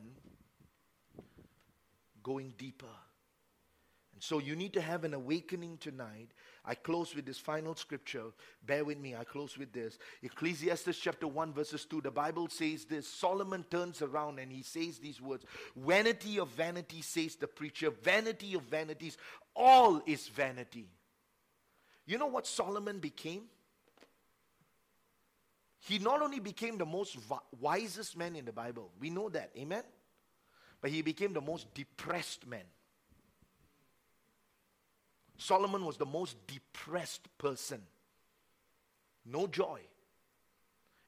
going 2.23 2.53
deeper. 2.57 2.87
And 4.19 4.23
so 4.25 4.39
you 4.39 4.53
need 4.53 4.73
to 4.73 4.81
have 4.81 5.05
an 5.05 5.13
awakening 5.13 5.77
tonight. 5.77 6.31
I 6.65 6.75
close 6.75 7.15
with 7.15 7.25
this 7.25 7.37
final 7.37 7.73
scripture. 7.73 8.25
Bear 8.65 8.83
with 8.83 8.99
me, 8.99 9.15
I 9.15 9.23
close 9.23 9.57
with 9.57 9.71
this. 9.71 9.97
Ecclesiastes 10.21 10.99
chapter 10.99 11.25
1, 11.25 11.53
verses 11.53 11.85
2. 11.85 12.01
The 12.01 12.11
Bible 12.11 12.49
says 12.49 12.83
this 12.83 13.07
Solomon 13.07 13.63
turns 13.71 14.01
around 14.01 14.39
and 14.39 14.51
he 14.51 14.61
says 14.61 14.97
these 14.97 15.21
words 15.21 15.45
Vanity 15.73 16.37
of 16.37 16.49
vanity, 16.49 17.01
says 17.01 17.37
the 17.37 17.47
preacher, 17.47 17.91
vanity 17.91 18.55
of 18.55 18.63
vanities, 18.63 19.17
all 19.55 20.01
is 20.05 20.27
vanity. 20.27 20.89
You 22.05 22.17
know 22.17 22.27
what 22.27 22.45
Solomon 22.45 22.99
became? 22.99 23.43
He 25.79 25.97
not 25.97 26.21
only 26.21 26.41
became 26.41 26.77
the 26.77 26.85
most 26.85 27.17
wisest 27.57 28.17
man 28.17 28.35
in 28.35 28.43
the 28.43 28.51
Bible, 28.51 28.91
we 28.99 29.11
know 29.11 29.29
that, 29.29 29.51
amen? 29.57 29.83
But 30.81 30.91
he 30.91 31.03
became 31.03 31.31
the 31.31 31.39
most 31.39 31.73
depressed 31.73 32.45
man. 32.45 32.65
Solomon 35.39 35.85
was 35.85 35.97
the 35.97 36.05
most 36.05 36.35
depressed 36.47 37.27
person. 37.37 37.81
No 39.25 39.47
joy. 39.47 39.79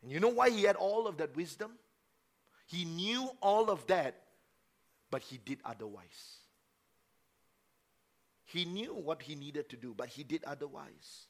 And 0.01 0.11
you 0.11 0.19
know 0.19 0.29
why 0.29 0.49
he 0.49 0.63
had 0.63 0.75
all 0.75 1.05
of 1.05 1.17
that 1.17 1.36
wisdom? 1.36 1.71
He 2.65 2.86
knew 2.86 3.29
all 3.41 3.69
of 3.69 3.86
that, 3.88 4.15
but 5.11 5.21
he 5.21 5.38
did 5.38 5.59
otherwise. 5.65 6.39
He 8.45 8.65
knew 8.65 8.93
what 8.93 9.21
he 9.21 9.36
needed 9.36 9.69
to 9.69 9.77
do, 9.77 9.93
but 9.95 10.07
he 10.07 10.23
did 10.23 10.43
otherwise. 10.45 11.27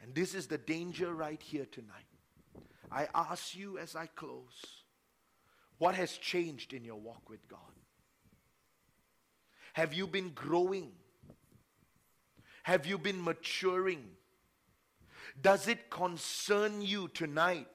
And 0.00 0.14
this 0.14 0.34
is 0.34 0.46
the 0.46 0.58
danger 0.58 1.12
right 1.12 1.42
here 1.42 1.66
tonight. 1.70 2.06
I 2.90 3.08
ask 3.14 3.54
you 3.54 3.78
as 3.78 3.94
I 3.94 4.06
close 4.06 4.80
what 5.78 5.94
has 5.94 6.12
changed 6.12 6.72
in 6.72 6.84
your 6.84 6.96
walk 6.96 7.30
with 7.30 7.48
God? 7.48 7.58
Have 9.72 9.94
you 9.94 10.06
been 10.06 10.30
growing? 10.30 10.92
Have 12.62 12.86
you 12.86 12.98
been 12.98 13.22
maturing? 13.22 14.04
Does 15.40 15.68
it 15.68 15.90
concern 15.90 16.82
you 16.82 17.08
tonight 17.08 17.68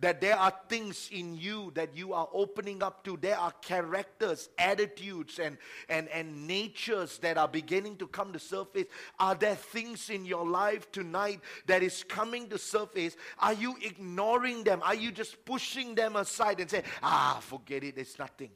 that 0.00 0.20
there 0.20 0.36
are 0.36 0.52
things 0.68 1.08
in 1.10 1.36
you 1.36 1.72
that 1.74 1.96
you 1.96 2.12
are 2.12 2.28
opening 2.32 2.82
up 2.82 3.02
to. 3.04 3.16
There 3.20 3.36
are 3.36 3.52
characters, 3.62 4.48
attitudes, 4.56 5.38
and, 5.38 5.58
and, 5.88 6.08
and 6.08 6.46
natures 6.46 7.18
that 7.18 7.36
are 7.36 7.48
beginning 7.48 7.96
to 7.96 8.06
come 8.06 8.32
to 8.32 8.38
surface. 8.38 8.86
Are 9.18 9.34
there 9.34 9.56
things 9.56 10.08
in 10.08 10.24
your 10.24 10.46
life 10.46 10.90
tonight 10.92 11.40
that 11.66 11.82
is 11.82 12.04
coming 12.04 12.48
to 12.48 12.58
surface? 12.58 13.16
Are 13.40 13.52
you 13.52 13.76
ignoring 13.82 14.62
them? 14.62 14.80
Are 14.84 14.94
you 14.94 15.10
just 15.10 15.44
pushing 15.44 15.94
them 15.94 16.14
aside 16.16 16.60
and 16.60 16.70
say, 16.70 16.82
ah, 17.02 17.38
forget 17.42 17.82
it, 17.82 17.98
it's 17.98 18.18
nothing? 18.18 18.50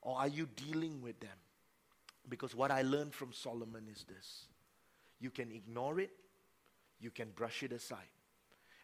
Or 0.00 0.18
are 0.18 0.28
you 0.28 0.48
dealing 0.56 1.02
with 1.02 1.20
them? 1.20 1.30
Because 2.28 2.54
what 2.54 2.70
I 2.70 2.82
learned 2.82 3.14
from 3.14 3.32
Solomon 3.32 3.84
is 3.90 4.04
this 4.04 4.46
you 5.20 5.30
can 5.30 5.50
ignore 5.52 6.00
it, 6.00 6.10
you 7.00 7.10
can 7.10 7.30
brush 7.30 7.62
it 7.62 7.72
aside. 7.72 8.08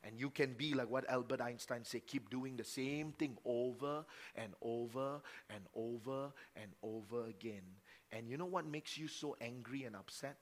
And 0.03 0.18
you 0.18 0.30
can 0.30 0.55
be 0.55 0.72
like 0.72 0.88
what 0.88 1.09
Albert 1.11 1.43
Einstein 1.43 1.84
said 1.84 2.07
keep 2.07 2.30
doing 2.30 2.57
the 2.57 2.64
same 2.64 3.12
thing 3.12 3.36
over 3.45 4.07
and 4.34 4.55
over 4.62 5.20
and 5.51 5.64
over 5.74 6.32
and 6.57 6.70
over 6.82 7.26
again. 7.26 7.62
And 8.11 8.26
you 8.26 8.38
know 8.38 8.47
what 8.47 8.66
makes 8.66 8.97
you 8.97 9.09
so 9.09 9.36
angry 9.43 9.84
and 9.84 9.95
upset? 9.95 10.36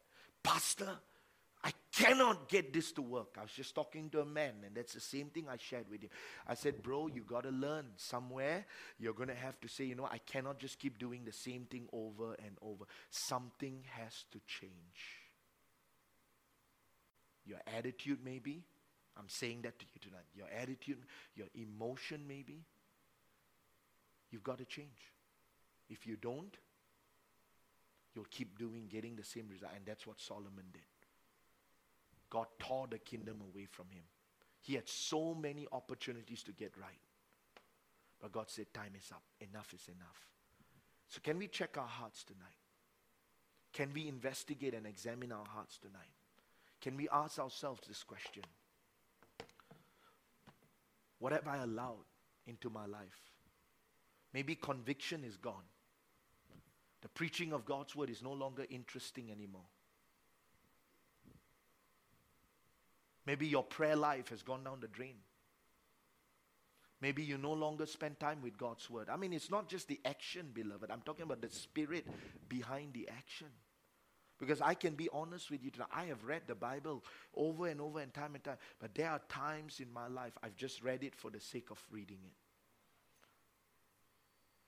Pastor, 0.44 0.98
I 1.64 1.72
cannot 1.92 2.48
get 2.48 2.72
this 2.72 2.92
to 2.92 3.02
work. 3.02 3.36
I 3.38 3.42
was 3.42 3.50
just 3.50 3.74
talking 3.74 4.08
to 4.10 4.20
a 4.20 4.24
man, 4.24 4.54
and 4.64 4.74
that's 4.74 4.94
the 4.94 5.00
same 5.00 5.26
thing 5.26 5.46
I 5.48 5.56
shared 5.56 5.90
with 5.90 6.02
him. 6.02 6.10
I 6.46 6.54
said, 6.54 6.82
Bro, 6.82 7.08
you 7.08 7.22
got 7.22 7.42
to 7.42 7.50
learn 7.50 7.86
somewhere. 7.96 8.64
You're 8.98 9.14
going 9.14 9.28
to 9.28 9.34
have 9.34 9.60
to 9.60 9.68
say, 9.68 9.84
You 9.84 9.96
know, 9.96 10.08
I 10.10 10.18
cannot 10.18 10.58
just 10.58 10.78
keep 10.78 10.98
doing 10.98 11.24
the 11.24 11.32
same 11.32 11.64
thing 11.64 11.88
over 11.92 12.34
and 12.44 12.56
over. 12.62 12.84
Something 13.10 13.84
has 13.90 14.24
to 14.32 14.40
change. 14.46 14.72
Your 17.44 17.58
attitude, 17.76 18.18
maybe. 18.24 18.62
I'm 19.18 19.28
saying 19.28 19.62
that 19.62 19.78
to 19.80 19.86
you 19.92 20.00
tonight. 20.00 20.26
Your 20.34 20.46
attitude, 20.56 20.98
your 21.34 21.48
emotion, 21.54 22.20
maybe. 22.28 22.62
You've 24.30 24.44
got 24.44 24.58
to 24.58 24.64
change. 24.64 25.12
If 25.88 26.06
you 26.06 26.16
don't, 26.16 26.56
you'll 28.14 28.26
keep 28.30 28.58
doing, 28.58 28.86
getting 28.88 29.16
the 29.16 29.24
same 29.24 29.48
result. 29.48 29.72
And 29.74 29.84
that's 29.86 30.06
what 30.06 30.20
Solomon 30.20 30.66
did. 30.72 30.82
God 32.30 32.46
tore 32.58 32.86
the 32.88 32.98
kingdom 32.98 33.40
away 33.40 33.66
from 33.70 33.86
him. 33.90 34.04
He 34.60 34.74
had 34.74 34.88
so 34.88 35.34
many 35.34 35.66
opportunities 35.72 36.42
to 36.44 36.52
get 36.52 36.72
right. 36.80 37.00
But 38.20 38.32
God 38.32 38.50
said, 38.50 38.72
Time 38.74 38.92
is 38.98 39.10
up. 39.12 39.22
Enough 39.40 39.72
is 39.74 39.88
enough. 39.88 40.28
So, 41.08 41.20
can 41.22 41.38
we 41.38 41.48
check 41.48 41.78
our 41.78 41.86
hearts 41.86 42.24
tonight? 42.24 42.58
Can 43.72 43.92
we 43.94 44.08
investigate 44.08 44.74
and 44.74 44.86
examine 44.86 45.32
our 45.32 45.46
hearts 45.46 45.78
tonight? 45.78 46.12
Can 46.80 46.96
we 46.96 47.08
ask 47.08 47.38
ourselves 47.38 47.80
this 47.86 48.02
question? 48.02 48.42
What 51.18 51.32
have 51.32 51.46
I 51.48 51.58
allowed 51.58 52.04
into 52.46 52.70
my 52.70 52.86
life? 52.86 53.32
Maybe 54.32 54.54
conviction 54.54 55.24
is 55.24 55.36
gone. 55.36 55.64
The 57.02 57.08
preaching 57.08 57.52
of 57.52 57.64
God's 57.64 57.94
word 57.96 58.10
is 58.10 58.22
no 58.22 58.32
longer 58.32 58.64
interesting 58.70 59.30
anymore. 59.30 59.66
Maybe 63.28 63.46
your 63.46 63.62
prayer 63.62 63.94
life 63.94 64.30
has 64.30 64.40
gone 64.40 64.64
down 64.64 64.80
the 64.80 64.88
drain. 64.88 65.16
Maybe 67.02 67.22
you 67.22 67.36
no 67.36 67.52
longer 67.52 67.84
spend 67.84 68.18
time 68.18 68.40
with 68.42 68.56
God's 68.56 68.88
word. 68.88 69.10
I 69.10 69.18
mean, 69.18 69.34
it's 69.34 69.50
not 69.50 69.68
just 69.68 69.86
the 69.86 70.00
action, 70.06 70.46
beloved. 70.54 70.90
I'm 70.90 71.02
talking 71.02 71.24
about 71.24 71.42
the 71.42 71.50
spirit 71.50 72.06
behind 72.48 72.94
the 72.94 73.06
action. 73.06 73.48
Because 74.40 74.62
I 74.62 74.72
can 74.72 74.94
be 74.94 75.10
honest 75.12 75.50
with 75.50 75.62
you 75.62 75.70
tonight. 75.70 75.90
I 75.92 76.04
have 76.04 76.24
read 76.24 76.44
the 76.46 76.54
Bible 76.54 77.04
over 77.34 77.66
and 77.66 77.82
over 77.82 78.00
and 78.00 78.14
time 78.14 78.34
and 78.34 78.42
time. 78.42 78.56
But 78.80 78.94
there 78.94 79.10
are 79.10 79.20
times 79.28 79.78
in 79.78 79.92
my 79.92 80.08
life 80.08 80.32
I've 80.42 80.56
just 80.56 80.82
read 80.82 81.04
it 81.04 81.14
for 81.14 81.30
the 81.30 81.40
sake 81.40 81.70
of 81.70 81.78
reading 81.90 82.20
it. 82.24 82.32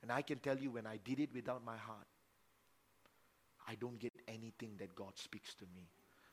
And 0.02 0.12
I 0.12 0.20
can 0.20 0.38
tell 0.38 0.58
you 0.58 0.70
when 0.70 0.86
I 0.86 0.98
did 1.02 1.18
it 1.18 1.30
without 1.32 1.64
my 1.64 1.78
heart, 1.78 2.06
I 3.66 3.76
don't 3.76 3.98
get 3.98 4.12
anything 4.28 4.72
that 4.80 4.94
God 4.94 5.12
speaks 5.16 5.54
to 5.54 5.64
me. 5.74 5.88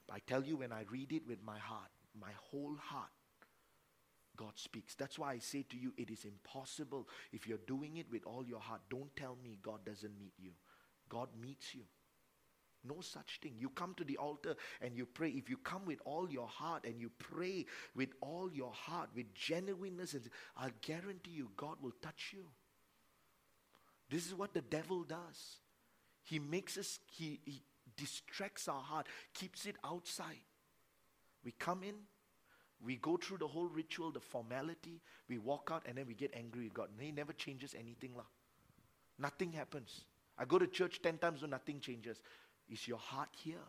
But 0.07 0.15
I 0.15 0.19
tell 0.27 0.43
you 0.43 0.57
when 0.57 0.73
I 0.73 0.83
read 0.91 1.13
it 1.13 1.25
with 1.25 1.41
my 1.41 1.57
heart, 1.57 1.87
my 2.19 2.31
whole 2.51 2.75
heart, 2.81 3.09
God 4.35 4.53
speaks. 4.55 4.95
That's 4.95 5.17
why 5.17 5.33
I 5.33 5.39
say 5.39 5.63
to 5.69 5.77
you, 5.77 5.93
it 5.97 6.09
is 6.09 6.25
impossible. 6.25 7.07
If 7.31 7.47
you're 7.47 7.57
doing 7.67 7.97
it 7.97 8.07
with 8.11 8.25
all 8.25 8.45
your 8.45 8.59
heart, 8.59 8.81
don't 8.89 9.15
tell 9.15 9.37
me 9.43 9.57
God 9.61 9.85
doesn't 9.85 10.17
meet 10.19 10.33
you. 10.37 10.51
God 11.09 11.29
meets 11.41 11.73
you. 11.73 11.81
No 12.83 13.01
such 13.01 13.39
thing. 13.41 13.55
You 13.57 13.69
come 13.69 13.95
to 13.95 14.03
the 14.03 14.17
altar 14.17 14.55
and 14.81 14.95
you 14.95 15.05
pray. 15.05 15.29
If 15.29 15.49
you 15.49 15.57
come 15.57 15.85
with 15.85 15.99
all 16.05 16.29
your 16.29 16.47
heart 16.47 16.85
and 16.85 17.01
you 17.01 17.09
pray 17.17 17.65
with 17.95 18.09
all 18.21 18.51
your 18.53 18.71
heart, 18.71 19.09
with 19.15 19.33
genuineness, 19.33 20.15
I'll 20.55 20.69
guarantee 20.81 21.31
you 21.31 21.49
God 21.57 21.77
will 21.81 21.93
touch 22.01 22.33
you. 22.33 22.45
This 24.09 24.25
is 24.25 24.35
what 24.35 24.53
the 24.53 24.61
devil 24.61 25.03
does. 25.03 25.57
He 26.23 26.39
makes 26.39 26.77
us, 26.77 26.99
he, 27.11 27.39
he 27.43 27.63
distracts 27.97 28.67
our 28.67 28.81
heart, 28.81 29.07
keeps 29.33 29.65
it 29.65 29.75
outside. 29.83 30.45
We 31.43 31.53
come 31.59 31.83
in, 31.83 31.95
we 32.83 32.97
go 32.97 33.17
through 33.17 33.37
the 33.37 33.47
whole 33.47 33.67
ritual, 33.67 34.11
the 34.11 34.19
formality, 34.19 35.01
we 35.27 35.37
walk 35.37 35.69
out, 35.71 35.83
and 35.87 35.97
then 35.97 36.07
we 36.07 36.13
get 36.13 36.31
angry 36.35 36.65
with 36.65 36.73
God. 36.73 36.89
And 36.91 37.01
he 37.01 37.11
never 37.11 37.33
changes 37.33 37.75
anything. 37.77 38.11
La. 38.15 38.23
Nothing 39.19 39.51
happens. 39.51 40.05
I 40.37 40.45
go 40.45 40.59
to 40.59 40.67
church 40.67 41.01
10 41.01 41.17
times, 41.17 41.41
so 41.41 41.47
nothing 41.47 41.79
changes. 41.79 42.21
Is 42.69 42.87
your 42.87 42.99
heart 42.99 43.29
here? 43.31 43.65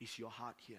Is 0.00 0.18
your 0.18 0.30
heart 0.30 0.56
here? 0.58 0.78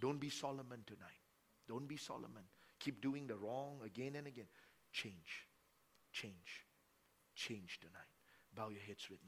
Don't 0.00 0.18
be 0.18 0.28
Solomon 0.28 0.82
tonight. 0.86 1.22
Don't 1.68 1.86
be 1.86 1.96
Solomon. 1.96 2.42
Keep 2.80 3.00
doing 3.00 3.26
the 3.26 3.36
wrong 3.36 3.78
again 3.84 4.16
and 4.16 4.26
again. 4.26 4.46
Change. 4.92 5.46
Change. 6.12 6.66
Change 7.36 7.78
tonight. 7.80 8.10
Bow 8.54 8.68
your 8.68 8.82
heads 8.82 9.08
with 9.08 9.18
me. 9.18 9.22